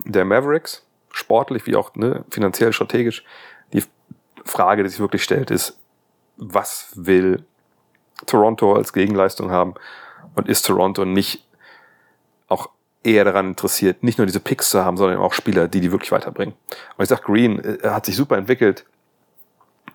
der 0.03 0.26
Mavericks, 0.26 0.86
sportlich 1.11 1.65
wie 1.65 1.76
auch 1.76 1.95
ne, 1.95 2.26
finanziell, 2.30 2.74
strategisch. 2.74 3.24
Die 3.74 3.84
Frage, 4.43 4.84
die 4.84 4.89
sich 4.89 4.99
wirklich 4.99 5.24
stellt, 5.24 5.51
ist, 5.51 5.80
was 6.38 6.91
will 6.95 7.45
Toronto 8.26 8.74
als 8.74 8.91
Gegenleistung 8.91 9.51
haben 9.51 9.76
und 10.36 10.49
ist 10.49 10.65
Toronto 10.65 11.05
nicht 11.05 11.47
auch 12.47 12.70
eher 13.04 13.24
daran 13.24 13.50
interessiert, 13.50 14.04
nicht 14.04 14.18
nur 14.18 14.28
diese 14.28 14.39
Picks 14.39 14.70
zu 14.70 14.84
haben, 14.84 14.97
sondern 14.97 15.20
auch 15.20 15.34
Spieler, 15.34 15.68
die 15.68 15.80
die 15.80 15.91
wirklich 15.91 16.12
weiterbringen. 16.12 16.54
Und 16.97 17.04
ich 17.04 17.10
sag, 17.10 17.24
Green 17.24 17.60
äh, 17.60 17.89
hat 17.89 18.06
sich 18.06 18.16
super 18.16 18.38
entwickelt. 18.38 18.86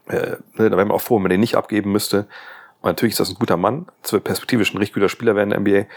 Äh, 0.06 0.36
ne, 0.54 0.70
da 0.70 0.76
wäre 0.76 0.86
man 0.86 0.92
auch 0.92 1.00
froh, 1.00 1.16
wenn 1.16 1.22
man 1.22 1.30
den 1.30 1.40
nicht 1.40 1.56
abgeben 1.56 1.92
müsste. 1.92 2.26
Und 2.80 2.90
natürlich 2.90 3.12
ist 3.12 3.20
das 3.20 3.30
ein 3.30 3.36
guter 3.36 3.56
Mann. 3.56 3.86
Wird 4.08 4.24
perspektivisch 4.24 4.72
ein 4.74 4.78
richtig 4.78 4.94
guter 4.94 5.08
Spieler 5.08 5.36
werden 5.36 5.52
in 5.52 5.64
der 5.64 5.82
NBA. 5.82 5.88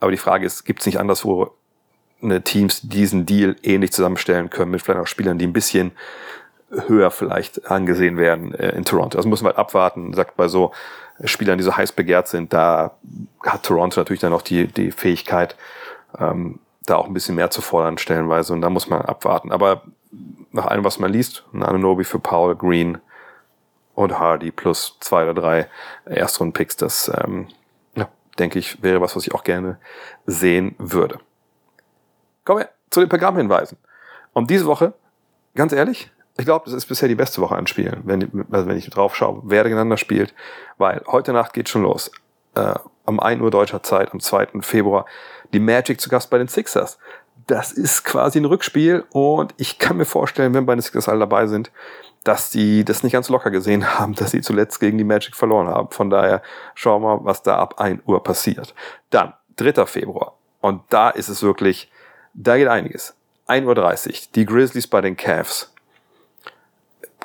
Aber 0.00 0.10
die 0.10 0.16
Frage 0.16 0.46
ist, 0.46 0.64
gibt 0.64 0.80
es 0.80 0.86
nicht 0.86 0.98
anderswo 0.98 1.54
eine 2.22 2.42
Teams, 2.42 2.82
die 2.82 2.88
diesen 2.88 3.26
Deal 3.26 3.56
ähnlich 3.62 3.92
zusammenstellen 3.92 4.50
können 4.50 4.70
mit 4.70 4.82
vielleicht 4.82 5.00
auch 5.00 5.06
Spielern, 5.06 5.38
die 5.38 5.46
ein 5.46 5.52
bisschen 5.52 5.92
höher 6.70 7.10
vielleicht 7.10 7.70
angesehen 7.70 8.16
werden 8.16 8.54
äh, 8.54 8.70
in 8.70 8.84
Toronto. 8.84 9.16
Das 9.16 9.26
muss 9.26 9.42
man 9.42 9.50
halt 9.50 9.58
abwarten. 9.58 10.12
Sagt 10.14 10.36
bei 10.36 10.48
so 10.48 10.72
Spielern, 11.24 11.58
die 11.58 11.64
so 11.64 11.76
heiß 11.76 11.92
begehrt 11.92 12.28
sind, 12.28 12.52
da 12.52 12.96
hat 13.44 13.62
Toronto 13.62 14.00
natürlich 14.00 14.20
dann 14.20 14.32
auch 14.32 14.42
die, 14.42 14.66
die 14.66 14.90
Fähigkeit, 14.90 15.56
ähm, 16.18 16.60
da 16.84 16.96
auch 16.96 17.06
ein 17.06 17.14
bisschen 17.14 17.34
mehr 17.34 17.50
zu 17.50 17.60
fordern 17.60 17.98
stellenweise 17.98 18.52
und 18.52 18.60
da 18.60 18.70
muss 18.70 18.88
man 18.88 19.02
abwarten. 19.02 19.52
Aber 19.52 19.82
nach 20.52 20.66
allem, 20.66 20.84
was 20.84 20.98
man 20.98 21.12
liest, 21.12 21.44
ein 21.52 21.62
Anunobi 21.62 22.04
für 22.04 22.18
Paul 22.18 22.54
Green 22.56 22.98
und 23.94 24.18
Hardy 24.18 24.50
plus 24.50 24.96
zwei 25.00 25.24
oder 25.24 25.34
drei 25.34 25.68
Erstrunden-Picks, 26.04 26.76
das 26.76 27.10
ähm, 27.22 27.48
ja, 27.94 28.08
denke 28.38 28.58
ich, 28.58 28.82
wäre 28.82 29.00
was, 29.00 29.16
was 29.16 29.26
ich 29.26 29.34
auch 29.34 29.44
gerne 29.44 29.78
sehen 30.26 30.74
würde. 30.78 31.18
Kommen 32.44 32.60
wir 32.60 32.68
zu 32.90 33.00
den 33.00 33.08
Programmhinweisen. 33.08 33.78
Und 34.32 34.50
diese 34.50 34.66
Woche, 34.66 34.92
ganz 35.54 35.72
ehrlich, 35.72 36.10
ich 36.38 36.44
glaube, 36.44 36.66
das 36.66 36.74
ist 36.74 36.86
bisher 36.86 37.08
die 37.08 37.14
beste 37.14 37.40
Woche 37.40 37.56
an 37.56 37.66
Spielen, 37.66 38.02
wenn, 38.04 38.46
also 38.50 38.68
wenn 38.68 38.76
ich 38.76 38.88
drauf 38.90 39.16
schaue, 39.16 39.40
wer 39.44 39.62
gegeneinander 39.62 39.96
spielt, 39.96 40.34
weil 40.76 41.02
heute 41.06 41.32
Nacht 41.32 41.54
geht 41.54 41.68
schon 41.68 41.82
los. 41.82 42.10
Äh, 42.54 42.74
um 43.06 43.20
1 43.20 43.40
Uhr 43.40 43.50
deutscher 43.50 43.82
Zeit, 43.82 44.12
am 44.12 44.20
2. 44.20 44.60
Februar, 44.60 45.06
die 45.52 45.60
Magic 45.60 46.00
zu 46.00 46.08
Gast 46.08 46.30
bei 46.30 46.38
den 46.38 46.48
Sixers. 46.48 46.98
Das 47.46 47.72
ist 47.72 48.04
quasi 48.04 48.40
ein 48.40 48.44
Rückspiel 48.44 49.04
und 49.10 49.54
ich 49.56 49.78
kann 49.78 49.96
mir 49.96 50.04
vorstellen, 50.04 50.54
wenn 50.54 50.66
bei 50.66 50.74
den 50.74 50.82
Sixers 50.82 51.08
alle 51.08 51.20
dabei 51.20 51.46
sind, 51.46 51.70
dass 52.24 52.50
die 52.50 52.84
das 52.84 53.02
nicht 53.02 53.12
ganz 53.12 53.28
locker 53.28 53.50
gesehen 53.50 53.98
haben, 53.98 54.14
dass 54.14 54.32
sie 54.32 54.40
zuletzt 54.40 54.80
gegen 54.80 54.98
die 54.98 55.04
Magic 55.04 55.36
verloren 55.36 55.68
haben. 55.68 55.90
Von 55.90 56.10
daher 56.10 56.42
schauen 56.74 57.02
wir 57.02 57.18
mal, 57.18 57.24
was 57.24 57.42
da 57.42 57.56
ab 57.56 57.80
1 57.80 58.02
Uhr 58.06 58.22
passiert. 58.22 58.74
Dann, 59.10 59.32
3. 59.56 59.86
Februar. 59.86 60.34
Und 60.60 60.82
da 60.88 61.10
ist 61.10 61.28
es 61.28 61.42
wirklich, 61.42 61.90
da 62.34 62.56
geht 62.56 62.68
einiges. 62.68 63.14
1.30 63.46 64.08
Uhr, 64.08 64.14
die 64.34 64.44
Grizzlies 64.44 64.88
bei 64.88 65.00
den 65.00 65.16
Cavs. 65.16 65.72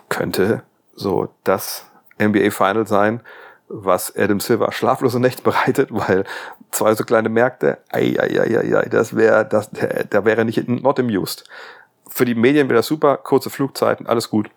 Könnte 0.10 0.64
so 0.94 1.30
das 1.44 1.86
NBA 2.20 2.52
Final 2.52 2.86
sein, 2.86 3.22
was 3.68 4.16
Adam 4.16 4.40
Silver 4.40 4.72
schlaflose 4.72 5.20
Nächte 5.20 5.42
bereitet, 5.42 5.90
weil 5.92 6.26
zwei 6.72 6.94
so 6.96 7.04
kleine 7.04 7.30
Märkte, 7.30 7.80
ei, 7.90 8.16
ei, 8.20 8.40
ei, 8.40 8.78
ei, 8.78 8.90
das 8.90 9.16
wäre, 9.16 9.46
das, 9.46 9.70
da 10.10 10.26
wäre 10.26 10.46
nicht 10.46 10.68
not 10.68 11.00
amused. 11.00 11.44
Für 12.08 12.26
die 12.26 12.36
Medien 12.36 12.70
wäre 12.70 12.78
das 12.78 12.88
super, 12.88 13.18
kurze 13.18 13.50
Flugzeiten, 13.50 14.08
alles 14.08 14.30
gut. 14.30 14.50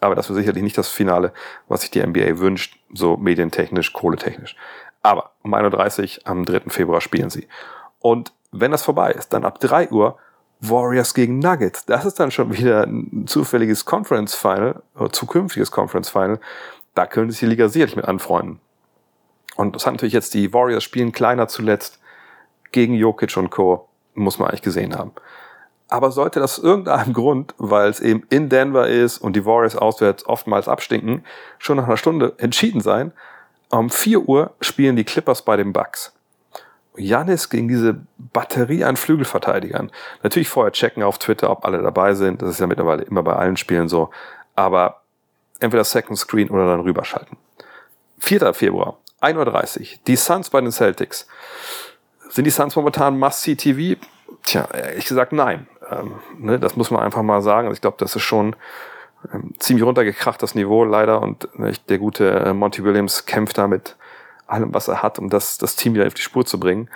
Aber 0.00 0.14
das 0.14 0.28
wäre 0.28 0.38
sicherlich 0.38 0.62
nicht 0.62 0.78
das 0.78 0.88
Finale, 0.88 1.32
was 1.68 1.82
sich 1.82 1.90
die 1.90 2.04
NBA 2.04 2.38
wünscht, 2.38 2.78
so 2.92 3.16
medientechnisch, 3.16 3.92
kohletechnisch. 3.92 4.56
Aber 5.02 5.32
um 5.42 5.54
1.30 5.54 6.18
Uhr 6.18 6.26
am 6.26 6.44
3. 6.44 6.70
Februar 6.70 7.00
spielen 7.00 7.30
sie. 7.30 7.48
Und 8.00 8.32
wenn 8.50 8.70
das 8.70 8.82
vorbei 8.82 9.12
ist, 9.12 9.32
dann 9.32 9.44
ab 9.44 9.60
3 9.60 9.90
Uhr 9.90 10.18
Warriors 10.60 11.14
gegen 11.14 11.38
Nuggets. 11.40 11.86
Das 11.86 12.04
ist 12.04 12.20
dann 12.20 12.30
schon 12.30 12.56
wieder 12.56 12.84
ein 12.84 13.26
zufälliges 13.26 13.84
Conference 13.84 14.34
Final, 14.34 14.82
oder 14.94 15.10
zukünftiges 15.10 15.70
Conference 15.70 16.08
Final, 16.08 16.38
da 16.94 17.06
könnte 17.06 17.32
sich 17.32 17.40
die 17.40 17.46
Liga 17.46 17.68
sicherlich 17.68 17.96
mit 17.96 18.04
anfreunden. 18.04 18.60
Und 19.56 19.74
das 19.74 19.86
hat 19.86 19.94
natürlich 19.94 20.14
jetzt 20.14 20.34
die 20.34 20.52
Warriors 20.52 20.84
spielen 20.84 21.12
kleiner 21.12 21.48
zuletzt 21.48 22.00
gegen 22.72 22.94
Jokic 22.94 23.36
und 23.36 23.50
Co. 23.50 23.88
Muss 24.14 24.38
man 24.38 24.48
eigentlich 24.48 24.62
gesehen 24.62 24.96
haben. 24.96 25.12
Aber 25.88 26.10
sollte 26.10 26.40
das 26.40 26.58
irgendeinem 26.58 27.12
Grund, 27.14 27.54
weil 27.58 27.90
es 27.90 28.00
eben 28.00 28.24
in 28.30 28.48
Denver 28.48 28.88
ist 28.88 29.18
und 29.18 29.36
die 29.36 29.44
Warriors 29.44 29.76
auswärts 29.76 30.26
oftmals 30.26 30.68
abstinken, 30.68 31.24
schon 31.58 31.76
nach 31.76 31.84
einer 31.84 31.96
Stunde 31.96 32.34
entschieden 32.38 32.80
sein, 32.80 33.12
um 33.70 33.90
4 33.90 34.28
Uhr 34.28 34.54
spielen 34.60 34.96
die 34.96 35.04
Clippers 35.04 35.42
bei 35.42 35.56
den 35.56 35.72
Bucks. 35.72 36.12
Janis 36.96 37.48
gegen 37.48 37.68
diese 37.68 38.00
Batterie 38.18 38.84
an 38.84 38.96
Flügelverteidigern. 38.96 39.90
Natürlich 40.22 40.48
vorher 40.48 40.72
checken 40.72 41.02
auf 41.02 41.18
Twitter, 41.18 41.50
ob 41.50 41.64
alle 41.64 41.80
dabei 41.80 42.14
sind. 42.14 42.42
Das 42.42 42.50
ist 42.50 42.60
ja 42.60 42.66
mittlerweile 42.66 43.02
immer 43.02 43.22
bei 43.22 43.34
allen 43.34 43.56
Spielen 43.56 43.88
so. 43.88 44.10
Aber 44.54 45.02
entweder 45.60 45.84
Second 45.84 46.18
Screen 46.18 46.50
oder 46.50 46.66
dann 46.66 46.80
rüberschalten. 46.80 47.38
4. 48.18 48.52
Februar, 48.54 48.98
1.30 49.22 49.80
Uhr. 49.80 49.86
Die 50.06 50.16
Suns 50.16 50.50
bei 50.50 50.60
den 50.60 50.72
Celtics. 50.72 51.26
Sind 52.28 52.44
die 52.44 52.50
Suns 52.50 52.76
momentan 52.76 53.18
Must-See-TV? 53.18 54.00
tja, 54.42 54.68
ehrlich 54.72 55.06
gesagt, 55.06 55.32
nein. 55.32 55.66
Ähm, 55.90 56.14
ne, 56.38 56.58
das 56.58 56.76
muss 56.76 56.90
man 56.90 57.02
einfach 57.02 57.22
mal 57.22 57.42
sagen. 57.42 57.68
Also 57.68 57.76
ich 57.76 57.80
glaube, 57.80 57.96
das 57.98 58.16
ist 58.16 58.22
schon 58.22 58.56
ähm, 59.32 59.54
ziemlich 59.58 59.84
runtergekracht, 59.84 60.42
das 60.42 60.54
Niveau 60.54 60.84
leider. 60.84 61.20
Und 61.22 61.48
ne, 61.58 61.72
der 61.88 61.98
gute 61.98 62.30
äh, 62.30 62.52
Monty 62.52 62.84
Williams 62.84 63.26
kämpft 63.26 63.58
da 63.58 63.66
mit 63.66 63.96
allem, 64.46 64.74
was 64.74 64.88
er 64.88 65.02
hat, 65.02 65.18
um 65.18 65.30
das, 65.30 65.58
das 65.58 65.76
Team 65.76 65.94
wieder 65.94 66.06
auf 66.06 66.14
die 66.14 66.22
Spur 66.22 66.44
zu 66.44 66.58
bringen. 66.58 66.88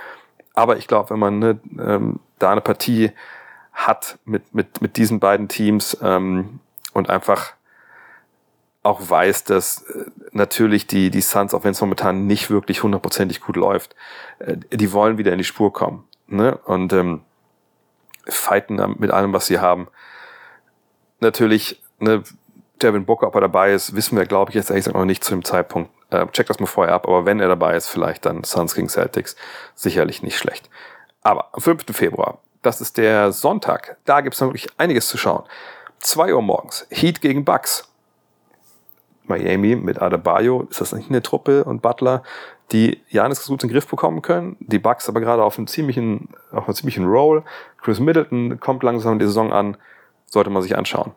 Aber 0.54 0.76
ich 0.76 0.88
glaube, 0.88 1.10
wenn 1.10 1.18
man 1.18 1.38
ne, 1.38 1.60
ähm, 1.78 2.20
da 2.38 2.50
eine 2.52 2.60
Partie 2.60 3.12
hat 3.72 4.18
mit, 4.24 4.54
mit, 4.54 4.80
mit 4.80 4.96
diesen 4.96 5.20
beiden 5.20 5.48
Teams 5.48 5.96
ähm, 6.02 6.60
und 6.92 7.10
einfach 7.10 7.52
auch 8.82 9.00
weiß, 9.10 9.44
dass 9.44 9.82
äh, 9.82 10.04
natürlich 10.36 10.86
die, 10.86 11.10
die 11.10 11.20
Suns, 11.20 11.54
auch 11.54 11.64
wenn 11.64 11.72
es 11.72 11.80
momentan 11.80 12.26
nicht 12.26 12.50
wirklich 12.50 12.82
hundertprozentig 12.82 13.40
gut 13.40 13.56
läuft, 13.56 13.96
äh, 14.38 14.56
die 14.70 14.92
wollen 14.92 15.18
wieder 15.18 15.32
in 15.32 15.38
die 15.38 15.44
Spur 15.44 15.72
kommen. 15.72 16.04
Ne? 16.28 16.56
Und 16.64 16.92
ähm, 16.92 17.22
fighten 18.28 18.94
mit 18.98 19.10
allem, 19.10 19.32
was 19.32 19.46
sie 19.46 19.58
haben. 19.58 19.88
Natürlich, 21.20 21.82
ne, 21.98 22.22
Devin 22.82 23.06
Booker, 23.06 23.28
ob 23.28 23.34
er 23.34 23.40
dabei 23.40 23.72
ist, 23.72 23.94
wissen 23.96 24.18
wir, 24.18 24.26
glaube 24.26 24.50
ich, 24.50 24.54
jetzt 24.54 24.70
ehrlich 24.70 24.84
gesagt 24.84 24.96
noch 24.96 25.04
nicht 25.04 25.24
zu 25.24 25.30
dem 25.30 25.44
Zeitpunkt. 25.44 25.90
Äh, 26.10 26.26
check 26.28 26.46
das 26.46 26.60
mal 26.60 26.66
vorher 26.66 26.94
ab, 26.94 27.06
aber 27.06 27.24
wenn 27.24 27.40
er 27.40 27.48
dabei 27.48 27.76
ist, 27.76 27.88
vielleicht 27.88 28.26
dann 28.26 28.44
Suns 28.44 28.74
gegen 28.74 28.88
Celtics. 28.88 29.36
Sicherlich 29.74 30.22
nicht 30.22 30.38
schlecht. 30.38 30.68
Aber 31.22 31.48
am 31.52 31.60
5. 31.60 31.84
Februar, 31.92 32.38
das 32.62 32.80
ist 32.80 32.98
der 32.98 33.32
Sonntag, 33.32 33.96
da 34.04 34.20
gibt 34.20 34.34
es 34.34 34.40
dann 34.40 34.48
wirklich 34.48 34.68
einiges 34.76 35.08
zu 35.08 35.16
schauen. 35.16 35.44
2 36.00 36.34
Uhr 36.34 36.42
morgens, 36.42 36.86
Heat 36.90 37.20
gegen 37.20 37.44
Bucks. 37.44 37.88
Miami 39.28 39.76
mit 39.76 40.00
Adebayo, 40.00 40.66
ist 40.70 40.80
das 40.80 40.92
nicht 40.92 41.10
eine 41.10 41.22
Truppe 41.22 41.64
und 41.64 41.82
Butler, 41.82 42.22
die 42.72 43.00
Janis 43.08 43.46
gut 43.46 43.62
in 43.62 43.68
den 43.68 43.74
Griff 43.74 43.86
bekommen 43.86 44.22
können. 44.22 44.56
Die 44.60 44.78
Bucks 44.78 45.08
aber 45.08 45.20
gerade 45.20 45.42
auf 45.42 45.56
einem 45.56 45.66
ziemlichen, 45.66 46.28
auf 46.50 46.66
einem 46.66 46.74
ziemlichen 46.74 47.06
Roll. 47.06 47.42
Chris 47.80 48.00
Middleton 48.00 48.58
kommt 48.60 48.82
langsam 48.82 49.14
in 49.14 49.18
die 49.18 49.26
Saison 49.26 49.52
an, 49.52 49.76
sollte 50.26 50.50
man 50.50 50.62
sich 50.62 50.76
anschauen. 50.76 51.12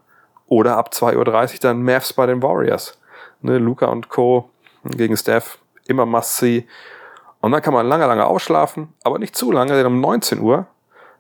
Oder 0.48 0.78
ab 0.78 0.92
2.30 0.94 1.18
Uhr 1.54 1.60
dann 1.62 1.84
Mavs 1.84 2.14
bei 2.14 2.26
den 2.26 2.42
Warriors. 2.42 3.00
Ne, 3.42 3.58
Luca 3.58 3.88
und 3.88 4.10
Co. 4.10 4.50
gegen 4.84 5.16
Steph, 5.16 5.60
immer 5.86 6.06
must 6.06 6.38
see. 6.38 6.68
Und 7.42 7.52
dann 7.52 7.62
kann 7.62 7.74
man 7.74 7.88
lange, 7.88 8.06
lange 8.06 8.26
ausschlafen, 8.26 8.94
aber 9.04 9.18
nicht 9.18 9.36
zu 9.36 9.52
lange, 9.52 9.74
denn 9.74 9.86
um 9.86 10.02
19 10.02 10.40
Uhr 10.40 10.68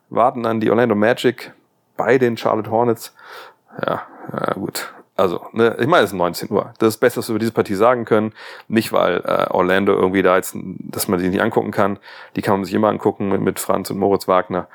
warten 0.09 0.43
dann 0.43 0.59
die 0.59 0.69
Orlando 0.69 0.95
Magic 0.95 1.53
bei 1.95 2.17
den 2.17 2.37
Charlotte 2.37 2.69
Hornets. 2.69 3.13
Ja, 3.85 4.01
ja 4.31 4.53
gut. 4.53 4.93
Also, 5.19 5.45
ne, 5.51 5.75
ich 5.77 5.87
meine, 5.87 6.05
es 6.05 6.11
ist 6.11 6.17
19 6.17 6.49
Uhr. 6.49 6.73
Das 6.77 6.87
ist 6.87 6.95
das 6.95 6.97
Beste, 6.97 7.19
was 7.19 7.27
wir 7.27 7.33
über 7.33 7.39
diese 7.39 7.51
Partie 7.51 7.75
sagen 7.75 8.05
können. 8.05 8.33
Nicht, 8.69 8.93
weil 8.93 9.17
äh, 9.25 9.47
Orlando 9.49 9.93
irgendwie 9.93 10.21
da 10.21 10.37
jetzt, 10.37 10.55
dass 10.55 11.09
man 11.09 11.19
die 11.19 11.27
nicht 11.27 11.41
angucken 11.41 11.71
kann. 11.71 11.99
Die 12.37 12.41
kann 12.41 12.55
man 12.55 12.63
sich 12.63 12.73
immer 12.73 12.87
angucken 12.87 13.27
mit, 13.27 13.41
mit 13.41 13.59
Franz 13.59 13.89
und 13.89 13.97
Moritz 13.97 14.29
Wagner. 14.29 14.69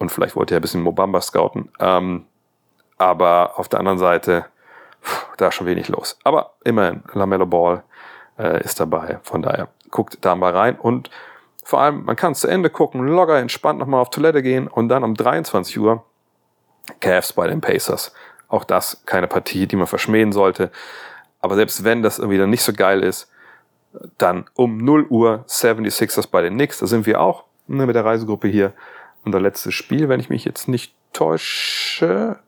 Und 0.00 0.10
vielleicht 0.10 0.34
wollte 0.34 0.54
er 0.54 0.58
ein 0.58 0.62
bisschen 0.62 0.82
Mobamba 0.82 1.20
scouten. 1.20 1.70
Ähm, 1.78 2.24
aber 2.96 3.56
auf 3.56 3.68
der 3.68 3.78
anderen 3.78 3.98
Seite, 3.98 4.46
pff, 5.00 5.28
da 5.36 5.48
ist 5.48 5.54
schon 5.54 5.68
wenig 5.68 5.86
los. 5.86 6.18
Aber 6.24 6.54
immerhin, 6.64 7.04
Lamello 7.12 7.46
Ball 7.46 7.84
äh, 8.36 8.64
ist 8.64 8.80
dabei. 8.80 9.20
Von 9.22 9.42
daher, 9.42 9.68
guckt 9.92 10.18
da 10.22 10.34
mal 10.34 10.56
rein. 10.56 10.76
Und 10.76 11.08
vor 11.62 11.80
allem, 11.80 12.04
man 12.04 12.16
kann 12.16 12.32
es 12.32 12.40
zu 12.40 12.48
Ende 12.48 12.68
gucken, 12.68 13.06
locker, 13.06 13.38
entspannt 13.38 13.78
nochmal 13.78 14.00
auf 14.00 14.10
Toilette 14.10 14.42
gehen 14.42 14.66
und 14.66 14.88
dann 14.88 15.04
um 15.04 15.14
23 15.14 15.78
Uhr 15.78 16.04
Cavs 16.98 17.32
bei 17.32 17.46
den 17.46 17.60
Pacers. 17.60 18.12
Auch 18.48 18.64
das 18.64 19.02
keine 19.06 19.26
Partie, 19.26 19.66
die 19.66 19.76
man 19.76 19.86
verschmähen 19.86 20.32
sollte. 20.32 20.70
Aber 21.40 21.54
selbst 21.54 21.84
wenn 21.84 22.02
das 22.02 22.18
irgendwie 22.18 22.38
dann 22.38 22.50
nicht 22.50 22.62
so 22.62 22.72
geil 22.72 23.02
ist, 23.02 23.30
dann 24.18 24.46
um 24.54 24.78
0 24.78 25.06
Uhr 25.08 25.44
76ers 25.46 26.28
bei 26.30 26.42
den 26.42 26.54
Knicks. 26.54 26.78
Da 26.78 26.86
sind 26.86 27.06
wir 27.06 27.20
auch 27.20 27.44
ne, 27.66 27.86
mit 27.86 27.94
der 27.94 28.04
Reisegruppe 28.04 28.48
hier. 28.48 28.72
Unser 29.24 29.40
letztes 29.40 29.74
Spiel, 29.74 30.08
wenn 30.08 30.20
ich 30.20 30.30
mich 30.30 30.44
jetzt 30.44 30.68
nicht 30.68 30.94
täusche. 31.12 32.38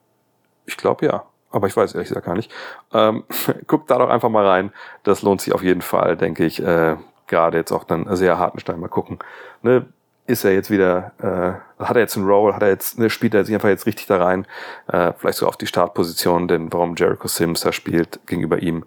Ich 0.67 0.77
glaube 0.77 1.07
ja. 1.07 1.25
Aber 1.51 1.67
ich 1.67 1.77
weiß 1.77 1.95
ehrlich 1.95 2.09
gesagt 2.09 2.27
gar 2.27 2.37
nicht. 2.37 2.53
Ähm, 2.93 3.25
guckt 3.67 3.91
da 3.91 3.99
doch 3.99 4.09
einfach 4.09 4.29
mal 4.29 4.47
rein. 4.47 4.73
Das 5.03 5.23
lohnt 5.23 5.41
sich 5.41 5.53
auf 5.53 5.63
jeden 5.63 5.83
Fall, 5.83 6.17
denke 6.17 6.45
ich. 6.45 6.63
Äh, 6.63 6.97
Gerade 7.27 7.59
jetzt 7.59 7.73
auch 7.73 7.85
dann 7.85 8.17
sehr 8.17 8.39
Hartenstein 8.39 8.81
mal 8.81 8.89
gucken. 8.89 9.19
Ne? 9.63 9.87
Ist 10.31 10.45
er 10.45 10.53
jetzt 10.53 10.71
wieder, 10.71 11.13
äh, 11.19 11.83
hat 11.85 11.97
er 11.97 12.03
jetzt 12.03 12.17
einen 12.17 12.27
Roll, 12.27 12.55
hat 12.55 12.63
er 12.63 12.69
jetzt, 12.69 12.99
ne, 12.99 13.11
spielt 13.11 13.35
er 13.35 13.45
sich 13.45 13.53
einfach 13.53 13.69
jetzt 13.69 13.87
richtig 13.87 14.07
da 14.07 14.23
rein, 14.23 14.47
äh, 14.87 15.13
vielleicht 15.19 15.39
so 15.39 15.49
auf 15.49 15.57
die 15.57 15.67
Startposition, 15.67 16.47
denn 16.47 16.73
warum 16.73 16.95
Jericho 16.95 17.27
Sims 17.27 17.63
da 17.63 17.73
spielt 17.73 18.21
gegenüber 18.27 18.63
ihm, 18.63 18.85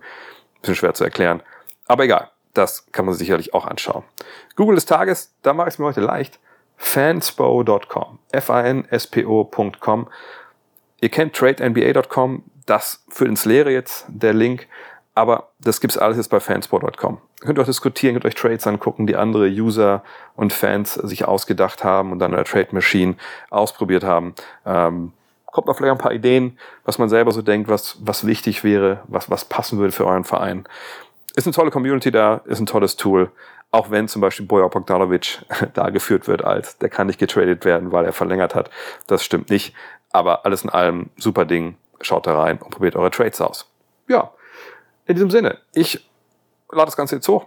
bisschen 0.62 0.76
schwer 0.76 0.94
zu 0.94 1.04
erklären. 1.04 1.44
Aber 1.86 2.06
egal, 2.06 2.30
das 2.54 2.90
kann 2.94 3.04
man 3.04 3.14
sich 3.14 3.28
sicherlich 3.28 3.54
auch 3.54 3.66
anschauen. 3.66 4.04
Google 4.56 4.76
des 4.76 4.86
Tages, 4.86 5.34
da 5.42 5.54
mache 5.54 5.68
ich 5.68 5.74
es 5.74 5.80
mir 5.80 5.86
heute 5.86 6.00
leicht. 6.00 6.40
Fanspo.com. 6.78 8.20
F-A-N-S-P-O.com. 8.32 10.08
Ihr 11.02 11.10
kennt 11.10 11.36
TradeNBA.com, 11.36 12.44
das 12.66 13.04
führt 13.10 13.30
ins 13.30 13.44
Leere 13.44 13.72
jetzt, 13.72 14.06
der 14.08 14.34
Link. 14.34 14.68
Aber 15.16 15.50
das 15.60 15.80
gibt's 15.80 15.98
alles 15.98 16.18
jetzt 16.18 16.30
bei 16.30 16.40
fansport.com. 16.40 17.20
Ihr 17.42 17.46
könnt 17.46 17.60
auch 17.60 17.66
diskutieren, 17.66 18.16
könnt 18.16 18.26
euch 18.26 18.36
Trades 18.36 18.66
angucken, 18.66 19.06
die 19.06 19.16
andere 19.16 19.48
User 19.48 20.04
und 20.36 20.54
Fans 20.54 20.96
sich 20.96 21.26
ausgedacht 21.26 21.84
haben 21.84 22.12
und 22.12 22.20
dann 22.20 22.32
in 22.32 22.38
der 22.38 22.46
Trade 22.46 22.70
Machine 22.72 23.16
ausprobiert 23.52 24.04
haben. 24.04 24.34
Ähm, 24.66 25.14
kommt 25.46 25.68
noch 25.68 25.78
vielleicht 25.78 25.92
ein 25.92 26.00
paar 26.00 26.14
Ideen, 26.14 26.58
was 26.84 26.98
man 26.98 27.10
selber 27.10 27.32
so 27.32 27.44
denkt, 27.44 27.70
was, 27.70 27.98
was 28.02 28.26
wichtig 28.26 28.64
wäre, 28.64 29.02
was, 29.08 29.30
was 29.30 29.46
passen 29.46 29.78
würde 29.78 29.92
für 29.92 30.06
euren 30.06 30.24
Verein. 30.24 30.68
Ist 31.36 31.46
eine 31.46 31.54
tolle 31.54 31.70
Community 31.70 32.12
da, 32.12 32.42
ist 32.46 32.60
ein 32.60 32.66
tolles 32.66 32.96
Tool. 32.96 33.32
Auch 33.70 33.90
wenn 33.90 34.08
zum 34.08 34.22
Beispiel 34.22 34.46
Bojan 34.46 34.70
Bogdanovic 34.70 35.40
da 35.74 35.90
geführt 35.90 36.28
wird 36.28 36.44
als, 36.44 36.78
der 36.80 36.90
kann 36.90 37.08
nicht 37.08 37.20
getradet 37.20 37.66
werden, 37.66 37.92
weil 37.92 38.06
er 38.06 38.14
verlängert 38.14 38.56
hat. 38.56 38.72
Das 39.08 39.24
stimmt 39.24 39.50
nicht. 39.50 39.76
Aber 40.12 40.46
alles 40.46 40.64
in 40.64 40.70
allem 40.70 41.10
super 41.18 41.46
Ding. 41.46 41.76
Schaut 42.02 42.28
da 42.28 42.40
rein 42.40 42.58
und 42.58 42.72
probiert 42.72 42.96
eure 42.96 43.12
Trades 43.12 43.40
aus. 43.40 43.68
Ja, 44.08 44.32
in 45.06 45.16
diesem 45.16 45.30
Sinne, 45.30 45.58
ich 45.74 46.08
lade 46.72 46.86
das 46.86 46.98
Ganze 46.98 47.16
jetzt 47.16 47.28
hoch. 47.28 47.46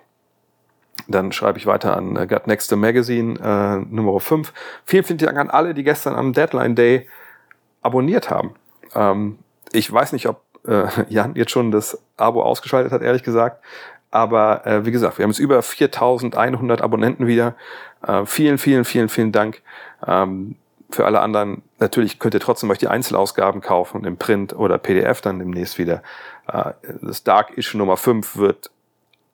Dann 1.09 1.30
schreibe 1.32 1.59
ich 1.59 1.66
weiter 1.66 1.96
an 1.96 2.16
äh, 2.16 2.26
Got 2.26 2.46
Next 2.46 2.74
Magazine 2.74 3.38
äh, 3.38 3.94
Nummer 3.94 4.18
5. 4.18 4.52
Vielen, 4.84 5.04
vielen 5.04 5.18
Dank 5.18 5.38
an 5.38 5.50
alle, 5.50 5.74
die 5.74 5.84
gestern 5.84 6.14
am 6.14 6.32
Deadline 6.32 6.74
Day 6.74 7.09
abonniert 7.82 8.30
haben. 8.30 8.54
Ähm, 8.94 9.38
ich 9.72 9.92
weiß 9.92 10.12
nicht, 10.12 10.26
ob 10.28 10.42
äh, 10.66 10.86
Jan 11.09 11.34
jetzt 11.36 11.50
schon 11.50 11.70
das 11.70 11.98
Abo 12.16 12.42
ausgeschaltet 12.42 12.92
hat, 12.92 13.02
ehrlich 13.02 13.22
gesagt. 13.22 13.62
Aber 14.11 14.66
äh, 14.66 14.86
wie 14.86 14.92
gesagt, 14.92 15.18
wir 15.18 15.24
haben 15.24 15.30
jetzt 15.30 15.38
über 15.38 15.62
4100 15.62 16.80
Abonnenten 16.80 17.26
wieder. 17.26 17.54
Äh, 18.07 18.24
vielen, 18.24 18.59
vielen, 18.59 18.84
vielen, 18.84 19.09
vielen 19.09 19.32
Dank. 19.32 19.62
Ähm, 20.07 20.57
für 20.91 21.05
alle 21.05 21.20
anderen, 21.20 21.62
natürlich 21.78 22.18
könnt 22.18 22.34
ihr 22.34 22.41
trotzdem 22.41 22.70
euch 22.70 22.78
die 22.78 22.89
Einzelausgaben 22.89 23.61
kaufen, 23.61 24.05
im 24.05 24.16
Print 24.16 24.55
oder 24.55 24.78
PDF 24.78 25.20
dann 25.20 25.39
demnächst 25.39 25.78
wieder. 25.78 26.03
Äh, 26.47 26.72
das 27.03 27.24
Dark 27.24 27.57
Issue 27.57 27.78
Nummer 27.78 27.97
5 27.97 28.37
wird 28.37 28.70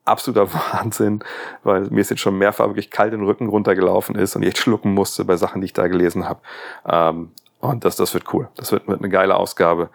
absoluter 0.04 0.52
Wahnsinn, 0.72 1.22
weil 1.62 1.82
mir 1.90 2.00
ist 2.00 2.10
jetzt 2.10 2.20
schon 2.20 2.38
mehrfach 2.38 2.66
wirklich 2.66 2.90
kalt 2.90 3.12
den 3.12 3.24
Rücken 3.24 3.48
runtergelaufen 3.48 4.16
ist 4.16 4.34
und 4.34 4.42
ich 4.42 4.48
echt 4.48 4.58
schlucken 4.58 4.94
musste 4.94 5.24
bei 5.24 5.36
Sachen, 5.36 5.60
die 5.60 5.66
ich 5.66 5.72
da 5.72 5.88
gelesen 5.88 6.28
habe. 6.28 6.40
Ähm, 6.86 7.32
und 7.60 7.84
das, 7.84 7.96
das 7.96 8.12
wird 8.14 8.32
cool. 8.32 8.48
Das 8.56 8.72
wird, 8.72 8.88
wird 8.88 9.00
eine 9.00 9.08
geile 9.08 9.36
Ausgabe. 9.36 9.90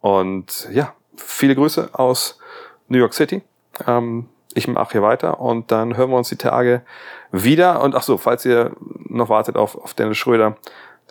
Und 0.00 0.68
ja, 0.72 0.94
viele 1.16 1.54
Grüße 1.54 1.90
aus 1.92 2.38
New 2.88 2.98
York 2.98 3.14
City. 3.14 3.42
Ähm, 3.86 4.28
ich 4.54 4.68
mache 4.68 4.92
hier 4.92 5.02
weiter 5.02 5.40
und 5.40 5.70
dann 5.70 5.96
hören 5.96 6.10
wir 6.10 6.16
uns 6.16 6.28
die 6.28 6.36
Tage 6.36 6.82
wieder. 7.30 7.80
Und 7.82 7.94
ach 7.94 8.02
so, 8.02 8.18
falls 8.18 8.44
ihr 8.44 8.72
noch 9.08 9.28
wartet 9.28 9.56
auf, 9.56 9.76
auf 9.76 9.94
Dennis 9.94 10.18
Schröder, 10.18 10.56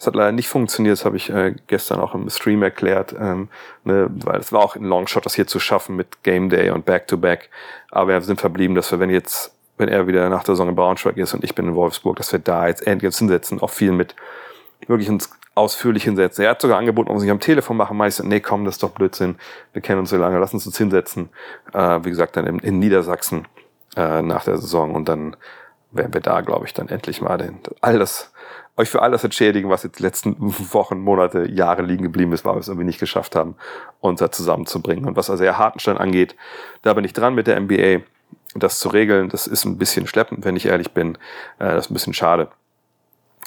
das 0.01 0.07
hat 0.07 0.15
leider 0.15 0.31
nicht 0.31 0.49
funktioniert, 0.49 0.93
das 0.93 1.05
habe 1.05 1.15
ich 1.15 1.29
äh, 1.29 1.53
gestern 1.67 1.99
auch 1.99 2.15
im 2.15 2.27
Stream 2.27 2.63
erklärt, 2.63 3.13
ähm, 3.19 3.49
ne, 3.83 4.09
weil 4.09 4.39
es 4.39 4.51
war 4.51 4.61
auch 4.61 4.75
ein 4.75 4.83
Longshot, 4.83 5.27
das 5.27 5.35
hier 5.35 5.45
zu 5.45 5.59
schaffen 5.59 5.95
mit 5.95 6.23
Game 6.23 6.49
Day 6.49 6.71
und 6.71 6.85
Back-to-Back. 6.85 7.41
-Back. 7.43 7.49
Aber 7.91 8.07
wir 8.07 8.21
sind 8.21 8.41
verblieben, 8.41 8.73
dass 8.73 8.91
wir, 8.91 8.99
wenn 8.99 9.11
jetzt, 9.11 9.55
wenn 9.77 9.89
er 9.89 10.07
wieder 10.07 10.27
nach 10.29 10.43
der 10.43 10.55
Saison 10.55 10.69
in 10.69 10.75
Braunschweig 10.75 11.17
ist 11.17 11.35
und 11.35 11.43
ich 11.43 11.53
bin 11.53 11.67
in 11.67 11.75
Wolfsburg, 11.75 12.15
dass 12.15 12.31
wir 12.31 12.39
da 12.39 12.65
jetzt 12.65 12.87
endlich 12.87 13.15
hinsetzen, 13.15 13.61
auch 13.61 13.69
viel 13.69 13.91
mit 13.91 14.15
wirklich 14.87 15.07
uns 15.07 15.29
ausführlich 15.53 16.03
hinsetzen. 16.05 16.45
Er 16.45 16.49
hat 16.49 16.61
sogar 16.61 16.79
angeboten, 16.79 17.09
ob 17.09 17.17
wir 17.17 17.21
sich 17.21 17.29
am 17.29 17.39
Telefon 17.39 17.77
machen. 17.77 17.95
Meistens, 17.95 18.25
nee, 18.25 18.39
komm, 18.39 18.65
das 18.65 18.77
ist 18.77 18.83
doch 18.83 18.89
Blödsinn. 18.89 19.35
Wir 19.73 19.83
kennen 19.83 19.99
uns 19.99 20.09
so 20.09 20.17
lange, 20.17 20.39
lass 20.39 20.51
uns 20.51 20.65
uns 20.65 20.79
hinsetzen. 20.79 21.29
Äh, 21.73 21.99
wie 22.01 22.09
gesagt, 22.09 22.37
dann 22.37 22.47
in, 22.47 22.57
in 22.57 22.79
Niedersachsen 22.79 23.47
äh, 23.95 24.23
nach 24.23 24.45
der 24.45 24.57
Saison 24.57 24.95
und 24.95 25.07
dann 25.07 25.35
werden 25.91 26.11
wir 26.11 26.21
da, 26.21 26.41
glaube 26.41 26.65
ich, 26.65 26.73
dann 26.73 26.89
endlich 26.89 27.21
mal 27.21 27.37
den, 27.37 27.59
all 27.81 27.99
das 27.99 28.31
euch 28.77 28.89
für 28.89 29.01
all 29.01 29.11
das 29.11 29.23
entschädigen, 29.23 29.69
was 29.69 29.83
jetzt 29.83 29.99
die 29.99 30.03
letzten 30.03 30.35
Wochen, 30.73 30.99
Monate, 30.99 31.49
Jahre 31.49 31.81
liegen 31.81 32.03
geblieben 32.03 32.33
ist, 32.33 32.45
weil 32.45 32.55
wir 32.55 32.59
es 32.59 32.67
irgendwie 32.67 32.85
nicht 32.85 32.99
geschafft 32.99 33.35
haben, 33.35 33.55
uns 33.99 34.19
da 34.19 34.31
zusammenzubringen. 34.31 35.05
Und 35.05 35.15
was 35.15 35.29
also 35.29 35.43
der 35.43 35.57
Hartenstein 35.57 35.97
angeht, 35.97 36.35
da 36.81 36.93
bin 36.93 37.03
ich 37.03 37.13
dran 37.13 37.35
mit 37.35 37.47
der 37.47 37.59
NBA, 37.59 38.01
das 38.55 38.79
zu 38.79 38.89
regeln. 38.89 39.29
Das 39.29 39.47
ist 39.47 39.65
ein 39.65 39.77
bisschen 39.77 40.07
schleppend, 40.07 40.45
wenn 40.45 40.55
ich 40.55 40.65
ehrlich 40.65 40.91
bin. 40.91 41.15
Äh, 41.59 41.75
das 41.75 41.85
ist 41.85 41.91
ein 41.91 41.95
bisschen 41.95 42.13
schade. 42.13 42.49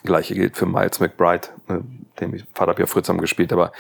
Gleiche 0.04 0.34
gilt 0.34 0.56
für 0.56 0.66
Miles 0.66 1.00
McBride, 1.00 1.48
ne, 1.68 1.82
dem 2.20 2.34
ich 2.34 2.44
Vater 2.54 2.78
ja 2.78 2.86
früher 2.86 3.02
zusammen 3.02 3.22
gespielt, 3.22 3.52
aber 3.52 3.72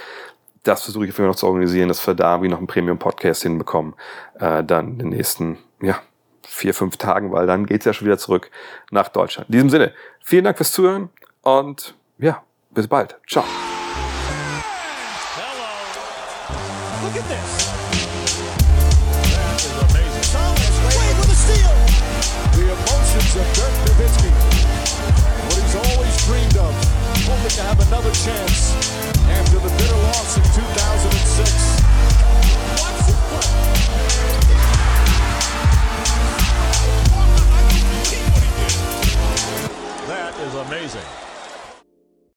das 0.62 0.82
versuche 0.82 1.06
ich 1.06 1.12
für 1.12 1.22
noch 1.22 1.36
zu 1.36 1.46
organisieren, 1.46 1.88
dass 1.88 2.04
wir 2.06 2.14
da 2.14 2.42
wie 2.42 2.48
noch 2.48 2.58
einen 2.58 2.66
Premium-Podcast 2.66 3.42
hinbekommen, 3.42 3.94
äh, 4.40 4.64
dann 4.64 4.92
in 4.92 4.98
den 4.98 5.08
nächsten, 5.10 5.58
ja, 5.82 6.00
vier, 6.46 6.74
fünf 6.74 6.96
Tagen, 6.96 7.32
weil 7.32 7.46
dann 7.46 7.66
geht's 7.66 7.84
ja 7.84 7.92
schon 7.92 8.06
wieder 8.06 8.18
zurück 8.18 8.50
nach 8.90 9.08
Deutschland. 9.08 9.48
In 9.48 9.52
diesem 9.52 9.70
Sinne, 9.70 9.92
vielen 10.20 10.44
Dank 10.44 10.56
fürs 10.56 10.72
Zuhören. 10.72 11.10
Und 11.44 11.94
ja, 12.18 12.42
Bis 12.74 12.88
bald. 12.88 13.14
Ciao. 13.28 13.44
Look 17.04 17.14
at 17.14 17.28
this. 17.28 17.70
The 22.50 22.62
emotions 22.62 23.36
of 23.36 23.46
Dirk 23.54 23.74
Nowitzki. 23.86 24.30
What 25.46 25.58
he's 25.62 25.76
always 25.76 26.16
dreamed 26.26 26.56
of. 26.56 26.74
Hoping 27.26 27.50
to 27.50 27.62
have 27.62 27.78
another 27.86 28.10
chance 28.10 28.74
after 29.30 29.58
the 29.60 29.70
bitter 29.78 29.96
loss 30.02 30.36
in 30.36 30.42
2006. 30.42 31.82
Watch 32.82 33.06
this 33.06 33.20
play. 33.30 33.48
That 40.08 40.34
is 40.40 40.54
amazing. 40.54 41.23